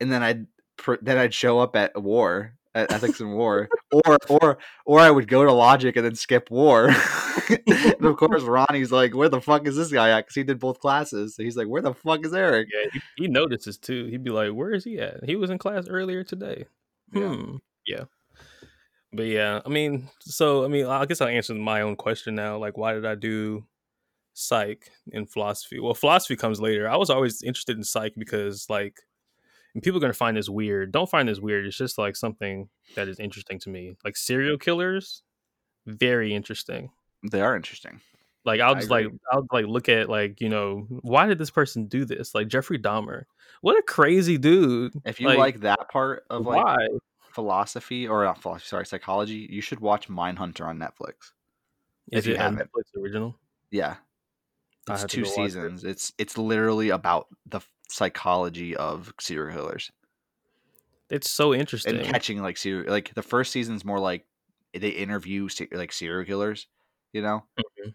and 0.00 0.10
then 0.10 0.22
I'd 0.22 0.46
then 1.02 1.18
I'd 1.18 1.34
show 1.34 1.58
up 1.58 1.76
at 1.76 2.00
war 2.00 2.54
at 2.74 2.92
ethics 2.92 3.20
and 3.20 3.34
war, 3.34 3.68
or 3.92 4.18
or 4.28 4.58
or 4.86 5.00
I 5.00 5.10
would 5.10 5.28
go 5.28 5.44
to 5.44 5.52
logic 5.52 5.96
and 5.96 6.04
then 6.04 6.14
skip 6.14 6.50
war. 6.50 6.88
and 7.48 8.04
of 8.04 8.16
course, 8.16 8.42
Ronnie's 8.44 8.92
like, 8.92 9.14
"Where 9.14 9.28
the 9.28 9.40
fuck 9.40 9.66
is 9.66 9.76
this 9.76 9.92
guy 9.92 10.10
at?" 10.10 10.22
Because 10.22 10.34
he 10.34 10.42
did 10.44 10.58
both 10.58 10.80
classes. 10.80 11.34
So 11.34 11.42
he's 11.42 11.56
like, 11.56 11.68
"Where 11.68 11.82
the 11.82 11.94
fuck 11.94 12.24
is 12.24 12.34
Eric?" 12.34 12.68
yeah, 12.72 12.90
he, 12.92 13.24
he 13.24 13.28
notices 13.28 13.78
too. 13.78 14.06
He'd 14.06 14.24
be 14.24 14.30
like, 14.30 14.52
"Where 14.52 14.72
is 14.72 14.84
he 14.84 14.98
at? 14.98 15.24
He 15.24 15.36
was 15.36 15.50
in 15.50 15.58
class 15.58 15.88
earlier 15.88 16.24
today." 16.24 16.66
Yeah. 17.12 17.34
Hmm. 17.34 17.56
Yeah. 17.86 18.04
But 19.12 19.26
yeah, 19.26 19.60
I 19.64 19.68
mean, 19.70 20.10
so 20.20 20.64
I 20.64 20.68
mean, 20.68 20.86
I 20.86 21.06
guess 21.06 21.20
I'll 21.20 21.28
answer 21.28 21.54
my 21.54 21.80
own 21.80 21.96
question 21.96 22.34
now. 22.34 22.58
Like, 22.58 22.76
why 22.76 22.92
did 22.92 23.06
I 23.06 23.14
do 23.14 23.64
psych 24.34 24.90
in 25.12 25.26
philosophy? 25.26 25.80
Well, 25.80 25.94
philosophy 25.94 26.36
comes 26.36 26.60
later. 26.60 26.88
I 26.88 26.96
was 26.96 27.10
always 27.10 27.42
interested 27.42 27.76
in 27.76 27.84
psych 27.84 28.12
because, 28.16 28.66
like, 28.68 28.98
and 29.74 29.82
people 29.82 29.98
are 29.98 30.00
gonna 30.00 30.12
find 30.12 30.36
this 30.36 30.48
weird. 30.48 30.92
Don't 30.92 31.10
find 31.10 31.28
this 31.28 31.40
weird. 31.40 31.66
It's 31.66 31.76
just 31.76 31.98
like 31.98 32.16
something 32.16 32.68
that 32.94 33.08
is 33.08 33.18
interesting 33.18 33.58
to 33.60 33.70
me. 33.70 33.96
Like 34.04 34.16
serial 34.16 34.58
killers, 34.58 35.22
very 35.86 36.34
interesting. 36.34 36.90
They 37.30 37.40
are 37.40 37.56
interesting. 37.56 38.00
Like 38.44 38.60
I'll 38.60 38.74
just 38.74 38.90
like. 38.90 39.08
I'll 39.30 39.46
like 39.52 39.66
look 39.66 39.88
at 39.88 40.08
like 40.08 40.40
you 40.40 40.48
know 40.48 40.86
why 41.02 41.26
did 41.26 41.38
this 41.38 41.50
person 41.50 41.86
do 41.86 42.04
this? 42.04 42.34
Like 42.34 42.48
Jeffrey 42.48 42.78
Dahmer, 42.78 43.24
what 43.60 43.78
a 43.78 43.82
crazy 43.82 44.38
dude. 44.38 44.94
If 45.04 45.20
you 45.20 45.28
like, 45.28 45.60
that 45.60 45.88
part 45.90 46.24
of 46.30 46.46
like 46.46 46.64
why? 46.64 46.88
philosophy 47.32 48.06
or 48.06 48.24
uh, 48.24 48.28
not 48.28 48.42
philosophy, 48.42 48.68
sorry, 48.68 48.86
psychology, 48.86 49.46
you 49.50 49.60
should 49.60 49.80
watch 49.80 50.08
Mindhunter 50.08 50.66
on 50.66 50.78
Netflix. 50.78 51.32
Is 52.10 52.20
if 52.20 52.26
you 52.26 52.34
it 52.34 52.36
a 52.36 52.42
haven't. 52.42 52.70
Netflix 52.70 53.00
original? 53.00 53.36
Yeah, 53.70 53.96
it's 54.88 55.04
two 55.04 55.22
watch 55.22 55.30
it. 55.30 55.34
seasons. 55.34 55.84
It's 55.84 56.12
it's 56.18 56.38
literally 56.38 56.90
about 56.90 57.26
the 57.46 57.60
psychology 57.88 58.76
of 58.76 59.12
serial 59.20 59.54
killers 59.56 59.90
It's 61.10 61.30
so 61.30 61.54
interesting. 61.54 61.96
and 61.96 62.04
catching 62.04 62.42
like 62.42 62.56
serial. 62.56 62.90
Like 62.90 63.14
the 63.14 63.22
first 63.22 63.52
season's 63.52 63.84
more 63.84 63.98
like 63.98 64.26
they 64.74 64.90
interview 64.90 65.48
like 65.72 65.92
serial 65.92 66.24
killers, 66.26 66.66
you 67.12 67.22
know. 67.22 67.46
Mhm. 67.58 67.94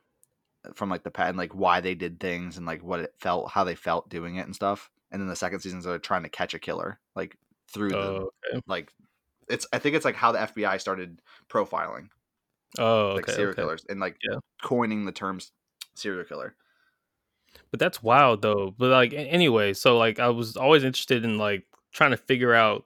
from 0.76 0.90
like 0.90 1.04
the 1.04 1.12
past 1.12 1.30
and 1.30 1.38
like 1.38 1.54
why 1.54 1.82
they 1.82 1.94
did 1.96 2.20
things 2.20 2.58
and 2.58 2.66
like 2.66 2.82
what 2.84 3.02
it 3.02 3.14
felt, 3.20 3.52
how 3.52 3.64
they 3.66 3.76
felt 3.76 4.10
doing 4.10 4.38
it 4.38 4.46
and 4.46 4.56
stuff. 4.56 4.90
And 5.12 5.22
then 5.22 5.28
the 5.30 5.36
second 5.36 5.60
season's 5.60 5.86
they're 5.86 6.00
trying 6.00 6.24
to 6.24 6.30
catch 6.30 6.54
a 6.54 6.60
killer 6.60 7.00
like 7.16 7.38
through 7.72 7.90
the 7.90 7.98
Oh, 7.98 8.32
okay. 8.54 8.62
like 8.68 8.94
it's 9.50 9.68
I 9.74 9.80
think 9.80 9.96
it's 9.96 10.06
like 10.06 10.16
how 10.16 10.32
the 10.32 10.40
FBI 10.40 10.80
started 10.80 11.22
profiling 11.50 12.10
Oh, 12.80 13.14
like 13.16 13.26
okay. 13.26 13.34
serial 13.34 13.52
okay. 13.52 13.62
killers 13.62 13.86
and 13.90 14.00
like 14.00 14.18
Yeah. 14.24 14.38
coining 14.64 15.06
the 15.06 15.12
terms 15.12 15.52
serial 15.96 16.26
killer. 16.26 16.56
But 17.74 17.80
that's 17.80 18.04
wild 18.04 18.44
though. 18.44 18.76
But 18.78 18.92
like 18.92 19.14
anyway, 19.14 19.74
so 19.74 19.98
like 19.98 20.20
I 20.20 20.30
was 20.30 20.56
always 20.56 20.84
interested 20.84 21.26
in 21.26 21.40
like 21.40 21.66
trying 21.92 22.12
to 22.12 22.18
figure 22.18 22.54
out 22.54 22.86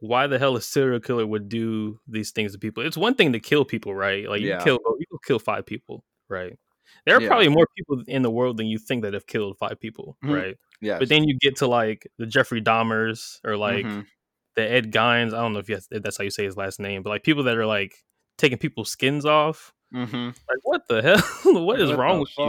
why 0.00 0.26
the 0.26 0.38
hell 0.38 0.56
a 0.56 0.62
serial 0.62 1.00
killer 1.00 1.26
would 1.26 1.50
do 1.50 2.00
these 2.08 2.30
things 2.30 2.52
to 2.52 2.58
people. 2.58 2.82
It's 2.82 2.96
one 2.96 3.14
thing 3.14 3.34
to 3.34 3.40
kill 3.40 3.66
people, 3.66 3.94
right? 3.94 4.26
Like 4.26 4.40
you 4.40 4.48
Yeah. 4.48 4.64
kill 4.64 4.78
you 4.98 5.18
kill 5.26 5.38
five 5.38 5.66
people, 5.66 6.02
right? 6.30 6.58
There 7.04 7.14
are 7.14 7.20
Yeah. 7.20 7.28
probably 7.28 7.50
more 7.50 7.66
people 7.76 8.02
in 8.08 8.22
the 8.22 8.30
world 8.30 8.56
than 8.56 8.68
you 8.68 8.78
think 8.78 9.02
that 9.02 9.12
have 9.12 9.26
killed 9.26 9.58
five 9.58 9.78
people, 9.78 10.16
Mhm. 10.24 10.34
right? 10.34 10.56
Yeah. 10.80 10.98
But 10.98 11.10
then 11.10 11.24
you 11.28 11.36
get 11.38 11.56
to 11.56 11.66
like 11.66 12.06
the 12.16 12.24
Jeffrey 12.26 12.62
Dahmers 12.62 13.38
or 13.44 13.58
like 13.58 13.84
Mhm. 13.84 14.06
the 14.56 14.62
Ed 14.62 14.92
Geins. 14.92 15.34
I 15.34 15.42
don't 15.42 15.52
know 15.52 15.58
if, 15.66 15.66
that's 15.90 16.16
how 16.16 16.24
you 16.24 16.30
say 16.30 16.44
his 16.44 16.56
last 16.56 16.80
name, 16.80 17.02
but 17.02 17.10
like 17.10 17.22
people 17.22 17.42
that 17.42 17.58
are 17.58 17.66
like 17.66 18.02
taking 18.38 18.56
people's 18.56 18.90
skins 18.90 19.26
off. 19.26 19.74
Mhm. 19.94 20.28
Like 20.48 20.58
what 20.62 20.88
the 20.88 21.02
hell? 21.02 21.16
what 21.66 21.78
is 21.82 21.90
What 21.90 21.98
wrong 21.98 22.20
with 22.20 22.30
you? 22.38 22.44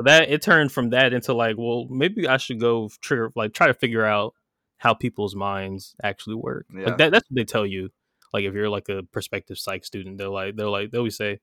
So 0.00 0.04
that 0.04 0.30
it 0.30 0.40
turned 0.40 0.72
from 0.72 0.90
that 0.90 1.12
into 1.12 1.34
like, 1.34 1.56
well, 1.58 1.86
maybe 1.90 2.26
I 2.26 2.38
should 2.38 2.58
go 2.58 2.88
trigger 3.02 3.30
like 3.36 3.52
try 3.52 3.66
to 3.66 3.74
figure 3.74 4.04
out 4.04 4.32
how 4.78 4.94
people's 4.94 5.36
minds 5.36 5.94
actually 6.02 6.36
work. 6.36 6.64
Yeah. 6.74 6.86
Like 6.86 6.96
that, 6.98 7.12
that's 7.12 7.28
what 7.30 7.36
they 7.36 7.44
tell 7.44 7.66
you. 7.66 7.90
Like 8.32 8.44
if 8.44 8.54
you're 8.54 8.70
like 8.70 8.88
a 8.88 9.02
prospective 9.02 9.58
psych 9.58 9.84
student, 9.84 10.16
they're 10.16 10.28
like 10.30 10.56
they're 10.56 10.68
like 10.70 10.90
they 10.90 10.96
always 10.98 11.16
say, 11.16 11.40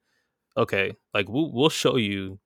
okay, 0.57 0.93
like 1.13 1.29
we'll 1.29 1.51
we'll 1.53 1.69
show 1.69 1.97
you 1.97 2.39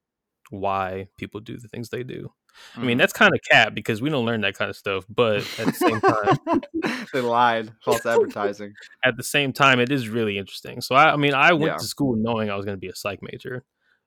why 0.49 1.07
people 1.17 1.39
do 1.39 1.57
the 1.57 1.69
things 1.69 1.89
they 1.89 2.03
do. 2.03 2.33
I 2.75 2.81
mean 2.81 2.97
Mhm. 2.97 2.99
that's 2.99 3.13
kind 3.13 3.33
of 3.33 3.39
cap 3.49 3.73
because 3.73 4.01
we 4.01 4.09
don't 4.09 4.25
learn 4.25 4.41
that 4.41 4.57
kind 4.57 4.69
of 4.69 4.75
stuff, 4.75 5.05
but 5.07 5.37
at 5.57 5.67
the 5.67 5.71
same 5.73 6.01
time, 6.01 6.61
they 7.13 7.21
lied. 7.21 7.71
False 7.85 8.05
advertising. 8.05 8.73
at 9.05 9.15
the 9.15 9.23
same 9.23 9.53
time, 9.53 9.79
it 9.79 9.89
is 9.89 10.09
really 10.09 10.37
interesting. 10.37 10.81
So 10.81 10.93
I, 10.93 11.13
I 11.13 11.15
mean, 11.15 11.33
I 11.33 11.53
went 11.53 11.71
Yeah. 11.71 11.77
to 11.77 11.85
school 11.85 12.17
knowing 12.17 12.49
I 12.49 12.57
was 12.57 12.65
going 12.65 12.75
to 12.75 12.81
be 12.81 12.89
a 12.89 12.95
psych 12.95 13.19
major. 13.21 13.63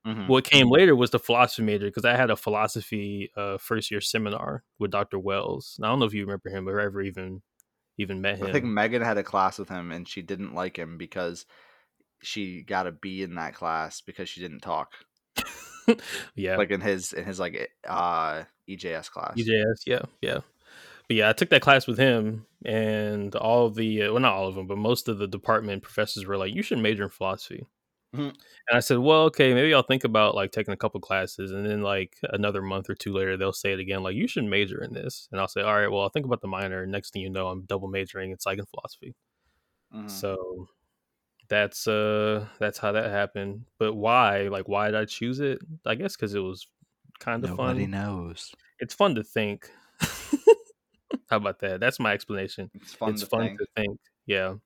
Mhm. 0.07 0.29
What 0.29 0.45
came 0.45 0.71
later 0.71 0.95
was 0.95 1.11
the 1.11 1.19
philosophy 1.19 1.63
major 1.63 1.87
because 1.87 2.05
I 2.05 2.15
had 2.15 2.31
a 2.31 2.37
philosophy 2.37 3.31
uh, 3.37 3.57
first 3.57 3.91
year 3.91 4.01
seminar 4.01 4.63
with 4.79 4.91
Dr. 4.91 5.19
Wells. 5.19 5.77
And 5.79 5.87
I 5.87 5.89
don't 5.89 5.99
know 5.99 6.05
if 6.05 6.13
you 6.13 6.23
remember 6.23 6.51
him 6.51 6.69
or 6.69 6.79
ever 6.79 7.01
even 7.01 7.43
even 7.97 8.21
met 8.21 8.39
him. 8.39 8.47
I 8.47 8.53
think 8.53 8.65
Megan 8.65 9.03
had 9.03 9.19
a 9.19 9.23
class 9.23 9.59
with 9.59 9.69
him 9.69 9.93
and 9.93 10.07
she 10.07 10.21
didn't 10.21 10.55
like 10.55 10.77
him 10.77 10.99
because 10.99 11.47
she 12.23 12.63
got 12.63 12.87
a 12.87 12.93
B 12.93 13.23
in 13.23 13.37
that 13.37 13.55
class 13.55 14.01
because 14.01 14.29
she 14.29 14.41
didn't 14.41 14.61
talk. 14.61 14.93
yeah, 16.35 16.57
Like 16.57 16.71
in 16.71 16.81
his 16.81 17.13
in 17.13 17.25
his 17.25 17.41
like 17.41 17.71
uh 17.87 18.45
EJS 18.69 19.11
class. 19.11 19.37
EJS. 19.37 19.83
Yeah, 19.87 20.03
yeah. 20.21 20.39
But 21.09 21.17
yeah, 21.17 21.29
I 21.29 21.33
took 21.35 21.51
that 21.51 21.61
class 21.61 21.87
with 21.87 21.99
him, 21.99 22.47
and 22.65 23.35
all 23.37 23.67
of 23.67 23.75
the 23.75 24.05
uh, 24.05 24.13
well, 24.13 24.23
not 24.23 24.33
all 24.33 24.49
of 24.49 24.55
them, 24.55 24.67
but 24.67 24.79
most 24.79 25.09
of 25.09 25.19
the 25.19 25.27
department 25.27 25.83
professors 25.83 26.25
were 26.25 26.39
like, 26.39 26.55
"You 26.55 26.63
should 26.63 26.79
major 26.79 27.05
in 27.05 27.11
philosophy." 27.11 27.67
Mhm. 28.15 28.29
And 28.69 28.77
I 28.77 28.81
said, 28.81 28.99
"Well, 28.99 29.25
okay, 29.25 29.53
maybe 29.55 29.75
I'll 29.75 29.83
think 29.83 30.05
about 30.05 30.35
like 30.35 30.53
taking 30.53 30.73
a 30.75 30.77
couple 30.77 31.01
classes, 31.01 31.51
and 31.53 31.67
then 31.67 31.83
like 31.83 32.17
another 32.25 32.63
month 32.63 32.89
or 32.91 32.95
two 32.95 33.13
later, 33.13 33.37
they'll 33.37 33.53
say 33.53 33.73
it 33.73 33.81
again, 33.81 34.03
like 34.03 34.15
you 34.17 34.27
should 34.29 34.45
major 34.45 34.83
in 34.83 34.95
this." 34.95 35.29
And 35.33 35.41
I'll 35.41 35.49
say, 35.49 35.63
"All 35.63 35.75
right, 35.75 35.89
well, 35.89 36.03
I'll 36.03 36.09
think 36.11 36.27
about 36.27 36.41
the 36.41 36.49
minor." 36.49 36.87
Next 36.87 37.13
thing 37.13 37.23
you 37.23 37.31
know, 37.31 37.49
I'm 37.49 37.63
double 37.63 37.89
majoring 37.89 38.31
in 38.31 38.39
psych 38.39 38.59
and 38.59 38.69
philosophy. 38.69 39.15
Mhm. 39.93 40.11
So 40.11 40.69
that's 41.49 41.87
uh 41.89 42.49
that's 42.61 42.79
how 42.79 42.93
that 42.93 43.11
happened. 43.11 43.67
But 43.79 43.95
why? 43.95 44.49
Like, 44.49 44.69
why 44.69 44.87
did 44.87 44.97
I 44.97 45.05
choose 45.07 45.41
it? 45.41 45.61
I 45.87 45.95
guess 45.97 46.17
because 46.17 46.35
it 46.35 46.41
was 46.41 46.67
kind 47.21 47.45
of 47.45 47.51
fun. 47.51 47.79
Nobody 47.79 47.85
fun. 47.87 47.91
knows. 47.91 48.53
It's 48.81 48.95
fun 48.95 49.15
to 49.17 49.25
think. 49.25 49.71
How 51.31 51.37
about 51.39 51.61
that? 51.61 51.81
That's 51.81 51.99
my 52.01 52.13
explanation. 52.13 52.71
It's 52.75 52.95
fun 52.95 53.11
it's 53.13 53.21
to 53.21 53.27
fun 53.27 53.43
think. 53.43 53.59
to 53.59 53.67
think. 53.77 54.01
Yeah, 54.27 54.57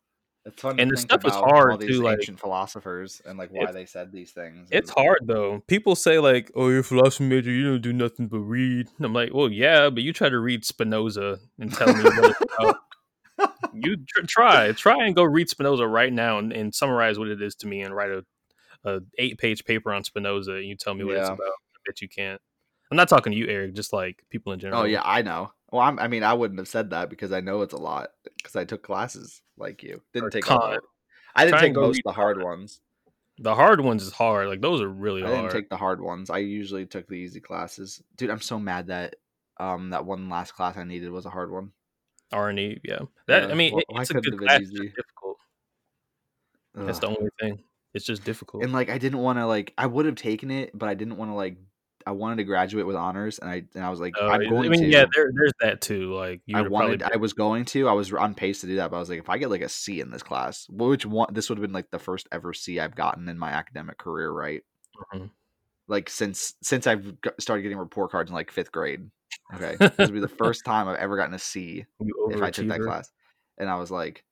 It's 0.49 0.61
fun 0.61 0.81
And 0.81 0.91
the 0.91 0.97
stuff 0.97 1.25
is 1.25 1.33
hard, 1.33 1.73
all 1.73 1.79
these 1.79 1.91
too, 1.91 2.03
like- 2.03 2.19
ancient 2.19 2.41
philosophers 2.41 3.21
and 3.25 3.39
like 3.39 3.51
why 3.51 3.71
they 3.71 3.87
said 3.87 4.13
these 4.13 4.33
things. 4.33 4.69
it's 4.71 4.91
hard 4.91 5.21
though. 5.27 5.63
People 5.67 5.95
say 5.95 6.19
like, 6.19 6.51
"Oh, 6.55 6.69
you're 6.69 6.81
a 6.81 6.85
philosophy 6.85 7.25
major. 7.25 7.51
You 7.51 7.71
don't 7.71 7.83
do 7.83 7.93
nothing 7.93 8.29
but 8.29 8.41
read." 8.41 8.89
And 8.97 9.07
I'm 9.07 9.13
like, 9.13 9.35
"Well, 9.35 9.51
yeah, 9.51 9.91
but 9.91 10.03
you 10.03 10.13
try 10.13 10.29
to 10.29 10.39
read 10.39 10.65
Spinoza 10.65 11.39
and 11.59 11.73
tell 11.73 11.95
me 11.95 12.03
what 12.03 12.31
it's 12.31 12.41
about. 12.59 12.77
You 13.73 13.97
tr- 13.97 14.27
try, 14.27 14.73
try 14.73 15.07
and 15.07 15.15
go 15.15 15.23
read 15.23 15.49
Spinoza 15.49 15.87
right 15.87 16.13
now 16.13 16.39
and, 16.39 16.53
and 16.53 16.75
summarize 16.75 17.19
what 17.19 17.29
it 17.29 17.41
is 17.41 17.55
to 17.57 17.67
me 17.69 17.83
and 17.83 17.95
write 17.95 18.11
a, 18.11 18.25
a 18.85 19.01
eight 19.19 19.39
page 19.39 19.65
paper 19.65 19.93
on 19.93 20.03
Spinoza. 20.03 20.55
And 20.55 20.65
you 20.65 20.75
tell 20.75 20.95
me 20.95 21.05
what 21.05 21.17
it's 21.17 21.29
about. 21.29 21.41
I 21.41 21.79
bet 21.87 22.01
you 22.01 22.09
can't. 22.09 22.41
I'm 22.91 22.97
not 22.97 23.09
talking 23.09 23.33
to 23.33 23.39
you, 23.39 23.47
Eric. 23.47 23.75
Just 23.75 23.93
like 23.93 24.25
people 24.31 24.53
in 24.53 24.59
oh, 24.59 24.63
general. 24.63 24.81
Oh 24.83 24.85
yeah, 24.85 25.03
I 25.05 25.23
know. 25.23 25.53
Well, 25.71 25.83
I'm, 25.83 25.99
I 25.99 26.09
mean, 26.09 26.23
I 26.23 26.33
wouldn't 26.33 26.59
have 26.59 26.69
said 26.69 26.91
that 26.91 27.11
because 27.11 27.33
I 27.33 27.41
know 27.41 27.63
it's 27.63 27.75
a 27.75 27.79
lot 27.79 28.11
because 28.37 28.57
I 28.57 28.65
took 28.65 28.83
classes 28.83 29.43
like 29.57 29.83
you. 29.83 30.01
Didn't 30.15 30.29
Or 30.29 30.31
take 30.31 30.51
all 30.51 30.73
of. 30.73 30.81
I 31.35 31.45
didn't 31.45 31.61
take 31.61 31.75
most 31.75 31.99
of 31.99 32.05
the 32.05 32.13
hard 32.13 32.43
ones. 32.43 32.81
the 33.39 33.55
hard 33.55 33.81
ones 33.81 34.03
is 34.03 34.13
hard. 34.13 34.49
Like 34.49 34.61
those 34.61 34.81
are 34.81 34.89
really 34.89 35.21
hard. 35.23 35.35
I 35.35 35.41
didn't 35.43 35.53
take 35.53 35.69
the 35.69 35.77
hard 35.77 36.01
ones. 36.01 36.31
I 36.31 36.39
usually 36.39 36.87
took 36.87 37.07
the 37.07 37.15
easy 37.15 37.41
classes. 37.41 38.03
Dude, 38.17 38.31
I'm 38.31 38.41
so 38.41 38.59
mad 38.59 38.87
that 38.89 39.17
um 39.59 39.91
that 39.91 40.05
one 40.07 40.29
last 40.29 40.53
class 40.53 40.77
I 40.77 40.85
needed 40.85 41.11
was 41.11 41.27
a 41.27 41.31
hard 41.31 41.51
one. 41.51 41.73
R 42.33 42.49
and 42.49 42.59
E. 42.59 42.81
Yeah, 42.83 43.01
that 43.27 43.45
Yeah, 43.45 43.49
I 43.51 43.55
mean, 43.55 43.73
why 43.89 44.01
it's 44.01 44.11
a 44.11 44.15
couldn't 44.15 44.39
good 44.39 44.43
it 44.43 44.51
have 44.51 44.61
been 44.61 44.69
class. 44.71 44.87
It's 44.87 44.95
difficult. 44.97 45.37
That's 46.75 46.99
the 46.99 47.09
only 47.09 47.31
thing. 47.41 47.63
It's 47.95 48.05
just 48.05 48.25
difficult. 48.25 48.63
and 48.63 48.73
like 48.73 48.91
I 48.91 48.99
didn't 48.99 49.19
want 49.21 49.39
to 49.39 49.47
like 49.47 49.73
I 49.79 49.87
would 49.87 50.07
have 50.07 50.15
taken 50.15 50.51
it, 50.51 50.77
but 50.77 50.89
I 50.89 50.95
didn't 50.95 51.17
want 51.17 51.31
to 51.31 51.35
like 51.35 51.57
I 52.09 52.13
wanted 52.13 52.37
to 52.37 52.45
graduate 52.45 52.87
with 52.87 52.97
honors, 52.97 53.39
and 53.39 53.51
I 53.51 53.65
and 53.75 53.85
I 53.85 53.91
was 53.91 54.01
like 54.01 54.15
Uh, 54.19 54.29
I'm 54.29 54.49
going 54.49 54.65
I 54.65 54.69
mean, 54.71 54.81
to. 54.81 54.87
yeah, 54.89 55.05
there, 55.15 55.31
there's 55.35 55.53
that 55.61 55.83
too. 55.83 56.15
Like 56.15 56.41
you 56.47 56.57
I 56.57 56.63
wanted. 56.63 57.03
I 57.03 57.17
was 57.17 57.35
going 57.35 57.67
to. 57.67 57.87
I 57.87 57.93
was 57.93 58.11
on 58.15 58.35
pace 58.35 58.63
to 58.63 58.67
do 58.67 58.77
that, 58.77 58.91
but 58.91 58.97
I 58.97 59.01
was 59.01 59.11
like, 59.11 59.19
if 59.19 59.29
I 59.29 59.37
get 59.37 59.51
like 59.51 59.61
a 59.61 59.69
C 59.69 60.01
in 60.01 60.11
this 60.11 60.23
class, 60.23 60.67
which 60.71 61.05
one? 61.05 61.29
This 61.35 61.51
would 61.51 61.59
have 61.59 61.63
been 61.63 61.75
like 61.75 61.91
the 61.91 61.99
first 61.99 62.27
ever 62.33 62.55
C 62.55 62.81
I've 62.81 62.95
gotten 62.95 63.29
in 63.29 63.39
my 63.39 63.51
academic 63.51 63.99
career, 63.99 64.31
right? 64.31 64.63
Mhm. 65.13 65.29
Like 65.87 66.09
since 66.09 66.55
since 66.63 66.87
I've 66.87 67.15
started 67.39 67.63
getting 67.63 67.77
report 67.77 68.11
cards 68.11 68.31
in 68.31 68.35
like 68.35 68.51
fifth 68.51 68.73
grade. 68.73 69.11
Okay, 69.55 69.77
this 69.79 69.99
would 69.99 70.15
be 70.15 70.21
the 70.21 70.29
first 70.29 70.65
time 70.65 70.89
I've 70.89 70.97
ever 70.97 71.19
gotten 71.19 71.35
a 71.35 71.39
C 71.39 71.85
if 72.31 72.41
I 72.41 72.51
took 72.51 72.69
that 72.69 72.81
class, 72.81 73.13
and 73.59 73.69
I 73.69 73.77
was 73.77 73.91
like, 73.91 74.25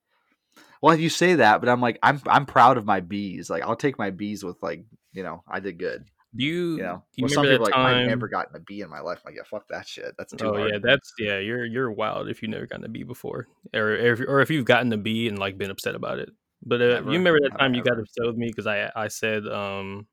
well, 0.81 0.95
if 0.95 1.01
you 1.01 1.11
say 1.11 1.35
that, 1.35 1.61
but 1.61 1.69
I'm 1.69 1.83
like, 1.83 1.99
I'm 2.03 2.23
I'm 2.27 2.47
proud 2.47 2.79
of 2.79 2.87
my 2.87 3.01
B's. 3.01 3.51
Like 3.51 3.65
I'll 3.65 3.77
take 3.77 3.99
my 3.99 4.09
B's 4.09 4.43
with 4.43 4.63
like, 4.63 4.87
you 5.13 5.23
know, 5.23 5.43
I 5.47 5.61
did 5.61 5.79
good. 5.79 6.07
Do 6.35 6.45
you? 6.45 6.77
You 6.77 6.83
know, 6.83 7.03
do 7.13 7.23
you 7.23 7.25
well, 7.25 7.29
some 7.29 7.43
remember 7.45 7.65
people 7.65 7.67
that 7.67 7.79
like, 7.79 7.95
time? 7.95 8.03
I've 8.03 8.09
never 8.09 8.29
gotten 8.29 8.57
a 8.57 8.61
B 8.61 8.81
in 8.81 8.91
my 8.91 9.01
life. 9.01 9.21
I'm 9.25 9.33
like, 9.33 9.37
yeah, 9.37 9.43
fuck 9.49 9.69
that 9.69 9.87
shit. 9.87 10.15
That's 10.19 10.33
too 10.33 10.47
oh 10.47 10.55
hard. 10.55 10.71
yeah, 10.73 10.79
that's 10.83 11.13
yeah. 11.19 11.39
You're 11.39 11.65
you're 11.65 11.91
wild 11.91 12.29
if 12.29 12.43
you've 12.43 12.51
never 12.51 12.67
gotten 12.67 12.85
a 12.85 12.89
B 12.89 13.05
before, 13.05 13.47
or 13.75 13.81
or 13.81 14.13
if, 14.13 14.21
or 14.21 14.41
if 14.41 14.51
you've 14.51 14.65
gotten 14.65 14.93
a 14.93 14.99
B 14.99 15.29
and 15.29 15.39
like 15.39 15.57
been 15.57 15.71
upset 15.71 15.95
about 15.95 16.19
it. 16.19 16.31
But 16.63 16.83
uh, 16.83 16.87
Never. 16.87 17.13
you 17.13 17.19
remember 17.19 17.39
that 17.43 17.59
time 17.59 17.75
you 17.75 17.83
got 17.83 17.99
upset 17.99 18.27
with 18.27 18.37
me 18.37 18.49
because 18.49 18.67
I 18.67 18.91
I 18.95 19.09
said 19.09 19.47
um, 19.47 20.07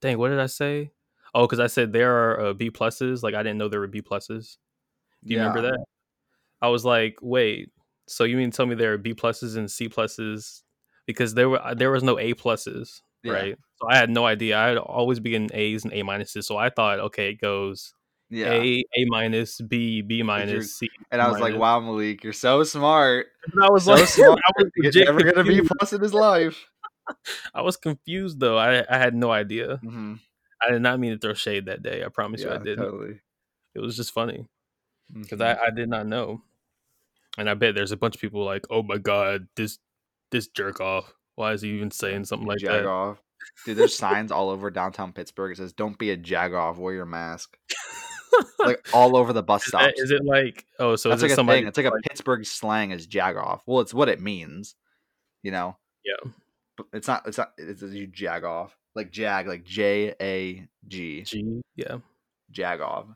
dang, 0.00 0.18
what 0.18 0.28
did 0.28 0.40
I 0.40 0.46
say? 0.46 0.92
Oh, 1.34 1.46
because 1.46 1.60
I 1.60 1.66
said 1.66 1.92
there 1.92 2.14
are 2.14 2.46
uh, 2.46 2.52
B 2.52 2.70
pluses. 2.70 3.22
Like 3.22 3.34
I 3.34 3.42
didn't 3.42 3.58
know 3.58 3.68
there 3.68 3.80
were 3.80 3.86
B 3.86 4.02
pluses. 4.02 4.58
Do 5.24 5.34
you 5.34 5.38
remember 5.38 5.62
that? 5.62 5.84
I 6.60 6.68
was 6.68 6.84
like, 6.84 7.16
wait, 7.20 7.70
so 8.06 8.24
you 8.24 8.36
mean 8.36 8.50
tell 8.50 8.66
me 8.66 8.74
there 8.74 8.92
are 8.92 8.98
B 8.98 9.14
pluses 9.14 9.56
and 9.56 9.70
C 9.70 9.88
pluses 9.88 10.62
because 11.06 11.34
there 11.34 11.48
were 11.48 11.60
there 11.74 11.90
was 11.90 12.02
no 12.02 12.18
A 12.18 12.34
pluses, 12.34 13.00
Yeah. 13.22 13.32
right? 13.32 13.58
So 13.80 13.88
I 13.88 13.96
had 13.96 14.10
no 14.10 14.24
idea. 14.26 14.58
I 14.58 14.68
had 14.68 14.78
always 14.78 15.20
be 15.20 15.34
in 15.34 15.48
A's 15.52 15.84
and 15.84 15.92
A 15.92 16.02
minuses. 16.02 16.44
So 16.44 16.56
I 16.56 16.70
thought, 16.70 16.98
okay, 17.00 17.30
it 17.30 17.40
goes 17.40 17.94
Yeah. 18.30 18.52
A 18.52 18.84
A 18.96 19.04
minus 19.06 19.60
B 19.60 20.02
B 20.02 20.22
minus 20.22 20.76
C. 20.78 20.88
and 21.10 21.20
I 21.20 21.28
was 21.28 21.40
like, 21.40 21.54
wow, 21.56 21.80
Malik, 21.80 22.24
you're 22.24 22.32
so 22.32 22.62
smart. 22.64 23.26
And 23.52 23.64
I 23.64 23.70
was 23.70 23.84
So 23.84 23.92
like, 23.94 24.06
smart. 24.08 24.38
I 24.58 24.62
was 24.62 24.96
never 24.96 25.22
gonna 25.22 25.44
be 25.44 25.60
plus 25.62 25.92
in 25.92 26.00
his 26.00 26.14
life. 26.14 26.66
I 27.54 27.62
was 27.62 27.76
confused 27.76 28.38
though. 28.40 28.56
I 28.58 28.84
I 28.88 28.98
had 28.98 29.14
no 29.14 29.30
idea. 29.30 29.76
hmm 29.78 30.14
I 30.64 30.70
did 30.70 30.82
not 30.82 31.00
mean 31.00 31.10
to 31.12 31.18
throw 31.18 31.34
shade 31.34 31.66
that 31.66 31.82
day. 31.82 32.04
I 32.04 32.08
promise 32.08 32.40
you, 32.42 32.48
I 32.50 32.58
didn't. 32.58 32.84
totally. 32.84 33.20
It 33.74 33.80
was 33.80 33.96
just 33.96 34.12
funny. 34.12 34.46
because 35.12 35.40
Mhm. 35.40 35.58
I, 35.58 35.66
I 35.66 35.70
did 35.74 35.88
not 35.88 36.06
know. 36.06 36.42
And 37.36 37.50
I 37.50 37.54
bet 37.54 37.74
there's 37.74 37.90
a 37.92 37.96
bunch 37.96 38.14
of 38.14 38.20
people 38.20 38.44
like, 38.44 38.64
oh 38.70 38.82
my 38.84 38.98
god, 38.98 39.48
this 39.56 39.78
this 40.30 40.46
jerk 40.46 40.80
off. 40.80 41.12
Why 41.34 41.52
is 41.52 41.62
he 41.62 41.70
even 41.70 41.90
saying 41.90 42.24
something 42.26 42.46
like 42.46 42.58
jag 42.58 42.84
that? 42.84 43.16
Dude, 43.64 43.76
there's 43.76 43.96
signs 43.96 44.32
all 44.32 44.50
over 44.50 44.70
downtown 44.70 45.12
Pittsburgh. 45.12 45.52
It 45.52 45.56
says, 45.56 45.72
"Don't 45.72 45.98
be 45.98 46.10
a 46.10 46.16
jagoff. 46.16 46.78
Wear 46.78 46.94
your 46.94 47.06
mask." 47.06 47.56
Like 48.58 48.88
all 48.94 49.16
over 49.16 49.32
the 49.32 49.42
bus 49.42 49.62
Is, 49.62 49.68
stops. 49.68 49.92
is 49.96 50.10
it 50.10 50.24
like 50.24 50.64
oh 50.78 50.96
so 50.96 51.08
That's 51.10 51.22
like 51.22 51.30
it 51.30 51.34
a 51.34 51.36
somebody 51.36 51.60
thing. 51.60 51.68
It's 51.68 51.76
like 51.76 51.86
a 51.86 51.92
Pittsburgh 52.08 52.46
slang 52.46 52.92
as 52.92 53.06
jagoff. 53.06 53.60
Well, 53.66 53.80
it's 53.80 53.94
what 53.94 54.08
it 54.08 54.20
means. 54.20 54.74
You 55.42 55.50
know. 55.50 55.76
Yeah. 56.04 56.30
But 56.76 56.86
it's 56.92 57.08
not. 57.08 57.26
It's 57.26 57.38
not. 57.38 57.52
It's 57.58 57.82
you 57.82 58.06
jag 58.06 58.44
off. 58.44 58.76
Like 58.94 59.10
jag. 59.10 59.46
Like 59.46 59.64
J 59.64 60.14
A 60.20 60.66
G. 60.86 61.22
G 61.22 61.62
yeah 61.76 61.98
Jag 62.50 62.80
off. 62.80 63.06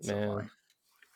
So 0.00 0.14
Man. 0.14 0.50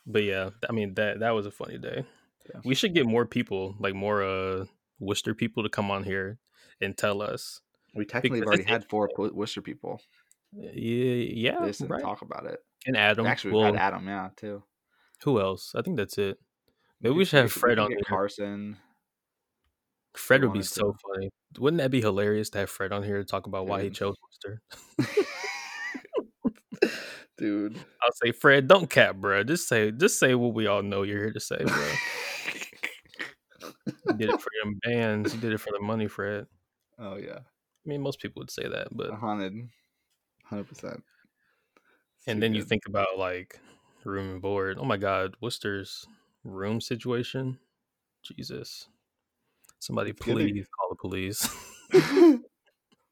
but 0.06 0.22
yeah 0.22 0.50
I 0.68 0.72
mean 0.72 0.94
that 0.94 1.20
that 1.20 1.30
was 1.30 1.46
a 1.46 1.50
funny 1.50 1.78
day. 1.78 2.04
Yeah. 2.52 2.60
We 2.64 2.74
should 2.74 2.94
get 2.94 3.06
more 3.06 3.26
people 3.26 3.74
like 3.78 3.94
more 3.94 4.22
uh 4.22 4.64
Wooster 4.98 5.34
people 5.34 5.62
to 5.62 5.68
come 5.68 5.90
on 5.90 6.04
here 6.04 6.38
and 6.80 6.96
tell 6.96 7.22
us 7.22 7.60
We 7.94 8.04
technically 8.04 8.40
have 8.40 8.48
already 8.48 8.64
had 8.64 8.88
four 8.88 9.08
Wooster 9.16 9.62
people. 9.62 10.00
Yeah, 10.52 10.70
yeah, 10.72 11.60
They 11.60 11.72
didn't 11.72 11.88
right. 11.88 12.02
talk 12.02 12.22
about 12.22 12.46
it. 12.46 12.60
And 12.86 12.96
Adam. 12.96 13.26
Actually, 13.26 13.52
we 13.52 13.56
well, 13.58 13.72
had 13.72 13.76
Adam, 13.80 14.06
yeah, 14.06 14.28
too. 14.36 14.62
who 15.24 15.40
else? 15.40 15.72
I 15.74 15.82
think 15.82 15.96
that's 15.96 16.18
it. 16.18 16.38
Maybe 17.00 17.14
we 17.14 17.20
could- 17.24 17.28
should 17.28 17.42
have 17.42 17.52
Fred 17.52 17.78
on 17.78 17.90
here. 17.90 18.00
Carson. 18.06 18.76
Fred 20.14 20.42
would 20.44 20.54
be 20.54 20.62
so 20.62 20.92
to. 20.92 20.98
funny. 21.14 21.30
Wouldn't 21.58 21.78
that 21.82 21.90
be 21.90 22.00
hilarious 22.00 22.48
to 22.50 22.58
have 22.60 22.70
Fred 22.70 22.90
on 22.92 23.02
here 23.02 23.18
to 23.18 23.24
talk 23.24 23.46
about 23.46 23.66
why 23.66 23.82
he 23.82 23.90
chose 23.90 24.14
Wooster? 24.22 24.62
Dude. 27.38 27.76
I'll 28.02 28.12
say, 28.24 28.32
Fred, 28.32 28.66
don't 28.66 28.88
cap, 28.88 29.16
bro. 29.16 29.44
Just 29.44 29.68
say, 29.68 29.90
just 29.90 30.18
say 30.18 30.34
what 30.34 30.54
we 30.54 30.66
all 30.66 30.82
know 30.82 31.02
you're 31.02 31.18
here 31.18 31.32
to 31.32 31.40
say, 31.40 31.58
bro. 31.64 31.88
You 34.08 34.14
did 34.14 34.30
it 34.30 34.40
for 34.40 34.50
them 34.62 34.78
bands. 34.84 35.34
You 35.34 35.40
did 35.40 35.52
it 35.52 35.58
for 35.58 35.72
the 35.72 35.80
money, 35.84 36.06
Fred. 36.06 36.46
Oh 36.98 37.16
yeah. 37.16 37.38
I 37.40 37.88
mean, 37.88 38.00
most 38.02 38.20
people 38.20 38.40
would 38.40 38.50
say 38.50 38.66
that, 38.68 38.88
but 38.92 39.10
A 39.10 39.16
hundred. 39.16 39.68
Percent. 40.68 41.02
and 42.28 42.40
then 42.40 42.54
you 42.54 42.62
think 42.62 42.82
about 42.86 43.18
like 43.18 43.58
room 44.04 44.30
and 44.34 44.42
board. 44.42 44.78
Oh 44.80 44.84
my 44.84 44.96
God, 44.96 45.34
Wooster's 45.40 46.06
room 46.44 46.80
situation. 46.80 47.58
Jesus, 48.22 48.88
somebody 49.80 50.10
It's 50.10 50.24
getting- 50.24 50.48
please 50.48 50.66
call 50.68 50.88
the 50.90 50.96
police. 50.96 51.48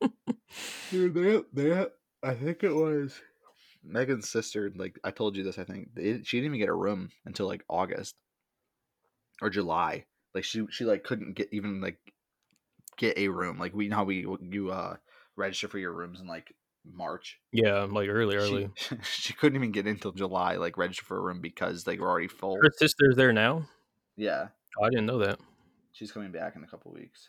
Dude, 0.90 1.14
they 1.14 1.42
they 1.52 1.86
I 2.22 2.34
think 2.34 2.62
it 2.62 2.72
was 2.72 3.20
Megan's 3.82 4.28
sister. 4.28 4.70
Like 4.74 4.98
I 5.04 5.10
told 5.10 5.36
you 5.36 5.42
this, 5.42 5.58
I 5.58 5.64
think 5.64 5.88
they, 5.94 6.22
she 6.22 6.38
didn't 6.38 6.46
even 6.54 6.60
get 6.60 6.68
a 6.68 6.74
room 6.74 7.10
until 7.26 7.46
like 7.46 7.64
August 7.68 8.14
or 9.42 9.50
July. 9.50 10.04
Like 10.34 10.44
she 10.44 10.64
she 10.70 10.84
like 10.84 11.02
couldn't 11.04 11.34
get 11.34 11.48
even 11.52 11.80
like 11.80 11.98
get 12.96 13.16
a 13.18 13.28
room. 13.28 13.58
Like 13.58 13.74
we 13.74 13.88
know 13.88 13.96
how 13.96 14.04
we 14.04 14.26
you 14.40 14.70
uh 14.70 14.96
register 15.36 15.68
for 15.68 15.78
your 15.78 15.92
rooms 15.92 16.20
in 16.20 16.26
like 16.26 16.54
March. 16.84 17.40
yeah, 17.52 17.86
like 17.90 18.08
early, 18.08 18.36
early. 18.36 18.68
She, 18.74 18.96
she 19.02 19.32
couldn't 19.32 19.56
even 19.56 19.72
get 19.72 19.86
in 19.86 19.94
until 19.94 20.12
July. 20.12 20.56
Like 20.56 20.76
register 20.76 21.04
for 21.04 21.16
a 21.18 21.20
room 21.20 21.40
because 21.40 21.84
they 21.84 21.96
were 21.96 22.08
already 22.08 22.28
full. 22.28 22.56
Her 22.56 22.70
sister's 22.76 23.16
there 23.16 23.32
now. 23.32 23.66
Yeah, 24.16 24.48
Oh, 24.80 24.84
I 24.84 24.90
didn't 24.90 25.06
know 25.06 25.18
that. 25.18 25.38
she's 25.92 26.12
coming 26.12 26.30
back 26.32 26.54
in 26.56 26.62
a 26.62 26.66
couple 26.66 26.92
weeks. 26.92 27.28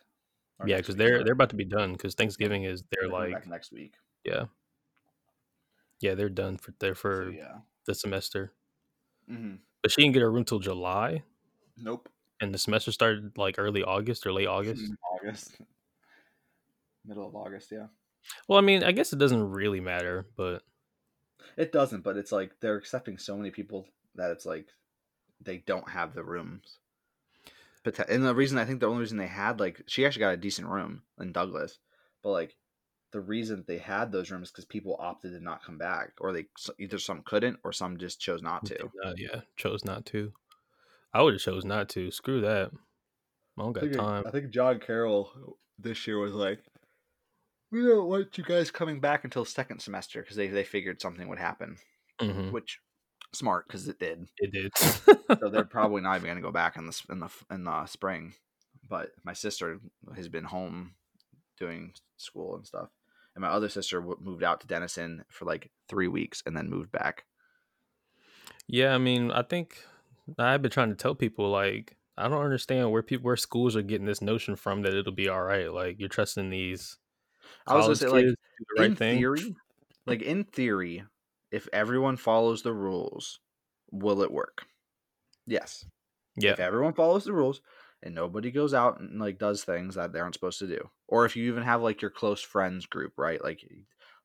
Yeah, 0.66 0.78
because 0.78 0.96
they're 0.96 1.24
they're 1.24 1.34
about 1.34 1.50
to 1.50 1.56
be 1.56 1.66
done. 1.66 1.94
Because 1.94 2.16
Thanksgiving 2.16 2.64
is 2.64 2.84
they're 2.92 3.10
coming 3.10 3.32
like 3.34 3.48
next 3.48 3.72
week. 3.72 3.94
yeah, 4.24 4.46
yeah 6.02 6.16
they're 6.16 6.30
done 6.30 6.58
for 6.58 6.74
there 6.80 6.96
for 6.96 7.32
So, 7.32 7.38
yeah. 7.38 7.58
the 7.88 7.96
semester. 7.96 8.54
hmm 9.28 9.56
But 9.82 9.92
she 9.92 10.02
didn't 10.02 10.14
get 10.14 10.24
a 10.24 10.30
room 10.30 10.44
till 10.46 10.60
July, 10.60 11.24
Nope. 11.78 12.08
And 12.42 12.54
the 12.54 12.58
semester 12.58 12.92
started 12.92 13.38
like 13.38 13.56
early 13.58 13.84
August 13.84 14.26
or 14.26 14.34
late 14.34 14.48
August. 14.48 14.84
Mm, 14.92 14.96
August. 15.14 15.58
Middle 17.06 17.28
of 17.28 17.36
August, 17.36 17.72
yeah. 17.72 17.88
Well, 18.48 18.58
I 18.58 18.62
mean, 18.62 18.84
I 18.84 18.92
guess 18.92 19.14
it 19.14 19.20
doesn't 19.20 19.52
really 19.52 19.80
matter, 19.80 20.26
but 20.36 20.64
It 21.58 21.72
doesn't, 21.72 22.02
but 22.02 22.18
it's 22.18 22.32
like 22.32 22.52
they're 22.60 22.78
accepting 22.78 23.18
so 23.18 23.38
many 23.38 23.52
people 23.52 23.88
that 24.16 24.32
it's 24.32 24.46
like 24.46 24.68
they 25.42 25.58
don't 25.58 25.88
have 25.90 26.14
the 26.14 26.24
rooms. 26.24 26.80
But 27.84 28.10
and 28.10 28.26
the 28.26 28.34
reason 28.34 28.58
I 28.58 28.66
think 28.66 28.80
the 28.80 28.88
only 28.88 29.02
reason 29.02 29.18
they 29.18 29.28
had 29.28 29.60
like 29.60 29.84
she 29.86 30.06
actually 30.06 30.22
got 30.22 30.34
a 30.34 30.38
decent 30.38 30.68
room 30.68 31.04
in 31.20 31.32
Douglas, 31.32 31.78
but 32.24 32.32
like 32.32 32.56
the 33.12 33.22
reason 33.22 33.64
they 33.68 33.78
had 33.78 34.12
those 34.12 34.32
rooms 34.32 34.50
because 34.50 34.66
people 34.66 34.98
opted 35.00 35.34
to 35.34 35.40
not 35.40 35.64
come 35.64 35.78
back, 35.78 36.14
or 36.20 36.34
they 36.34 36.48
either 36.80 36.98
some 36.98 37.22
couldn't 37.24 37.60
or 37.64 37.72
some 37.72 37.98
just 37.98 38.20
chose 38.20 38.42
not 38.42 38.66
to. 38.66 38.90
not- 39.04 39.20
yeah, 39.20 39.42
chose 39.56 39.86
not 39.86 40.06
to. 40.08 40.34
I 41.16 41.22
would 41.22 41.34
have 41.36 41.42
chose 41.42 41.64
not 41.64 41.88
to. 41.90 42.12
Screw 42.12 42.42
that. 42.42 42.72
I 43.58 43.62
don't 43.62 43.78
I 43.78 43.80
got 43.80 43.82
think, 43.82 43.98
time. 43.98 44.24
I 44.26 44.32
think 44.32 44.50
John 44.52 44.80
Carroll 44.80 45.58
this 45.80 46.06
year 46.08 46.20
was 46.20 46.34
like, 46.34 46.60
"We 47.72 47.84
don't 47.84 48.10
want 48.10 48.38
you 48.38 48.44
guys 48.44 48.72
coming 48.72 49.00
back 49.00 49.24
until 49.24 49.46
second 49.46 49.80
semester 49.80 50.22
because 50.22 50.36
they 50.36 50.48
they 50.48 50.64
figured 50.64 51.02
something 51.02 51.28
would 51.28 51.40
happen." 51.40 51.78
hmm 52.20 52.50
which 52.52 52.80
smart 53.34 53.68
because 53.68 53.88
it 53.88 54.00
did. 54.00 54.28
It 54.38 54.52
did. 54.52 54.72
So 55.40 55.50
they're 55.50 55.66
probably 55.78 56.02
not 56.02 56.16
even 56.18 56.28
going 56.28 56.38
to 56.38 56.42
go 56.42 56.52
back 56.52 56.78
in 56.78 56.88
the 56.88 57.02
in 57.10 57.20
the 57.20 57.30
in 57.52 57.64
the 57.64 57.86
spring. 57.86 58.36
But 58.88 59.12
my 59.24 59.34
sister 59.34 59.80
has 60.16 60.30
been 60.30 60.46
home 60.46 60.96
doing 61.58 61.94
school 62.18 62.56
and 62.56 62.68
stuff, 62.68 62.90
and 63.36 63.42
my 63.42 63.50
other 63.50 63.70
sister 63.70 64.00
w- 64.00 64.20
moved 64.22 64.44
out 64.44 64.62
to 64.62 64.68
Denison 64.68 65.26
for 65.30 65.46
like 65.46 65.72
three 65.90 66.08
weeks 66.08 66.44
and 66.46 66.56
then 66.58 66.70
moved 66.70 66.92
back. 66.92 67.26
yeah, 68.68 68.94
I 68.94 68.98
mean, 68.98 69.32
I 69.32 69.44
think 69.44 69.84
I've 70.38 70.62
been 70.62 70.72
trying 70.72 70.90
to 70.90 70.96
tell 70.96 71.16
people 71.16 71.50
like 71.50 71.98
I 72.18 72.28
don't 72.28 72.44
understand 72.44 72.92
where 72.92 73.04
people 73.04 73.26
where 73.26 73.38
schools 73.38 73.76
are 73.76 73.82
getting 73.82 74.08
this 74.08 74.22
notion 74.22 74.56
from 74.56 74.82
that 74.82 74.94
it'll 74.94 75.12
be 75.12 75.30
all 75.30 75.44
right. 75.44 75.72
Like 75.72 76.00
you're 76.00 76.10
trusting 76.10 76.50
these. 76.50 76.98
I 77.68 77.76
was 77.76 77.86
gonna 77.86 77.96
say, 77.96 78.08
like, 78.08 78.26
kids 78.26 78.36
to 78.36 78.64
do 78.64 78.66
the 78.76 78.82
right 78.82 78.90
in 78.92 78.96
thing. 78.96 79.18
theory, 79.20 79.56
like 80.06 80.22
in 80.22 80.44
theory, 80.46 81.04
if 81.52 81.68
everyone 81.74 82.18
follows 82.18 82.64
the 82.64 82.74
rules, 82.74 83.40
will 83.92 84.22
it 84.22 84.32
work? 84.32 84.66
Yes. 85.46 85.86
Yeah, 86.38 86.52
if 86.52 86.60
everyone 86.60 86.94
follows 86.94 87.24
the 87.24 87.34
rules 87.34 87.62
and 88.04 88.16
nobody 88.16 88.52
goes 88.52 88.74
out 88.74 89.00
and 89.00 89.20
like 89.20 89.38
does 89.38 89.64
things 89.64 89.96
that 89.96 90.14
they 90.14 90.20
aren't 90.20 90.36
supposed 90.36 90.60
to 90.60 90.68
do 90.68 90.90
or 91.08 91.26
if 91.26 91.36
you 91.36 91.46
even 91.46 91.64
have 91.64 91.82
like 91.82 92.02
your 92.02 92.12
close 92.12 92.42
friends 92.42 92.86
group 92.86 93.14
right 93.18 93.44
like 93.44 93.62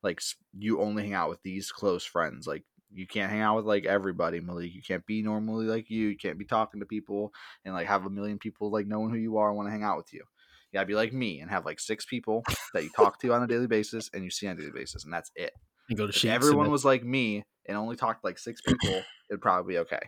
like 0.03 0.21
you 0.57 0.81
only 0.81 1.03
hang 1.03 1.13
out 1.13 1.29
with 1.29 1.41
these 1.41 1.71
close 1.71 2.05
friends 2.05 2.45
like 2.47 2.63
you 2.93 3.07
can't 3.07 3.31
hang 3.31 3.41
out 3.41 3.55
with 3.55 3.65
like 3.65 3.85
everybody 3.85 4.39
Malik. 4.39 4.73
you 4.73 4.81
can't 4.81 5.05
be 5.05 5.21
normally 5.21 5.65
like 5.65 5.89
you 5.89 6.07
you 6.07 6.17
can't 6.17 6.37
be 6.37 6.45
talking 6.45 6.79
to 6.79 6.85
people 6.85 7.31
and 7.65 7.73
like 7.73 7.87
have 7.87 8.05
a 8.05 8.09
million 8.09 8.37
people 8.37 8.69
like 8.71 8.87
knowing 8.87 9.09
who 9.09 9.17
you 9.17 9.37
are 9.37 9.47
and 9.49 9.57
want 9.57 9.67
to 9.67 9.71
hang 9.71 9.83
out 9.83 9.97
with 9.97 10.11
you 10.13 10.19
you 10.19 10.77
gotta 10.77 10.85
be 10.87 10.95
like 10.95 11.13
me 11.13 11.39
and 11.39 11.49
have 11.49 11.65
like 11.65 11.79
six 11.79 12.05
people 12.05 12.43
that 12.73 12.83
you 12.83 12.89
talk 12.95 13.19
to 13.19 13.33
on 13.33 13.43
a 13.43 13.47
daily 13.47 13.67
basis 13.67 14.09
and 14.13 14.23
you 14.23 14.29
see 14.29 14.47
on 14.47 14.55
a 14.57 14.59
daily 14.59 14.71
basis 14.71 15.03
and 15.05 15.13
that's 15.13 15.31
it 15.35 15.51
and 15.89 15.97
go 15.97 16.05
to 16.07 16.11
if 16.15 16.25
everyone 16.25 16.69
was 16.71 16.85
like 16.85 17.03
me 17.03 17.43
and 17.67 17.77
only 17.77 17.95
talked 17.95 18.21
to 18.21 18.27
like 18.27 18.39
six 18.39 18.59
people, 18.61 19.03
it'd 19.29 19.41
probably 19.41 19.73
be 19.75 19.79
okay. 19.79 19.99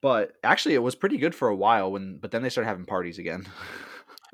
But 0.00 0.32
actually, 0.44 0.74
it 0.76 0.82
was 0.82 0.94
pretty 0.94 1.18
good 1.18 1.34
for 1.34 1.48
a 1.48 1.56
while 1.56 1.90
when, 1.90 2.18
but 2.18 2.30
then 2.30 2.42
they 2.42 2.48
started 2.48 2.68
having 2.68 2.84
parties 2.86 3.18
again. 3.18 3.44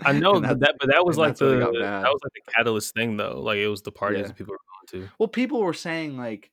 I 0.04 0.12
know, 0.20 0.38
that- 0.40 0.60
that 0.60 0.74
but 0.78 0.90
that 0.90 1.04
was 1.06 1.16
like 1.16 1.36
the 1.36 1.56
that 1.56 2.02
was 2.02 2.20
like 2.22 2.32
the 2.46 2.52
catalyst 2.54 2.94
thing 2.94 3.16
though. 3.16 3.40
Like 3.40 3.58
it 3.58 3.68
was 3.68 3.82
the 3.82 3.92
parties 3.92 4.20
Yeah. 4.22 4.26
that 4.28 4.36
people 4.36 4.52
were 4.52 4.58
going 4.92 5.06
to. 5.06 5.10
well, 5.18 5.28
people 5.28 5.62
were 5.62 5.72
saying 5.72 6.16
like, 6.18 6.50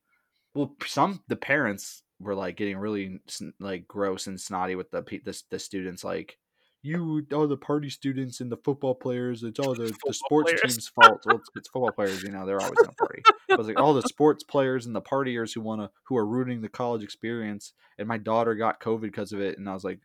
well, 0.54 0.76
some 0.86 1.22
the 1.28 1.36
parents 1.36 2.04
were 2.20 2.36
like 2.36 2.56
getting 2.58 2.78
really 2.78 3.20
like 3.60 3.88
gross 3.88 4.28
and 4.28 4.40
snotty 4.40 4.76
with 4.76 4.92
the 4.92 5.02
the, 5.02 5.42
the 5.50 5.60
students 5.60 6.04
like. 6.04 6.38
You 6.84 7.24
all 7.32 7.48
the 7.48 7.58
party 7.58 7.92
students 7.92 8.42
and 8.42 8.52
the 8.52 8.58
football 8.58 8.96
players. 8.96 9.44
It's 9.44 9.60
all 9.60 9.76
the, 9.76 9.96
the 10.04 10.14
sports 10.16 10.52
players. 10.52 10.62
team's 10.62 10.88
fault. 10.88 11.22
Well, 11.28 11.36
it's, 11.36 11.48
it's 11.56 11.70
football 11.70 11.92
players. 11.92 12.24
You 12.24 12.32
know 12.32 12.44
they're 12.44 12.60
always 12.60 12.74
gonna 12.80 12.94
party. 12.94 13.22
But 13.48 13.60
it's 13.60 13.68
like 13.68 13.80
all 13.80 13.94
the 13.94 14.02
sports 14.10 14.44
players 14.44 14.88
and 14.88 14.96
the 14.96 15.02
partiers 15.02 15.54
who 15.54 15.62
wanna 15.62 15.92
who 16.06 16.18
are 16.18 16.26
ruining 16.26 16.62
the 16.62 16.70
college 16.70 17.04
experience. 17.04 17.74
And 18.00 18.08
my 18.08 18.18
daughter 18.18 18.56
got 18.56 18.80
COVID 18.82 19.02
because 19.02 19.32
of 19.32 19.40
it. 19.42 19.60
And 19.60 19.70
I 19.70 19.76
was 19.76 19.84
like, 19.84 20.00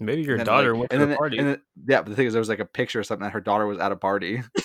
Maybe 0.00 0.22
your 0.22 0.38
daughter 0.38 0.72
like- 0.72 0.90
went 0.90 0.90
to 0.90 1.06
the 1.06 1.14
party. 1.14 1.38
And 1.38 1.46
then, 1.46 1.62
yeah, 1.86 2.02
but 2.02 2.08
the 2.08 2.16
thing 2.16 2.26
is, 2.26 2.32
there 2.32 2.40
was 2.40 2.48
like 2.48 2.58
a 2.58 2.64
picture 2.64 2.98
or 2.98 3.04
something 3.04 3.22
that 3.22 3.32
her 3.32 3.40
daughter 3.40 3.68
was 3.68 3.78
at 3.78 3.92
a 3.92 3.96
party. 3.96 4.42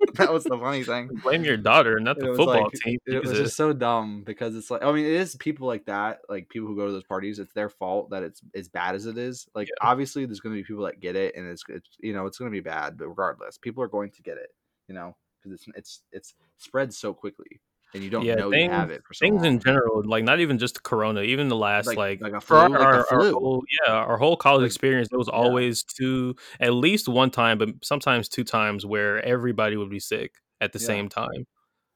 that 0.14 0.32
was 0.32 0.44
the 0.44 0.58
funny 0.58 0.82
thing. 0.82 1.10
Blame 1.22 1.44
your 1.44 1.56
daughter, 1.56 2.00
not 2.00 2.18
the 2.18 2.26
football 2.26 2.64
like- 2.64 2.72
team. 2.72 2.98
It 3.06 3.22
was 3.22 3.32
just 3.32 3.56
so 3.56 3.72
dumb 3.72 4.22
because 4.24 4.56
it's 4.56 4.70
like 4.70 4.82
I 4.82 4.92
mean, 4.92 5.04
it 5.04 5.12
is 5.12 5.36
people 5.36 5.66
like 5.66 5.84
that, 5.86 6.20
like 6.28 6.48
people 6.48 6.68
who 6.68 6.76
go 6.76 6.86
to 6.86 6.92
those 6.92 7.04
parties. 7.04 7.38
It's 7.38 7.52
their 7.52 7.68
fault 7.68 8.10
that 8.10 8.22
it's 8.22 8.40
as 8.54 8.68
bad 8.68 8.94
as 8.94 9.06
it 9.06 9.18
is. 9.18 9.46
Like 9.54 9.68
obviously, 9.80 10.24
there's 10.24 10.40
going 10.40 10.54
to 10.54 10.60
be 10.60 10.66
people 10.66 10.84
that 10.84 11.00
get 11.00 11.16
it, 11.16 11.36
and 11.36 11.46
it's 11.46 11.64
it's 11.68 11.88
you 12.00 12.12
know 12.12 12.26
it's 12.26 12.38
going 12.38 12.50
to 12.50 12.54
be 12.54 12.60
bad, 12.60 12.96
but 12.96 13.08
regardless, 13.08 13.58
people 13.58 13.82
are 13.82 13.88
going 13.88 14.10
to 14.10 14.22
get 14.22 14.36
it. 14.36 14.50
You 14.88 14.94
know, 14.94 15.16
because 15.42 15.60
it's 15.60 15.66
it's 15.76 16.02
it's 16.12 16.34
spreads 16.58 16.96
so 16.96 17.12
quickly, 17.12 17.60
and 17.94 18.02
you 18.04 18.10
don't 18.10 18.24
Yeah, 18.24 18.36
know 18.36 18.52
you 18.52 18.70
have 18.70 18.90
it 18.90 19.02
for 19.04 19.14
so 19.14 19.24
Things 19.24 19.36
long. 19.42 19.54
in 19.54 19.58
general, 19.60 20.02
like 20.04 20.24
not 20.24 20.40
even 20.40 20.58
just 20.58 20.82
Corona, 20.82 21.22
even 21.22 21.48
the 21.48 21.56
last 21.56 21.86
Like- 21.86 21.96
like, 21.96 22.20
like 22.20 22.32
a 22.34 22.40
for 22.40 22.46
flu, 22.46 22.56
our, 22.56 22.68
like 22.70 22.78
the 22.78 22.84
our, 23.16 23.24
our 23.24 23.32
whole 23.32 23.62
yeah 23.86 23.92
our 23.94 24.16
whole 24.18 24.36
college 24.36 24.62
Like, 24.62 24.66
experience, 24.68 25.08
there 25.10 25.18
was 25.18 25.28
yeah. 25.32 25.38
always 25.38 25.82
two, 25.84 26.36
at 26.60 26.72
least 26.74 27.08
one 27.08 27.30
time, 27.30 27.58
but 27.58 27.68
sometimes 27.82 28.28
two 28.28 28.44
times 28.44 28.84
where 28.86 29.24
everybody 29.24 29.76
would 29.76 29.90
be 29.90 30.00
sick 30.00 30.34
at 30.60 30.72
the 30.72 30.78
Yeah. 30.78 30.86
same 30.86 31.08
time. 31.08 31.46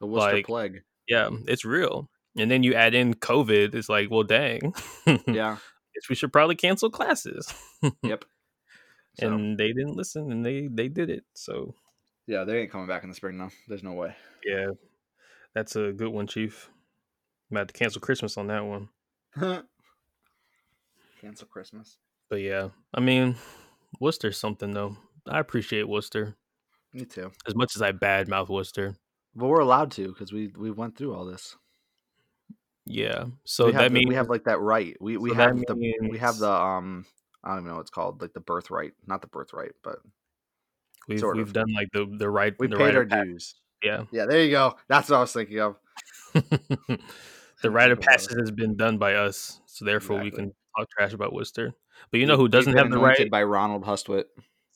the 0.00 0.06
Wooster 0.06 0.32
like- 0.34 0.46
plague. 0.46 0.82
Yeah, 1.06 1.30
it's 1.46 1.64
real. 1.64 2.10
And 2.36 2.50
then 2.50 2.62
you 2.64 2.74
add 2.74 2.94
in 2.94 3.14
COVID, 3.14 3.74
it's 3.74 3.88
like, 3.88 4.10
well, 4.10 4.24
dang, 4.24 4.74
Yeah. 5.26 5.56
guess 5.94 6.08
we 6.08 6.16
should 6.16 6.32
probably 6.32 6.56
cancel 6.56 6.90
classes. 6.90 7.52
yep. 8.02 8.24
So, 9.20 9.28
and 9.32 9.56
they 9.56 9.68
didn't 9.68 9.94
listen, 9.94 10.32
and 10.32 10.44
they 10.44 10.66
they 10.66 10.88
did 10.88 11.08
it. 11.08 11.22
So 11.34 11.76
yeah, 12.26 12.42
they 12.42 12.58
ain't 12.62 12.72
coming 12.72 12.88
back 12.88 13.04
in 13.04 13.10
the 13.10 13.14
spring 13.14 13.38
though. 13.38 13.50
There's 13.68 13.84
no 13.84 13.92
way. 13.92 14.16
yeah, 14.44 14.66
that's 15.54 15.76
a 15.76 15.92
good 15.92 16.08
one, 16.08 16.26
Chief. 16.26 16.70
I'm 17.50 17.56
about 17.56 17.68
to 17.68 17.74
cancel 17.74 18.00
Christmas 18.00 18.36
on 18.36 18.48
that 18.48 18.64
one. 18.64 18.88
Cancel 21.20 21.46
Christmas. 21.46 21.96
But 22.28 22.40
yeah, 22.40 22.68
I 22.92 23.00
mean, 23.00 23.36
Wooster's 24.00 24.38
something 24.38 24.72
though. 24.72 24.96
I 25.26 25.38
appreciate 25.38 25.88
Wooster 25.88 26.36
Me 26.92 27.04
too. 27.04 27.32
as 27.46 27.54
much 27.54 27.76
as 27.76 27.82
I 27.82 27.92
badmouth 27.92 28.48
Wooster. 28.48 28.96
But 29.34 29.46
we're 29.46 29.60
allowed 29.60 29.90
to 29.92 30.08
because 30.08 30.32
we 30.32 30.48
we 30.56 30.70
went 30.70 30.96
through 30.96 31.14
all 31.14 31.24
this. 31.24 31.56
Yeah, 32.86 33.26
so 33.44 33.66
we 33.66 33.72
that 33.72 33.92
means 33.92 34.08
we 34.08 34.14
have 34.14 34.28
like 34.28 34.44
that 34.44 34.60
right. 34.60 34.96
We 35.00 35.16
we 35.16 35.30
so 35.30 35.36
have 35.36 35.56
the 35.56 35.94
we 36.10 36.18
have 36.18 36.38
the 36.38 36.50
um 36.50 37.06
I 37.42 37.50
don't 37.50 37.58
even 37.58 37.68
know 37.68 37.74
what 37.76 37.82
it's 37.82 37.90
called 37.90 38.20
like 38.20 38.32
the 38.34 38.40
birthright, 38.40 38.92
not 39.06 39.22
the 39.22 39.28
birthright, 39.28 39.72
but 39.82 40.00
we've 41.08 41.22
we've 41.22 41.46
of. 41.46 41.52
done 41.52 41.72
like 41.74 41.88
the 41.92 42.06
the 42.18 42.28
right 42.28 42.54
we 42.58 42.66
the 42.66 42.76
paid 42.76 42.94
right 42.94 42.96
our 42.96 43.04
dues. 43.04 43.54
Yeah. 43.82 44.04
Yeah, 44.12 44.26
there 44.26 44.42
you 44.42 44.50
go. 44.50 44.76
That's 44.88 45.10
what 45.10 45.16
I 45.16 45.20
was 45.20 45.32
thinking 45.32 45.60
of. 45.60 45.76
the 46.34 47.70
rite 47.70 47.90
of 47.90 48.00
passage 48.00 48.36
has 48.38 48.50
been 48.50 48.76
done 48.76 48.98
by 48.98 49.14
us, 49.14 49.60
so 49.66 49.84
therefore 49.84 50.20
Exactly. 50.20 50.30
we 50.30 50.46
can 50.48 50.54
talk 50.76 50.90
trash 50.90 51.12
about 51.12 51.32
Wooster. 51.32 51.72
But 52.10 52.20
you 52.20 52.26
know 52.26 52.36
who 52.36 52.48
doesn't 52.48 52.76
have 52.76 52.90
the 52.90 52.98
right? 52.98 53.30
by 53.30 53.42
Ronald 53.42 53.84
Hustwit. 53.84 54.24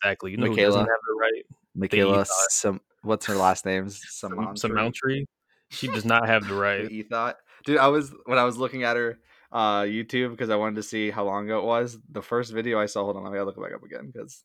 Exactly. 0.02 0.30
You 0.30 0.36
know 0.36 0.46
who 0.46 0.56
doesn't 0.56 0.80
have 0.80 0.86
the 0.86 1.18
right? 1.20 1.46
Michaela, 1.74 2.24
some 2.50 2.80
what's 3.02 3.26
her 3.26 3.34
last 3.34 3.64
name? 3.64 3.88
Some 3.88 4.56
Some 4.56 4.72
Mountry. 4.72 5.24
She 5.70 5.88
does 5.88 6.04
not 6.04 6.28
have 6.28 6.46
the 6.46 6.54
right. 6.66 6.88
The 6.88 7.02
thought, 7.02 7.36
Dude, 7.64 7.78
I 7.78 7.88
was 7.88 8.14
when 8.26 8.38
I 8.38 8.44
was 8.44 8.56
looking 8.56 8.84
at 8.84 8.96
her 8.96 9.18
uh 9.50 9.82
YouTube 9.82 10.30
because 10.30 10.50
I 10.50 10.56
wanted 10.56 10.76
to 10.76 10.82
see 10.82 11.10
how 11.10 11.24
long 11.24 11.44
ago 11.46 11.58
it 11.58 11.64
was. 11.64 11.98
The 12.10 12.22
first 12.22 12.52
video 12.52 12.78
I 12.78 12.86
saw, 12.86 13.04
hold 13.04 13.16
on, 13.16 13.26
I 13.26 13.30
gotta 13.30 13.44
look 13.44 13.56
it 13.56 13.62
back 13.62 13.74
up 13.74 13.82
again 13.82 14.10
because 14.12 14.44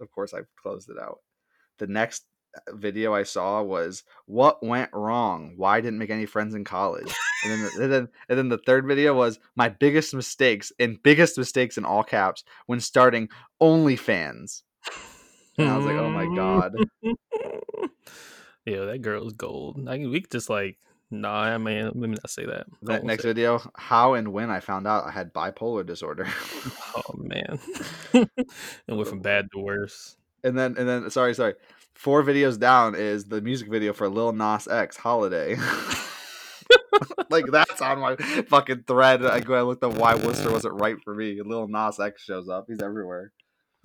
of 0.00 0.10
course 0.10 0.34
I 0.34 0.40
closed 0.60 0.90
it 0.90 0.98
out. 1.00 1.18
The 1.78 1.86
next 1.86 2.24
video 2.70 3.14
I 3.14 3.22
saw 3.22 3.62
was 3.62 4.04
what 4.26 4.62
went 4.62 4.90
wrong? 4.92 5.54
Why 5.56 5.80
didn't 5.80 5.98
make 5.98 6.10
any 6.10 6.26
friends 6.26 6.54
in 6.54 6.64
college? 6.64 7.12
And 7.44 7.52
then, 7.52 7.60
the, 7.62 7.82
and 7.82 7.92
then 7.92 8.08
and 8.28 8.38
then 8.38 8.48
the 8.48 8.58
third 8.58 8.86
video 8.86 9.14
was 9.14 9.38
my 9.56 9.68
biggest 9.68 10.14
mistakes 10.14 10.72
and 10.78 11.02
biggest 11.02 11.36
mistakes 11.36 11.76
in 11.76 11.84
all 11.84 12.04
caps 12.04 12.44
when 12.66 12.80
starting 12.80 13.28
OnlyFans. 13.60 14.62
And 15.58 15.68
I 15.68 15.76
was 15.76 15.86
like, 15.86 15.96
oh 15.96 16.10
my 16.10 16.26
god. 16.34 16.74
yeah, 18.64 18.84
that 18.86 19.02
girl 19.02 19.26
is 19.26 19.34
gold. 19.34 19.86
I 19.88 19.98
can, 19.98 20.10
we 20.10 20.20
could 20.20 20.30
just 20.30 20.50
like, 20.50 20.78
nah, 21.10 21.42
I 21.42 21.58
mean, 21.58 21.84
let 21.84 21.94
me 21.94 22.08
not 22.08 22.30
say 22.30 22.46
that. 22.46 22.66
That 22.82 23.04
next 23.04 23.22
say- 23.22 23.28
video, 23.28 23.60
how 23.76 24.14
and 24.14 24.32
when 24.32 24.50
I 24.50 24.60
found 24.60 24.86
out 24.86 25.04
I 25.04 25.10
had 25.10 25.32
bipolar 25.32 25.86
disorder. 25.86 26.26
Oh 26.96 27.14
man, 27.16 27.58
it 28.14 28.28
went 28.88 29.08
from 29.08 29.20
bad 29.20 29.48
to 29.52 29.60
worse. 29.60 30.16
and 30.42 30.58
then 30.58 30.76
and 30.76 30.88
then 30.88 31.10
sorry, 31.10 31.34
sorry. 31.34 31.54
Four 31.94 32.22
videos 32.22 32.58
down 32.58 32.94
is 32.94 33.24
the 33.26 33.40
music 33.40 33.68
video 33.68 33.92
for 33.92 34.08
Lil 34.08 34.32
Nas 34.32 34.66
X 34.68 34.96
Holiday. 34.96 35.56
like 37.30 37.46
that's 37.46 37.80
on 37.80 37.98
my 38.00 38.16
fucking 38.16 38.84
thread. 38.86 39.24
I 39.24 39.40
go 39.40 39.54
I 39.54 39.62
looked 39.62 39.82
up 39.84 39.94
why 39.94 40.14
Wooster 40.14 40.50
wasn't 40.50 40.80
right 40.80 40.96
for 41.04 41.14
me. 41.14 41.40
Lil 41.44 41.68
Nas 41.68 41.98
X 42.00 42.22
shows 42.22 42.48
up. 42.48 42.66
He's 42.68 42.82
everywhere. 42.82 43.32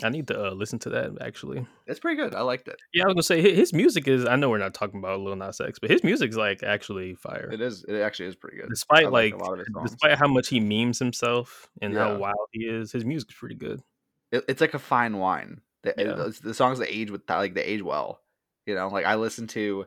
I 0.02 0.08
need 0.10 0.28
to 0.30 0.48
uh, 0.48 0.52
listen 0.52 0.80
to 0.80 0.90
that 0.92 1.12
actually. 1.22 1.66
It's 1.86 2.00
pretty 2.00 2.16
good. 2.22 2.34
I 2.34 2.42
liked 2.42 2.68
it. 2.70 2.78
Yeah, 2.94 3.04
I 3.04 3.08
was 3.08 3.14
gonna 3.16 3.24
say 3.24 3.42
his 3.54 3.74
music 3.74 4.08
is. 4.08 4.26
I 4.26 4.38
know 4.38 4.50
we're 4.50 4.58
not 4.58 4.74
talking 4.74 5.00
about 5.00 5.20
Lil 5.20 5.36
Nas 5.36 5.60
X, 5.60 5.78
but 5.80 5.90
his 5.90 6.04
music's 6.04 6.36
like 6.38 6.64
actually 6.64 7.16
fire. 7.16 7.50
It 7.52 7.60
is. 7.62 7.84
It 7.88 8.00
actually 8.02 8.30
is 8.30 8.36
pretty 8.36 8.58
good. 8.58 8.66
I 8.68 8.70
Despite 8.70 9.12
like, 9.12 9.34
of 9.34 9.58
his 9.60 9.68
songs. 9.74 9.92
despite 9.92 10.18
how 10.18 10.28
much 10.28 10.48
he 10.48 10.60
memes 10.60 11.00
himself 11.00 11.70
and 11.82 11.94
Yeah. 11.94 12.00
how 12.10 12.18
wild 12.18 12.48
he 12.52 12.62
is, 12.64 12.92
his 12.92 13.04
music's 13.06 13.34
pretty 13.36 13.56
good. 13.56 13.82
it, 14.32 14.46
it's 14.48 14.62
like 14.62 14.74
a 14.74 14.80
fine 14.80 15.18
wine. 15.18 15.62
The, 15.84 15.94
Yeah. 15.98 16.14
the, 16.14 16.40
the 16.44 16.54
songs 16.54 16.80
that 16.80 16.94
age 16.94 17.12
with 17.12 17.22
like 17.30 17.54
they 17.54 17.64
age 17.64 17.82
well. 17.82 18.22
You 18.66 18.76
know, 18.76 18.88
like 18.90 19.06
I 19.06 19.16
listen 19.16 19.48
to 19.48 19.86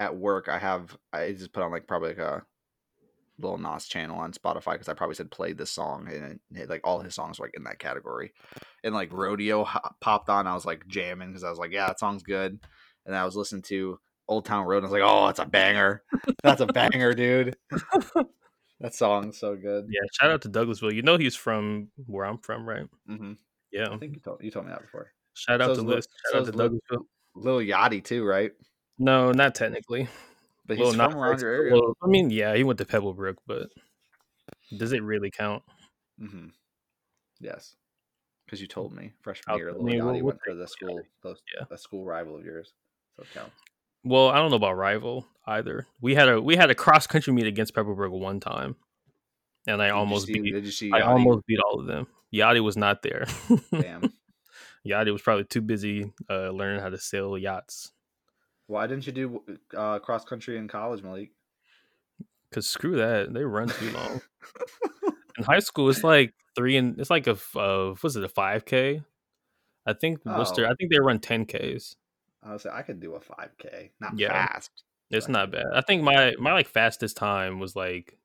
at 0.00 0.16
work. 0.16 0.48
I 0.48 0.58
have 0.58 0.96
I 1.12 1.32
just 1.32 1.52
put 1.52 1.62
on 1.62 1.70
like 1.70 1.86
probably 1.86 2.10
like 2.10 2.18
a 2.18 2.44
Lil 3.38 3.58
Nas 3.58 3.86
channel 3.86 4.18
on 4.18 4.32
Spotify 4.32 4.72
because 4.72 4.88
I 4.88 4.94
probably 4.94 5.16
said 5.16 5.30
played 5.30 5.58
this 5.58 5.70
song 5.70 6.08
and 6.08 6.38
it, 6.52 6.68
like 6.70 6.82
all 6.84 7.00
his 7.00 7.14
songs 7.14 7.38
were 7.38 7.46
like 7.46 7.54
in 7.56 7.64
that 7.64 7.78
category. 7.78 8.32
And 8.84 8.94
like 8.94 9.12
Rodeo 9.12 9.66
popped 10.00 10.28
on, 10.28 10.46
I 10.46 10.54
was 10.54 10.64
like 10.64 10.86
jamming 10.86 11.28
because 11.28 11.44
I 11.44 11.50
was 11.50 11.58
like, 11.58 11.72
yeah, 11.72 11.86
that 11.86 11.98
song's 11.98 12.22
good. 12.22 12.58
And 13.06 13.16
I 13.16 13.24
was 13.24 13.36
listening 13.36 13.62
to 13.62 13.98
Old 14.28 14.44
Town 14.44 14.64
Road 14.64 14.78
and 14.78 14.86
I 14.86 14.90
was 14.90 14.92
like, 14.92 15.10
oh, 15.10 15.28
it's 15.28 15.38
a 15.40 15.46
banger. 15.46 16.02
That's 16.42 16.60
a 16.60 16.66
banger, 16.66 17.14
dude. 17.14 17.56
that 18.80 18.94
song's 18.94 19.38
so 19.38 19.56
good. 19.56 19.86
Yeah, 19.88 20.00
shout 20.20 20.30
out 20.30 20.42
to 20.42 20.48
Douglasville. 20.48 20.94
You 20.94 21.02
know 21.02 21.16
he's 21.16 21.36
from 21.36 21.88
where 22.06 22.24
I'm 22.24 22.38
from, 22.38 22.68
right? 22.68 22.86
Mm-hmm. 23.10 23.32
Yeah. 23.72 23.88
I 23.90 23.96
think 23.98 24.14
you 24.14 24.20
told 24.20 24.42
you 24.42 24.50
told 24.50 24.66
me 24.66 24.72
that 24.72 24.82
before. 24.82 25.12
Shout 25.34 25.60
out 25.60 25.74
So 25.76 25.82
to 25.82 25.88
Lil- 25.88 25.96
Liz. 25.96 26.08
so 26.26 26.32
Shout 26.38 26.48
out 26.48 26.52
to 26.52 26.58
Lil- 26.58 26.70
Douglasville. 26.70 27.04
Lil 27.34 27.58
Yachty 27.60 28.04
too, 28.04 28.24
right? 28.24 28.52
No, 28.98 29.32
not 29.32 29.54
technically. 29.54 30.08
But 30.66 30.76
he's 30.78 30.94
Nas 30.96 31.12
from 31.12 31.20
around 31.20 31.40
your 31.40 31.50
area. 31.52 31.72
well, 31.74 31.96
I 32.02 32.06
mean, 32.06 32.30
yeah, 32.30 32.54
he 32.54 32.62
went 32.64 32.78
to 32.78 32.84
Pebblebrook, 32.84 33.36
but 33.46 33.68
does 34.76 34.92
it 34.92 35.02
really 35.02 35.30
count? 35.30 35.62
Mm-hmm. 36.20 36.48
Yes, 37.40 37.74
because 38.44 38.60
you 38.60 38.66
told 38.68 38.92
me 38.92 39.12
freshman 39.22 39.52
I'll- 39.52 39.58
year, 39.58 39.70
I 39.70 39.72
Lil 39.72 39.82
mean, 39.82 40.00
Yachty 40.00 40.14
we'll 40.16 40.24
went 40.24 40.40
for 40.44 40.54
the 40.54 40.68
school, 40.68 41.00
those, 41.22 41.42
Yeah. 41.56 41.64
a 41.70 41.76
school 41.78 42.04
rival 42.04 42.36
of 42.36 42.44
yours. 42.44 42.72
So 43.16 43.22
it 43.24 43.28
counts. 43.34 43.56
Well, 44.04 44.28
I 44.28 44.36
don't 44.36 44.50
know 44.50 44.56
about 44.56 44.76
rival 44.76 45.26
either. 45.46 45.86
We 46.00 46.14
had 46.14 46.28
a 46.28 46.40
we 46.40 46.56
had 46.56 46.70
a 46.70 46.74
cross 46.74 47.06
country 47.06 47.32
meet 47.32 47.46
against 47.46 47.74
Pebblebrook 47.74 48.10
one 48.10 48.38
time, 48.40 48.76
and 49.66 49.80
I 49.82 49.86
Did 49.86 49.92
almost 49.94 50.26
see- 50.26 50.38
beat. 50.40 50.52
Did 50.52 50.64
you 50.64 50.70
see? 50.70 50.92
I 50.92 51.00
Yachty? 51.00 51.06
almost 51.06 51.46
beat 51.46 51.58
all 51.60 51.80
of 51.80 51.86
them. 51.86 52.06
Yachty 52.32 52.60
was 52.62 52.76
not 52.76 53.02
there. 53.02 53.26
Damn. 53.72 54.12
Yachty 54.86 55.12
was 55.12 55.22
probably 55.22 55.44
too 55.44 55.60
busy 55.60 56.12
uh, 56.28 56.50
learning 56.50 56.80
how 56.80 56.88
to 56.88 56.98
sail 56.98 57.38
yachts. 57.38 57.92
Why 58.66 58.86
didn't 58.86 59.06
you 59.06 59.12
do 59.12 59.42
uh, 59.76 59.98
cross 59.98 60.24
country 60.24 60.56
in 60.56 60.68
college, 60.68 61.02
Malik? 61.02 61.30
Cause 62.52 62.68
screw 62.68 62.96
that, 62.96 63.32
they 63.32 63.44
run 63.44 63.68
too 63.68 63.90
long. 63.92 64.20
In 65.38 65.44
high 65.44 65.60
school, 65.60 65.88
it's 65.88 66.04
like 66.04 66.34
three 66.54 66.76
and 66.76 67.00
it's 67.00 67.08
like 67.08 67.26
a 67.26 67.38
uh, 67.56 67.94
what's 68.00 68.16
it 68.16 68.24
a 68.24 68.28
five 68.28 68.66
k? 68.66 69.02
I 69.86 69.94
think 69.94 70.20
Wooster. 70.26 70.66
Oh. 70.66 70.70
I 70.70 70.74
think 70.74 70.92
they 70.92 71.00
run 71.00 71.18
ten 71.18 71.46
ks. 71.46 71.96
I 72.42 72.52
was 72.52 72.64
like, 72.64 72.74
I 72.74 72.82
could 72.82 73.00
do 73.00 73.14
a 73.14 73.20
five 73.20 73.50
k, 73.58 73.92
not 74.00 74.18
Yeah. 74.18 74.46
fast. 74.46 74.84
It's 75.10 75.28
not 75.28 75.50
bad. 75.50 75.66
I 75.74 75.80
think 75.80 76.02
my 76.02 76.34
my 76.38 76.52
like 76.52 76.68
fastest 76.68 77.16
time 77.16 77.58
was 77.58 77.74
like 77.74 78.18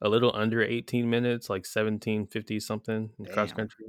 a 0.00 0.08
little 0.08 0.32
under 0.34 0.62
18 0.62 1.08
minutes, 1.10 1.50
like 1.50 1.66
1750 1.66 2.60
something 2.60 3.10
in 3.18 3.24
cross 3.26 3.52
country. 3.52 3.86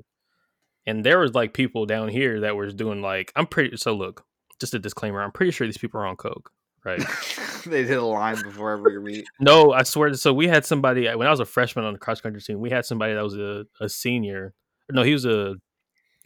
And 0.86 1.04
there 1.06 1.20
was 1.20 1.34
like 1.34 1.54
people 1.54 1.86
down 1.86 2.10
here 2.10 2.42
that 2.42 2.56
was 2.56 2.74
doing 2.74 3.02
like 3.02 3.32
I'm 3.36 3.48
pretty 3.48 3.78
so 3.78 3.94
look, 3.94 4.26
just 4.60 4.74
a 4.74 4.80
disclaimer, 4.80 5.22
I'm 5.22 5.32
pretty 5.32 5.52
sure 5.52 5.68
these 5.68 5.78
people 5.78 6.00
are 6.02 6.08
on 6.08 6.16
coke, 6.16 6.52
right? 6.84 7.02
they 7.66 7.84
did 7.84 7.98
a 7.98 8.06
line 8.06 8.42
before 8.42 8.72
every 8.72 9.00
meet. 9.02 9.26
no, 9.40 9.72
I 9.72 9.84
swear 9.84 10.14
so 10.16 10.34
we 10.34 10.48
had 10.48 10.66
somebody 10.66 11.08
when 11.14 11.28
I 11.28 11.32
was 11.32 11.40
a 11.40 11.46
freshman 11.46 11.86
on 11.86 11.94
the 11.94 12.00
cross 12.00 12.22
country 12.22 12.42
team, 12.42 12.60
we 12.60 12.70
had 12.70 12.86
somebody 12.86 13.14
that 13.14 13.24
was 13.24 13.38
a, 13.38 13.66
a 13.80 13.90
senior. 13.90 14.54
No, 14.90 15.04
he 15.04 15.14
was 15.14 15.26
a 15.26 15.56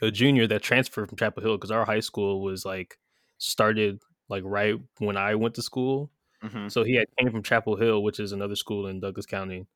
a 0.02 0.12
junior 0.12 0.48
that 0.48 0.62
transferred 0.62 1.08
from 1.08 1.18
Chapel 1.18 1.44
Hill 1.44 1.58
because 1.58 1.72
our 1.72 1.86
high 1.86 2.00
school 2.00 2.42
was 2.42 2.66
like 2.66 2.98
started 3.38 4.00
like 4.30 4.44
right 4.46 4.76
when 5.00 5.18
I 5.18 5.36
went 5.36 5.56
to 5.56 5.62
school. 5.62 6.12
Mhm. 6.44 6.72
So 6.72 6.84
he 6.84 6.96
had 6.96 7.08
came 7.18 7.32
from 7.32 7.44
Chapel 7.44 7.76
Hill, 7.76 8.04
which 8.04 8.20
is 8.20 8.32
another 8.32 8.56
school 8.56 8.88
in 8.88 9.00
Douglas 9.00 9.26
County, 9.26 9.68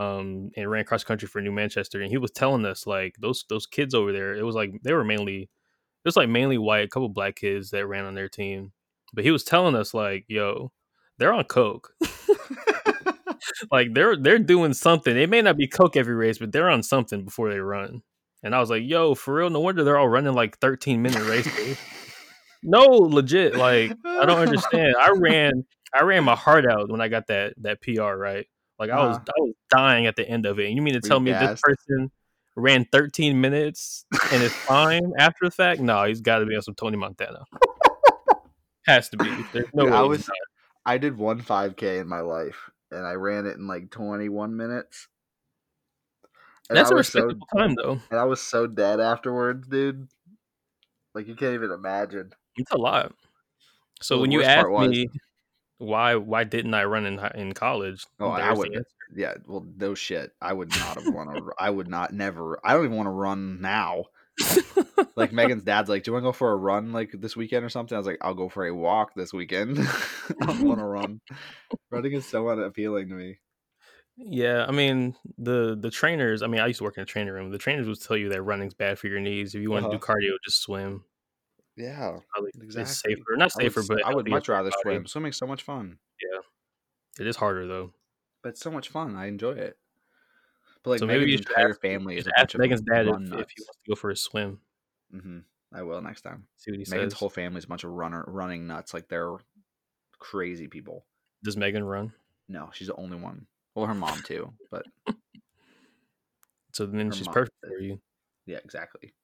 um, 0.00 0.50
and 0.56 0.70
ran 0.70 0.84
cross 0.84 1.04
country 1.04 1.28
for 1.28 1.42
New 1.42 1.52
Manchester. 1.52 2.00
And 2.00 2.10
he 2.10 2.16
was 2.16 2.30
telling 2.30 2.64
us 2.64 2.86
like 2.86 3.16
those 3.20 3.44
those 3.50 3.66
kids 3.66 3.94
over 3.94 4.12
there, 4.12 4.34
it 4.34 4.44
was 4.44 4.54
like 4.54 4.80
they 4.82 4.94
were 4.94 5.04
mainly 5.04 5.42
it 5.42 6.08
was 6.08 6.16
like 6.16 6.30
mainly 6.30 6.56
white, 6.56 6.86
a 6.86 6.88
couple 6.88 7.10
black 7.10 7.36
kids 7.36 7.70
that 7.70 7.86
ran 7.86 8.06
on 8.06 8.14
their 8.14 8.28
team. 8.28 8.72
But 9.12 9.24
he 9.24 9.30
was 9.30 9.44
telling 9.44 9.74
us 9.74 9.92
like, 9.92 10.24
yo, 10.26 10.72
they're 11.18 11.34
on 11.34 11.44
coke. 11.44 11.92
like 13.70 13.92
they're 13.92 14.16
they're 14.16 14.38
doing 14.38 14.72
something. 14.72 15.14
It 15.14 15.28
may 15.28 15.42
not 15.42 15.58
be 15.58 15.68
coke 15.68 15.96
every 15.96 16.14
race, 16.14 16.38
but 16.38 16.50
they're 16.50 16.70
on 16.70 16.82
something 16.82 17.22
before 17.22 17.50
they 17.50 17.60
run. 17.60 18.00
And 18.42 18.54
I 18.54 18.60
was 18.60 18.70
like, 18.70 18.84
yo, 18.86 19.14
for 19.14 19.34
real, 19.34 19.50
no 19.50 19.60
wonder 19.60 19.84
they're 19.84 19.98
all 19.98 20.08
running 20.08 20.32
like 20.32 20.58
13 20.60 21.02
minute 21.02 21.28
races. 21.28 21.76
no, 22.62 22.86
legit. 22.86 23.54
Like, 23.54 23.92
I 24.06 24.24
don't 24.24 24.40
understand. 24.40 24.94
I 24.98 25.10
ran 25.10 25.66
I 25.92 26.04
ran 26.04 26.24
my 26.24 26.36
heart 26.36 26.64
out 26.66 26.88
when 26.88 27.02
I 27.02 27.08
got 27.08 27.26
that 27.26 27.52
that 27.58 27.82
PR, 27.82 28.14
right? 28.14 28.46
Like 28.80 28.90
I 28.90 29.06
was 29.06 29.16
Uh-huh. 29.18 29.24
I 29.28 29.40
was 29.40 29.54
dying 29.70 30.06
at 30.06 30.16
the 30.16 30.28
end 30.28 30.46
of 30.46 30.58
it. 30.58 30.66
And 30.66 30.74
you 30.74 30.82
mean 30.82 30.94
to 30.94 31.00
tell 31.00 31.20
me 31.20 31.30
this 31.32 31.60
person 31.62 32.10
ran 32.56 32.86
13 32.90 33.40
minutes 33.40 34.04
and 34.32 34.42
it's 34.42 34.54
fine 34.66 35.12
after 35.18 35.44
the 35.44 35.50
fact? 35.52 35.80
No, 35.80 36.02
he's 36.04 36.20
got 36.22 36.38
to 36.38 36.46
be 36.46 36.56
on 36.56 36.62
some 36.62 36.74
Tony 36.74 36.96
Montana. 36.96 37.44
Has 38.86 39.08
to 39.10 39.16
be. 39.18 39.30
There's 39.52 39.68
no 39.74 39.84
Dude. 39.84 39.92
I 39.92 40.02
was. 40.02 40.28
I 40.86 40.96
did 40.98 41.16
one 41.18 41.42
5K 41.42 42.00
in 42.00 42.08
my 42.08 42.20
life, 42.20 42.70
and 42.90 43.06
I 43.06 43.12
ran 43.12 43.44
it 43.46 43.56
in 43.58 43.66
like 43.66 43.90
21 43.90 44.56
minutes. 44.56 45.08
And 46.70 46.78
That's 46.78 46.90
I 46.90 46.94
a 46.94 46.96
was 46.96 47.08
so 47.08 47.20
respectable 47.20 47.46
time 47.54 47.74
though. 47.74 48.00
and 48.10 48.18
I 48.18 48.24
was 48.24 48.40
so 48.40 48.66
dead 48.66 48.98
afterwards, 48.98 49.68
dude. 49.68 50.08
Like 51.14 51.28
you 51.28 51.34
can't 51.36 51.54
even 51.54 51.70
imagine. 51.70 52.32
It's 52.56 52.70
a 52.72 52.78
lot. 52.78 53.12
So 54.00 54.16
Well, 54.16 54.22
when 54.22 54.30
you 54.32 54.42
asked 54.42 54.68
was- 54.70 54.88
me 54.88 55.08
why 55.80 56.14
why 56.16 56.44
didn't 56.44 56.74
I 56.74 56.84
run 56.84 57.06
in 57.06 57.18
in 57.34 57.52
college? 57.54 58.06
Oh, 58.20 58.30
I 58.30 58.52
would. 58.52 58.70
Yeah, 59.14 59.34
well, 59.46 59.66
no 59.76 59.94
shit. 59.94 60.32
I 60.40 60.52
would 60.52 60.70
not 60.76 60.96
have 60.96 61.08
run. 61.08 61.50
I 61.58 61.70
would 61.70 61.88
not 61.88 62.12
never. 62.12 62.60
I 62.64 62.74
don't 62.74 62.84
even 62.84 62.96
want 62.96 63.06
to 63.08 63.10
run 63.10 63.60
now. 63.60 64.04
Like 65.16 65.32
Megan's 65.32 65.64
dad's 65.64 65.88
like, 65.88 66.04
"Do 66.04 66.10
you 66.10 66.12
want 66.14 66.22
to 66.24 66.28
go 66.28 66.32
for 66.32 66.52
a 66.52 66.56
run 66.56 66.92
like 66.92 67.10
this 67.12 67.36
weekend 67.36 67.64
or 67.64 67.68
something?" 67.68 67.94
I 67.96 67.98
was 67.98 68.06
like, 68.06 68.18
"I'll 68.22 68.34
go 68.34 68.48
for 68.48 68.66
a 68.66 68.74
walk 68.74 69.14
this 69.14 69.32
weekend. 69.32 69.78
I 70.40 70.46
don't 70.46 70.62
want 70.62 70.78
to 70.80 70.84
run. 70.84 71.20
Running 71.90 72.12
is 72.12 72.28
so 72.28 72.48
unappealing 72.48 73.08
to 73.08 73.14
me." 73.14 73.38
Yeah, 74.16 74.66
I 74.68 74.72
mean 74.72 75.16
the 75.38 75.76
the 75.80 75.90
trainers. 75.90 76.42
I 76.42 76.46
mean, 76.46 76.60
I 76.60 76.66
used 76.66 76.78
to 76.78 76.84
work 76.84 76.96
in 76.98 77.02
a 77.02 77.06
training 77.06 77.32
room. 77.32 77.50
The 77.50 77.58
trainers 77.58 77.88
would 77.88 78.00
tell 78.02 78.16
you 78.16 78.28
that 78.30 78.42
running's 78.42 78.74
bad 78.74 78.98
for 78.98 79.06
your 79.08 79.20
knees. 79.20 79.54
If 79.54 79.62
you 79.62 79.70
want 79.70 79.84
to 79.84 79.90
do 79.90 79.98
Uh-huh. 79.98 79.98
cardio, 79.98 80.32
just 80.44 80.60
swim. 80.62 81.04
Yeah, 81.80 82.18
Probably 82.32 82.50
Exactly. 82.60 82.82
it's 82.82 83.00
safer. 83.00 83.36
Not 83.36 83.52
I 83.56 83.62
would, 83.64 83.72
safer, 83.72 83.94
but 83.94 84.04
I 84.04 84.14
would 84.14 84.28
much 84.28 84.48
rather 84.48 84.70
body. 84.70 84.80
swim. 84.82 85.06
Swimming's 85.06 85.36
so 85.38 85.46
much 85.46 85.62
fun, 85.62 85.98
Yeah, 86.20 86.40
It 87.18 87.26
is 87.26 87.36
harder 87.36 87.66
though. 87.66 87.92
but 88.42 88.50
it's 88.50 88.60
so 88.60 88.70
much 88.70 88.88
fun. 88.90 89.16
I 89.16 89.26
enjoy 89.26 89.52
it. 89.52 89.78
But 90.82 90.90
like 90.90 90.98
so 91.00 91.06
maybe 91.06 91.20
you 91.22 91.26
Megan's 91.38 91.46
entire 91.48 91.70
ask, 91.70 91.80
family 91.80 92.16
is 92.16 92.24
should 92.24 92.32
a 92.32 92.40
bunch 92.40 92.54
ask 92.54 92.58
Megan's 92.58 92.80
dad 92.82 93.06
if, 93.06 93.14
if 93.14 93.50
he 93.50 93.62
wants 93.62 93.78
to 93.84 93.88
go 93.88 93.94
for 93.94 94.10
a 94.10 94.16
swim. 94.16 94.60
hmm 95.10 95.38
I 95.72 95.82
will 95.82 96.00
next 96.02 96.22
time. 96.22 96.46
See 96.56 96.70
what 96.70 96.78
he 96.78 96.80
Megan's 96.80 96.88
says. 96.88 96.96
Megan's 96.96 97.14
whole 97.14 97.30
family 97.30 97.58
is 97.58 97.64
a 97.64 97.68
bunch 97.68 97.84
of 97.84 97.92
runner 97.92 98.24
running 98.26 98.66
nuts. 98.66 98.92
Like 98.92 99.08
they're 99.08 99.36
crazy 100.18 100.68
people. 100.68 101.06
Does 101.44 101.56
Megan 101.56 101.84
run? 101.84 102.12
No, 102.48 102.70
she's 102.72 102.88
the 102.88 102.96
only 102.96 103.16
one. 103.16 103.46
Well, 103.74 103.86
her 103.86 103.94
mom 103.94 104.20
too, 104.22 104.52
but 104.70 104.84
So 106.72 106.86
then 106.86 107.10
she's 107.12 107.28
perfect 107.28 107.56
for 107.60 107.78
you 107.80 108.00
yeah, 108.46 108.58
exactly. 108.64 109.14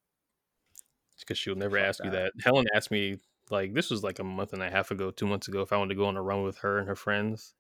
Because 1.21 1.39
she'll 1.39 1.55
never 1.55 1.77
Fuck 1.79 1.87
ask 1.87 2.05
you 2.05 2.11
that. 2.11 2.33
that. 2.37 2.45
Helen 2.45 2.67
asked 2.75 2.91
me 2.91 3.19
like 3.51 3.75
this 3.75 3.91
was 3.91 4.03
like 4.03 4.19
a 4.19 4.25
month 4.25 4.53
and 4.53 4.63
a 4.63 4.71
half 4.71 4.91
ago, 4.91 5.11
two 5.11 5.27
months 5.27 5.49
ago, 5.49 5.61
if 5.63 5.73
I 5.73 5.77
wanted 5.77 5.95
to 5.95 5.99
go 5.99 6.07
on 6.07 6.17
a 6.17 6.23
run 6.23 6.43
with 6.43 6.59
her 6.59 6.79
and 6.79 6.89
her 6.89 6.97
friends, 6.97 7.55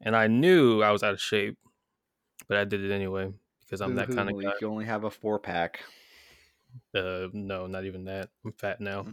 and 0.00 0.16
I 0.16 0.26
knew 0.26 0.82
I 0.82 0.90
was 0.90 1.02
out 1.02 1.12
of 1.14 1.20
shape, 1.20 1.58
but 2.48 2.56
I 2.58 2.64
did 2.64 2.82
it 2.84 2.92
anyway 2.92 3.32
because 3.60 3.80
I'm 3.80 3.96
that 3.96 4.08
kind 4.08 4.28
of 4.30 4.36
Malik, 4.36 4.60
You 4.60 4.68
only 4.68 4.84
have 4.86 5.04
a 5.04 5.10
four 5.10 5.38
pack. 5.38 5.80
Uh, 6.94 7.28
no, 7.32 7.66
not 7.66 7.84
even 7.84 8.04
that. 8.06 8.30
I'm 8.44 8.52
fat 8.52 8.80
now. 8.80 9.06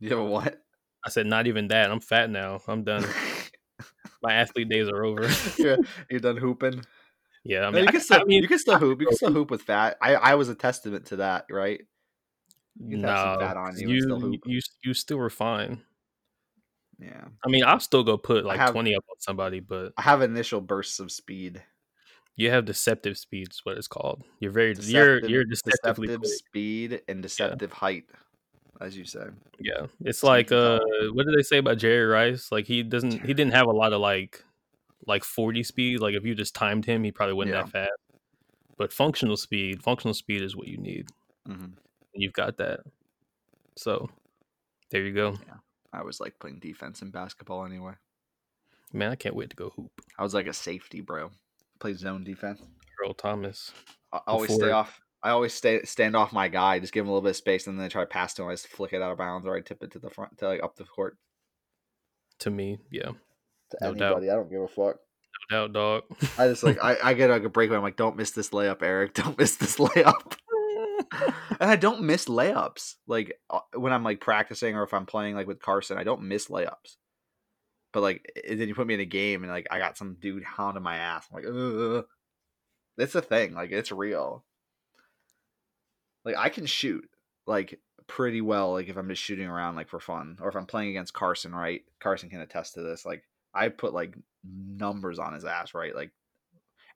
You 0.00 0.10
have 0.10 0.18
a 0.18 0.24
what? 0.24 0.62
I 1.04 1.10
said 1.10 1.26
not 1.26 1.46
even 1.46 1.68
that. 1.68 1.90
I'm 1.90 2.00
fat 2.00 2.30
now. 2.30 2.60
I'm 2.66 2.84
done. 2.84 3.04
My 4.22 4.32
athlete 4.34 4.68
days 4.68 4.88
are 4.88 5.04
over. 5.04 5.28
yeah, 5.58 5.76
you're 6.10 6.20
done 6.20 6.36
hooping. 6.36 6.82
yeah, 7.44 7.66
I 7.66 7.70
No, 7.70 7.78
mean, 7.78 7.82
you 7.82 7.88
I, 7.88 7.92
can 7.92 8.00
still 8.00 8.20
I 8.20 8.24
mean, 8.24 8.42
you 8.42 8.48
can 8.48 8.58
still 8.58 8.78
hoop. 8.78 9.00
You 9.00 9.06
can 9.06 9.16
still 9.16 9.32
hoop 9.32 9.50
with 9.50 9.62
fat. 9.62 9.96
I 10.02 10.14
I 10.16 10.34
was 10.34 10.48
a 10.48 10.54
testament 10.54 11.06
to 11.06 11.16
that, 11.16 11.46
right? 11.50 11.80
You 12.80 12.96
can 12.96 13.04
have 13.04 13.18
some 13.18 13.32
no, 13.34 13.40
fat 13.40 13.56
on 13.56 13.78
you 13.78 13.88
you 13.90 14.02
still 14.02 14.32
you 14.46 14.60
you 14.84 14.94
still 14.94 15.16
were 15.18 15.30
fine. 15.30 15.82
Yeah, 17.00 17.24
I 17.44 17.48
mean, 17.48 17.64
I'll 17.64 17.78
still 17.80 18.02
go 18.02 18.16
put 18.18 18.44
like 18.44 18.58
have- 18.58 18.72
20 18.72 18.94
up 18.96 19.04
on 19.08 19.20
somebody, 19.20 19.60
but 19.60 19.92
I 19.96 20.02
have 20.02 20.20
initial 20.22 20.60
bursts 20.60 20.98
of 20.98 21.12
speed. 21.12 21.62
you 22.36 22.50
have 22.50 22.64
deceptive 22.64 23.16
speed, 23.18 23.48
is 23.50 23.60
what 23.64 23.76
it's 23.76 23.88
called. 23.88 24.22
You're 24.40 24.50
very 24.52 24.68
you're 24.68 25.18
Deceptive- 25.20 25.30
you're 25.30 25.44
deceptively 25.44 26.06
deceptive 26.08 26.20
quick. 26.28 26.38
speed 26.48 27.02
and 27.08 27.22
deceptive 27.22 27.72
height, 27.72 28.04
as 28.80 28.96
you 28.98 29.04
say. 29.04 29.26
Yeah, 29.60 29.86
it's 30.04 30.22
like 30.24 30.50
uh, 30.50 30.80
what 31.12 31.26
did 31.26 31.36
they 31.36 31.42
say 31.42 31.58
about 31.58 31.78
Jerry 31.78 32.04
Rice? 32.06 32.50
Like 32.50 32.66
he 32.66 32.82
doesn't 32.82 33.12
he 33.24 33.32
didn't 33.34 33.52
have 33.54 33.66
a 33.66 33.72
lot 33.72 33.92
of 33.92 34.00
like 34.00 34.42
like 35.06 35.22
40 35.24 35.62
speed. 35.62 36.00
Like 36.00 36.14
if 36.14 36.24
you 36.24 36.34
just 36.34 36.54
timed 36.54 36.84
him, 36.84 37.04
he 37.04 37.12
probably 37.12 37.34
wasn't 37.34 37.54
Yeah. 37.54 37.62
that 37.62 37.70
fast. 37.70 37.92
But 38.76 38.92
functional 38.92 39.36
speed, 39.36 39.82
functional 39.82 40.14
speed 40.14 40.42
is 40.42 40.56
what 40.56 40.66
you 40.68 40.78
need. 40.78 41.06
hmm 41.46 41.52
And 41.52 41.78
you've 42.20 42.32
got 42.32 42.56
that. 42.58 42.80
So 43.76 44.08
there 44.90 45.02
you 45.02 45.14
go. 45.14 45.36
I 45.92 46.02
was 46.02 46.20
like 46.20 46.38
playing 46.38 46.58
defense 46.60 47.02
in 47.02 47.10
basketball 47.10 47.64
anyway. 47.64 47.94
Man, 48.92 49.10
I 49.10 49.16
can't 49.16 49.34
wait 49.36 49.50
to 49.50 49.56
go 49.56 49.70
hoop. 49.76 49.90
I 50.18 50.22
was 50.22 50.34
like 50.34 50.46
a 50.46 50.52
safety, 50.52 51.00
bro. 51.00 51.30
Play 51.78 51.94
zone 51.94 52.24
defense. 52.24 52.60
Earl 53.02 53.14
Thomas. 53.14 53.72
I 54.12 54.20
always 54.26 54.48
Before- 54.50 54.64
stay 54.66 54.72
off. 54.72 55.00
I 55.22 55.30
always 55.30 55.52
stay 55.52 55.82
stand 55.82 56.14
off 56.14 56.32
my 56.32 56.46
guy, 56.46 56.78
just 56.78 56.92
give 56.92 57.04
him 57.04 57.08
a 57.08 57.10
little 57.10 57.22
bit 57.22 57.30
of 57.30 57.36
space, 57.36 57.66
and 57.66 57.76
then 57.76 57.84
I 57.84 57.88
try 57.88 58.02
to 58.02 58.06
pass 58.06 58.34
to 58.34 58.42
him. 58.42 58.48
I 58.48 58.52
just 58.52 58.68
flick 58.68 58.92
it 58.92 59.02
out 59.02 59.10
of 59.10 59.18
bounds, 59.18 59.46
or 59.46 59.56
I 59.56 59.60
tip 59.60 59.82
it 59.82 59.90
to 59.92 59.98
the 59.98 60.10
front, 60.10 60.38
to 60.38 60.46
like 60.46 60.62
up 60.62 60.76
the 60.76 60.84
court. 60.84 61.16
To 62.40 62.50
me, 62.50 62.78
yeah. 62.92 63.10
To 63.70 63.76
No 63.82 63.94
doubt. 63.94 64.06
anybody, 64.12 64.30
I 64.30 64.34
don't 64.34 64.48
give 64.48 64.60
a 64.62 64.68
fuck. 64.68 64.96
No 65.50 65.66
doubt, 65.66 65.72
dog. 65.72 66.02
I 66.38 66.46
just 66.46 66.62
like 66.62 66.78
I, 66.82 66.96
I 67.02 67.14
get 67.14 67.30
like 67.30 67.42
a 67.42 67.48
breakaway. 67.48 67.76
I'm 67.78 67.82
like, 67.82 67.96
don't 67.96 68.16
miss 68.16 68.30
this 68.30 68.50
layup, 68.50 68.80
Eric. 68.82 69.14
Don't 69.14 69.36
miss 69.36 69.56
this 69.56 69.76
layup. 69.78 70.36
and 71.60 71.70
I 71.70 71.76
don't 71.76 72.02
miss 72.02 72.26
layups. 72.26 72.94
Like 73.06 73.38
uh, 73.50 73.60
when 73.74 73.92
I'm 73.92 74.04
like 74.04 74.20
practicing 74.20 74.76
or 74.76 74.82
if 74.82 74.94
I'm 74.94 75.06
playing 75.06 75.34
like 75.34 75.46
with 75.46 75.60
Carson, 75.60 75.98
I 75.98 76.04
don't 76.04 76.22
miss 76.22 76.48
layups. 76.48 76.96
But 77.92 78.02
like 78.02 78.30
then 78.48 78.68
you 78.68 78.74
put 78.74 78.86
me 78.86 78.94
in 78.94 79.00
a 79.00 79.06
game 79.06 79.42
and 79.42 79.52
like 79.52 79.66
I 79.70 79.78
got 79.78 79.96
some 79.96 80.16
dude 80.20 80.44
hounding 80.44 80.82
my 80.82 80.96
ass. 80.96 81.26
I'm 81.30 81.42
like, 81.42 81.46
ugh. 81.46 82.06
It's 82.98 83.14
a 83.14 83.22
thing. 83.22 83.54
Like 83.54 83.70
it's 83.70 83.92
real. 83.92 84.44
Like 86.24 86.36
I 86.36 86.48
can 86.48 86.66
shoot 86.66 87.08
like 87.46 87.80
pretty 88.06 88.40
well. 88.40 88.72
Like 88.72 88.88
if 88.88 88.96
I'm 88.96 89.08
just 89.08 89.22
shooting 89.22 89.48
around 89.48 89.76
like 89.76 89.88
for 89.88 90.00
fun, 90.00 90.38
or 90.40 90.48
if 90.48 90.56
I'm 90.56 90.66
playing 90.66 90.90
against 90.90 91.14
Carson, 91.14 91.54
right? 91.54 91.82
Carson 92.00 92.28
can 92.28 92.40
attest 92.40 92.74
to 92.74 92.82
this. 92.82 93.06
Like 93.06 93.22
I 93.54 93.68
put 93.68 93.94
like 93.94 94.14
numbers 94.44 95.18
on 95.18 95.34
his 95.34 95.44
ass, 95.44 95.74
right? 95.74 95.94
Like 95.94 96.10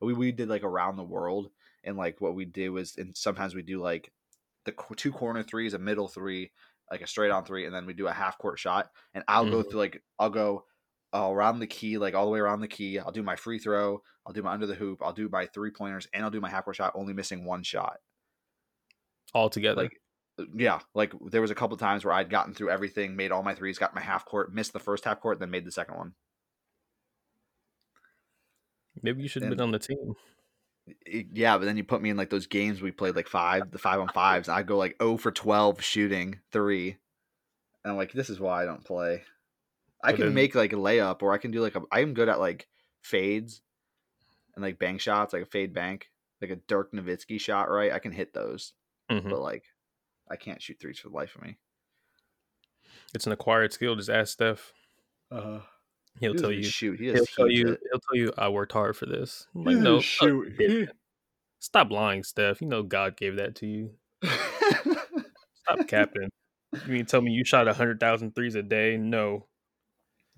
we 0.01 0.13
we 0.13 0.33
did 0.33 0.49
like 0.49 0.65
around 0.65 0.97
the 0.97 1.05
world, 1.05 1.51
and 1.85 1.97
like 1.97 2.21
what 2.21 2.35
we 2.35 2.45
did 2.45 2.71
was, 2.71 2.97
and 2.97 3.17
sometimes 3.17 3.55
we 3.55 3.63
do 3.63 3.81
like 3.81 4.13
the 4.65 4.73
two 4.97 5.13
corner 5.13 5.43
threes, 5.43 5.75
a 5.75 5.79
middle 5.79 6.09
three, 6.09 6.53
like 6.91 7.01
a 7.03 7.07
straight 7.07 7.31
on 7.31 7.45
three, 7.45 7.67
and 7.67 7.75
then 7.75 7.87
we 7.87 7.95
do 7.95 8.07
a 8.09 8.13
half 8.13 8.39
court 8.39 8.59
shot, 8.59 8.91
and 9.15 9.25
I'll 9.29 9.47
go 9.47 9.63
Mhm. 9.63 9.71
through 9.71 9.81
like 9.81 10.03
I'll 10.19 10.31
go 10.31 10.67
uh, 11.15 11.31
around 11.31 11.59
the 11.61 11.67
key, 11.67 11.99
like 11.99 12.15
all 12.15 12.25
the 12.27 12.31
way 12.33 12.41
around 12.41 12.61
the 12.61 12.69
key. 12.69 12.99
I'll 12.99 13.13
do 13.13 13.23
my 13.23 13.37
free 13.37 13.59
throw, 13.59 14.03
I'll 14.27 14.33
do 14.33 14.43
my 14.43 14.53
under 14.53 14.67
the 14.67 14.75
hoop, 14.75 15.03
I'll 15.03 15.13
do 15.13 15.29
my 15.29 15.47
three 15.47 15.71
pointers, 15.73 16.09
and 16.13 16.25
I'll 16.25 16.31
do 16.31 16.41
my 16.41 16.51
half 16.51 16.65
court 16.65 16.77
shot, 16.77 16.93
only 16.95 17.13
missing 17.15 17.45
one 17.45 17.63
shot. 17.63 17.99
All 19.35 19.51
together. 19.51 19.83
Like 19.83 20.01
yeah, 20.55 20.81
like 20.95 21.13
there 21.31 21.41
was 21.43 21.51
a 21.51 21.55
couple 21.55 21.77
times 21.77 22.05
where 22.05 22.15
I'd 22.15 22.31
gotten 22.31 22.55
through 22.55 22.71
everything, 22.71 23.17
made 23.17 23.33
all 23.33 23.43
my 23.43 23.55
threes, 23.55 23.79
got 23.79 23.95
my 23.95 24.01
half 24.01 24.25
court, 24.25 24.53
missed 24.53 24.73
the 24.73 24.81
first 24.81 25.05
half 25.05 25.21
court, 25.21 25.39
then 25.39 25.51
made 25.51 25.65
the 25.65 25.73
second 25.73 25.97
one. 25.97 26.15
Maybe 29.03 29.23
you 29.23 29.29
should 29.29 29.43
have 29.43 29.49
been 29.51 29.61
on 29.61 29.71
the 29.71 29.79
team. 29.79 30.15
It- 31.07 31.27
yeah, 31.33 31.57
but 31.59 31.65
then 31.65 31.77
you 31.77 31.85
put 31.85 32.03
me 32.03 32.11
in 32.11 32.17
like 32.17 32.31
those 32.31 32.47
games 32.47 32.81
we 32.83 32.91
played 32.91 33.17
like 33.17 33.29
five, 33.29 33.71
the 33.71 33.79
five 33.79 34.01
on 34.01 34.09
fives. 34.09 34.49
I 34.49 34.63
go 34.63 34.77
like 34.77 34.97
0 35.03 35.17
for 35.17 35.31
12 35.31 35.83
shooting 35.83 36.41
three. 36.51 36.97
And 37.85 37.91
I'm 37.93 37.97
like, 37.97 38.13
this 38.13 38.31
is 38.31 38.39
why 38.41 38.63
I 38.63 38.67
don't 38.67 38.85
play. 38.85 39.23
I 40.03 40.11
But 40.13 40.17
can 40.17 40.25
then- 40.27 40.35
make 40.35 40.55
like 40.55 40.73
a 40.73 40.77
layup 40.77 41.23
or 41.23 41.33
I 41.33 41.39
can 41.39 41.51
do 41.51 41.61
like 41.61 41.77
a, 41.77 41.83
I 41.93 42.01
am 42.01 42.15
good 42.15 42.29
at 42.29 42.41
like 42.41 42.69
fades 43.03 43.61
and 44.55 44.63
like 44.63 44.79
bank 44.79 45.01
shots, 45.01 45.33
like 45.33 45.43
a 45.43 45.47
fade 45.47 45.73
bank, 45.73 46.11
like 46.41 46.51
a 46.51 46.57
Dirk 46.57 46.93
Nowitzki 46.93 47.41
shot, 47.41 47.71
right? 47.71 47.93
I 47.93 47.99
can 47.99 48.13
hit 48.13 48.35
those, 48.35 48.73
Mhm. 49.11 49.31
but 49.31 49.41
like 49.41 49.65
I 50.31 50.37
can't 50.37 50.61
shoot 50.63 50.79
threes 50.81 50.99
for 50.99 51.09
the 51.09 51.15
life 51.15 51.35
of 51.37 51.43
me. 51.43 51.59
It's 53.15 53.27
an 53.27 53.33
acquired 53.33 53.73
skill. 53.73 53.95
Just 53.97 54.11
ask 54.11 54.33
Steph. 54.33 54.73
Uh, 55.31 55.61
He'll 56.21 56.35
tell 56.35 56.53
you. 56.53 56.63
shoot. 56.63 57.01
He 57.01 57.07
He'll 57.13 57.27
tell 57.27 57.51
you. 57.51 57.69
it. 57.69 57.81
He'll 57.91 58.01
tell 58.01 58.17
you. 58.17 58.33
I 58.39 58.49
worked 58.49 58.73
hard 58.73 58.97
for 58.97 59.07
this. 59.07 59.47
I'm 59.55 59.65
like, 59.65 59.77
no, 59.77 60.01
shoot. 60.01 60.57
didn't. 60.57 60.91
Stop 61.59 61.91
lying, 61.91 62.23
Steph. 62.25 62.61
You 62.61 62.69
know 62.69 62.83
God 62.83 63.17
gave 63.17 63.37
that 63.37 63.55
to 63.57 63.67
you. 63.67 63.91
Stop 64.25 65.87
capping. 65.87 66.29
You 66.73 66.93
mean 66.93 67.07
tell 67.07 67.21
me 67.21 67.33
you 67.33 67.45
shot 67.45 67.67
100,000 67.67 68.35
threes 68.35 68.55
a 68.55 68.63
day? 68.63 68.97
No. 68.97 69.47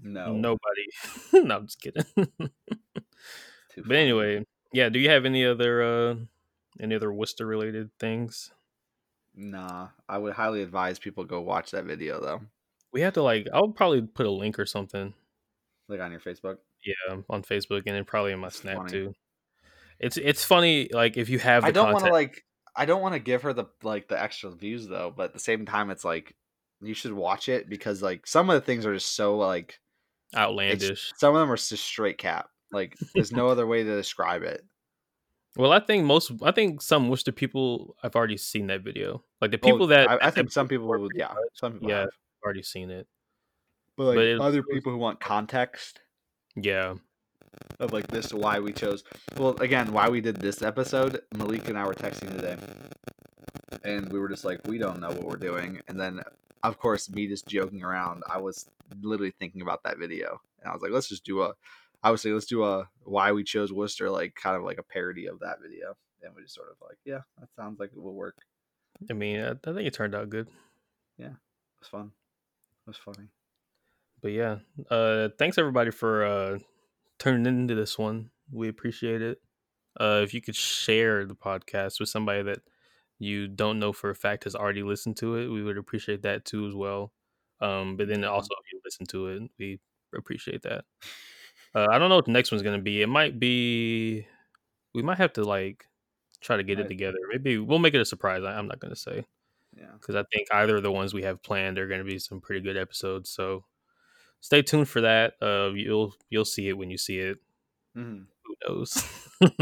no. 0.03 0.33
Nobody. 0.33 0.87
no, 1.33 1.57
I'm 1.57 1.67
just 1.67 1.81
kidding. 1.81 2.05
But 3.77 3.97
anyway, 3.97 4.45
yeah, 4.73 4.89
do 4.89 5.01
you 5.01 5.11
have 5.11 5.25
any 5.25 5.45
other 5.45 5.83
uh 5.83 6.15
any 6.79 6.95
other 6.95 7.13
Wooster 7.13 7.45
related 7.45 7.91
things? 7.99 8.53
Nah, 9.35 9.89
I 10.09 10.19
would 10.19 10.35
highly 10.35 10.63
advise 10.63 11.01
people 11.01 11.25
go 11.25 11.41
watch 11.41 11.73
that 11.73 11.85
video 11.85 12.21
though, 12.21 12.43
We 12.93 13.01
have 13.01 13.15
to 13.15 13.23
like 13.23 13.49
I'll 13.53 13.69
probably 13.73 14.03
put 14.03 14.27
a 14.27 14.31
link 14.31 14.61
or 14.61 14.67
something. 14.67 15.15
Like 15.89 16.01
on 16.01 16.11
your 16.11 16.21
Facebook. 16.21 16.57
Yeah, 16.85 17.17
on 17.29 17.43
Facebook 17.43 17.83
and 17.87 17.97
then 17.97 18.05
probably 18.05 18.33
in 18.33 18.39
my 18.39 18.49
Snap 18.49 18.77
funny. 18.77 18.91
too. 18.91 19.15
It's 19.99 20.17
it's 20.17 20.45
funny 20.45 20.89
like 20.93 21.17
if 21.17 21.29
you 21.29 21.39
have 21.39 21.63
the 21.63 21.69
I 21.69 21.73
don't 21.73 21.93
want 21.93 22.05
to 22.05 22.13
like. 22.13 22.45
I 22.77 22.87
don't 22.87 23.03
want 23.03 23.15
to 23.15 23.21
give 23.21 23.43
her 23.43 23.53
the 23.53 23.67
like 23.83 24.09
the 24.09 24.21
extra 24.21 24.51
views 24.51 24.89
though, 24.89 25.13
but 25.17 25.27
at 25.27 25.33
the 25.33 25.39
same 25.39 25.65
time, 25.65 25.91
it's 25.91 26.05
like 26.05 26.35
you 26.81 26.95
should 26.95 27.13
watch 27.13 27.49
it 27.49 27.69
because 27.69 28.03
like 28.03 28.27
some 28.27 28.51
of 28.51 28.55
the 28.55 28.61
things 28.61 28.85
are 28.85 28.95
just 28.95 29.15
so 29.15 29.37
like 29.37 29.81
outlandish. 30.37 31.13
some 31.17 31.35
of 31.35 31.41
them 31.41 31.51
are 31.51 31.57
just 31.57 31.85
straight 31.85 32.19
cap. 32.19 32.49
Like 32.73 32.97
there's 33.15 33.33
no 33.33 33.49
other 33.49 33.67
way 33.67 33.85
to 33.85 33.97
describe 33.97 34.43
it. 34.43 34.65
Well, 35.57 35.73
I 35.73 35.79
think 35.79 36.05
most 36.05 36.33
I 36.43 36.51
think 36.51 36.83
some 36.83 37.09
Wooster 37.09 37.31
people 37.31 37.95
have 38.03 38.17
already 38.17 38.37
seen 38.37 38.67
that 38.67 38.83
video. 38.83 39.23
Like 39.41 39.53
the 39.53 39.61
Well, 39.63 39.73
people 39.73 39.87
that 39.89 40.11
I, 40.11 40.19
I 40.23 40.31
think 40.31 40.51
some 40.51 40.67
people 40.67 40.89
would, 40.89 41.13
yeah, 41.15 41.33
some 41.53 41.75
people 41.75 41.91
yeah. 41.91 42.01
have 42.01 42.09
already 42.45 42.63
seen 42.63 42.91
it. 42.91 43.07
But 43.97 44.05
like 44.05 44.17
but 44.17 44.25
it- 44.27 44.41
other 44.41 44.63
people 44.63 44.93
who 44.93 44.99
want 44.99 45.21
context 45.21 46.01
Yeah. 46.57 46.95
of 47.79 47.93
like 47.93 48.09
this, 48.09 48.33
why 48.33 48.59
we 48.59 48.73
chose. 48.73 49.05
Well, 49.37 49.57
again, 49.61 49.93
why 49.93 50.09
we 50.09 50.21
did 50.21 50.37
this 50.37 50.63
episode. 50.63 51.21
Malik 51.37 51.69
and 51.69 51.79
I 51.79 51.87
were 51.87 51.95
texting 51.95 52.31
today, 52.31 52.57
and 53.85 54.13
we 54.13 54.19
were 54.19 54.29
just 54.29 54.45
like, 54.45 54.61
we 54.67 54.79
don't 54.79 55.01
know 55.01 55.11
what 55.11 55.23
we're 55.25 55.37
doing. 55.37 55.81
And 55.89 55.99
then, 56.01 56.21
of 56.63 56.79
course, 56.79 57.09
me 57.11 57.27
just 57.29 57.47
joking 57.47 57.83
around. 57.85 58.23
I 58.29 58.39
was 58.39 58.69
literally 59.01 59.33
thinking 59.39 59.63
about 59.63 59.83
that 59.85 59.99
video, 59.99 60.41
and 60.61 60.69
I 60.69 60.73
was 60.73 60.83
like, 60.83 60.91
let's 60.93 61.09
just 61.09 61.25
do 61.25 61.43
a. 61.43 61.55
I 62.03 62.11
would 62.11 62.21
say 62.21 62.31
let's 62.33 62.47
do 62.47 62.65
a 62.65 62.89
why 63.05 63.33
we 63.33 63.45
chose 63.45 63.73
Wooster, 63.73 64.11
like 64.11 64.35
kind 64.35 64.57
of 64.57 64.63
like 64.63 64.79
a 64.79 64.83
parody 64.83 65.27
of 65.27 65.41
that 65.41 65.61
video. 65.63 65.97
And 66.23 66.35
we 66.35 66.43
just 66.43 66.55
sort 66.55 66.69
of 66.71 66.77
like, 66.87 66.99
yeah, 67.05 67.21
that 67.39 67.49
sounds 67.55 67.79
like 67.79 67.91
it 67.95 68.03
will 68.03 68.15
work. 68.15 68.37
I 69.11 69.13
mean, 69.13 69.41
I, 69.41 69.51
I 69.51 69.73
think 69.75 69.87
it 69.87 69.93
turned 69.95 70.15
out 70.15 70.29
good. 70.31 70.49
Yeah, 71.19 71.29
it 71.29 71.81
was 71.81 71.89
fun. 71.89 72.13
It 72.87 72.89
was 72.91 72.97
funny. 72.97 73.29
But 74.25 74.33
yeah, 74.33 74.61
uh, 74.91 75.29
thanks 75.39 75.59
everybody 75.59 75.91
for 75.91 76.25
uh, 76.25 76.59
turning 77.19 77.45
into 77.45 77.75
this 77.75 77.99
one. 77.99 78.31
We 78.51 78.69
appreciate 78.69 79.21
it. 79.21 79.39
Uh, 80.01 80.23
if 80.25 80.33
you 80.33 80.41
could 80.41 80.57
share 80.57 81.27
the 81.27 81.35
podcast 81.35 82.01
with 82.01 82.09
somebody 82.09 82.43
that 82.45 82.61
you 83.19 83.49
don't 83.49 83.79
know 83.79 83.93
for 83.93 84.09
a 84.09 84.15
fact 84.15 84.45
has 84.45 84.55
already 84.55 84.83
listened 84.83 85.19
to 85.19 85.37
it, 85.37 85.49
we 85.49 85.63
would 85.63 85.77
appreciate 85.77 86.23
that 86.23 86.47
too 86.47 86.67
as 86.67 86.75
well. 86.75 87.13
Um, 87.61 87.99
but 87.99 88.09
then 88.09 88.25
also 88.25 88.49
if 88.65 88.73
you 88.73 88.81
listen 88.83 89.05
to 89.09 89.27
it, 89.27 89.43
we 89.59 89.79
appreciate 90.17 90.63
that. 90.63 90.87
Uh, 91.75 91.89
I 91.91 91.99
don't 91.99 92.09
know 92.09 92.17
what 92.17 92.25
the 92.25 92.33
next 92.33 92.51
one's 92.51 92.63
gonna 92.63 92.79
be. 92.81 93.03
It 93.03 93.11
might 93.11 93.39
be. 93.39 94.27
We 94.95 95.03
might 95.03 95.19
have 95.19 95.35
to 95.35 95.45
like 95.45 95.85
try 96.41 96.57
to 96.57 96.63
get 96.63 96.81
it 96.81 96.89
together. 96.89 97.19
Maybe 97.31 97.59
we'll 97.59 97.79
make 97.79 97.93
it 97.93 98.01
a 98.01 98.07
surprise. 98.07 98.43
I, 98.43 98.57
I'm 98.57 98.69
not 98.69 98.81
gonna 98.81 98.97
say 98.97 99.27
Yeah. 99.77 99.93
because 100.01 100.15
I 100.15 100.25
think 100.33 100.49
either 100.51 100.77
of 100.79 100.83
the 100.83 100.93
ones 100.93 101.13
we 101.13 101.25
have 101.25 101.43
planned 101.43 101.79
are 101.79 101.89
going 101.89 102.01
to 102.01 102.11
be 102.11 102.19
some 102.19 102.41
pretty 102.41 102.63
good 102.63 102.79
episodes. 102.79 103.29
So 103.29 103.65
stay 104.45 104.61
tuned 104.61 104.89
for 104.89 105.01
that. 105.01 105.35
Uh, 105.41 105.73
you'll 105.75 106.15
you'll 106.29 106.45
see 106.45 106.69
it 106.69 106.77
when 106.77 106.91
you 106.91 106.99
see 106.99 107.19
it. 107.19 107.39
Mm-hmm. 107.97 108.25
Who 108.45 108.55
knows? 108.69 109.09
but 109.41 109.59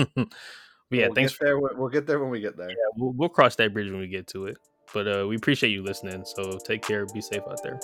yeah, 0.90 1.06
we'll 1.06 1.14
thanks. 1.14 1.38
Get 1.38 1.46
there. 1.46 1.58
We'll 1.60 1.88
get 1.88 2.06
there 2.06 2.18
when 2.18 2.30
we 2.30 2.40
get 2.40 2.56
there. 2.56 2.68
Yeah, 2.68 2.90
we'll, 2.96 3.12
we'll 3.12 3.28
cross 3.28 3.54
that 3.56 3.72
bridge 3.72 3.90
when 3.90 4.00
we 4.00 4.08
get 4.08 4.26
to 4.28 4.46
it. 4.46 4.58
But 4.92 5.06
uh, 5.06 5.26
we 5.28 5.36
appreciate 5.36 5.70
you 5.70 5.84
listening. 5.84 6.24
So 6.24 6.58
take 6.58 6.82
care. 6.82 7.06
Be 7.06 7.20
safe 7.20 7.42
out 7.48 7.62
there. 7.62 7.78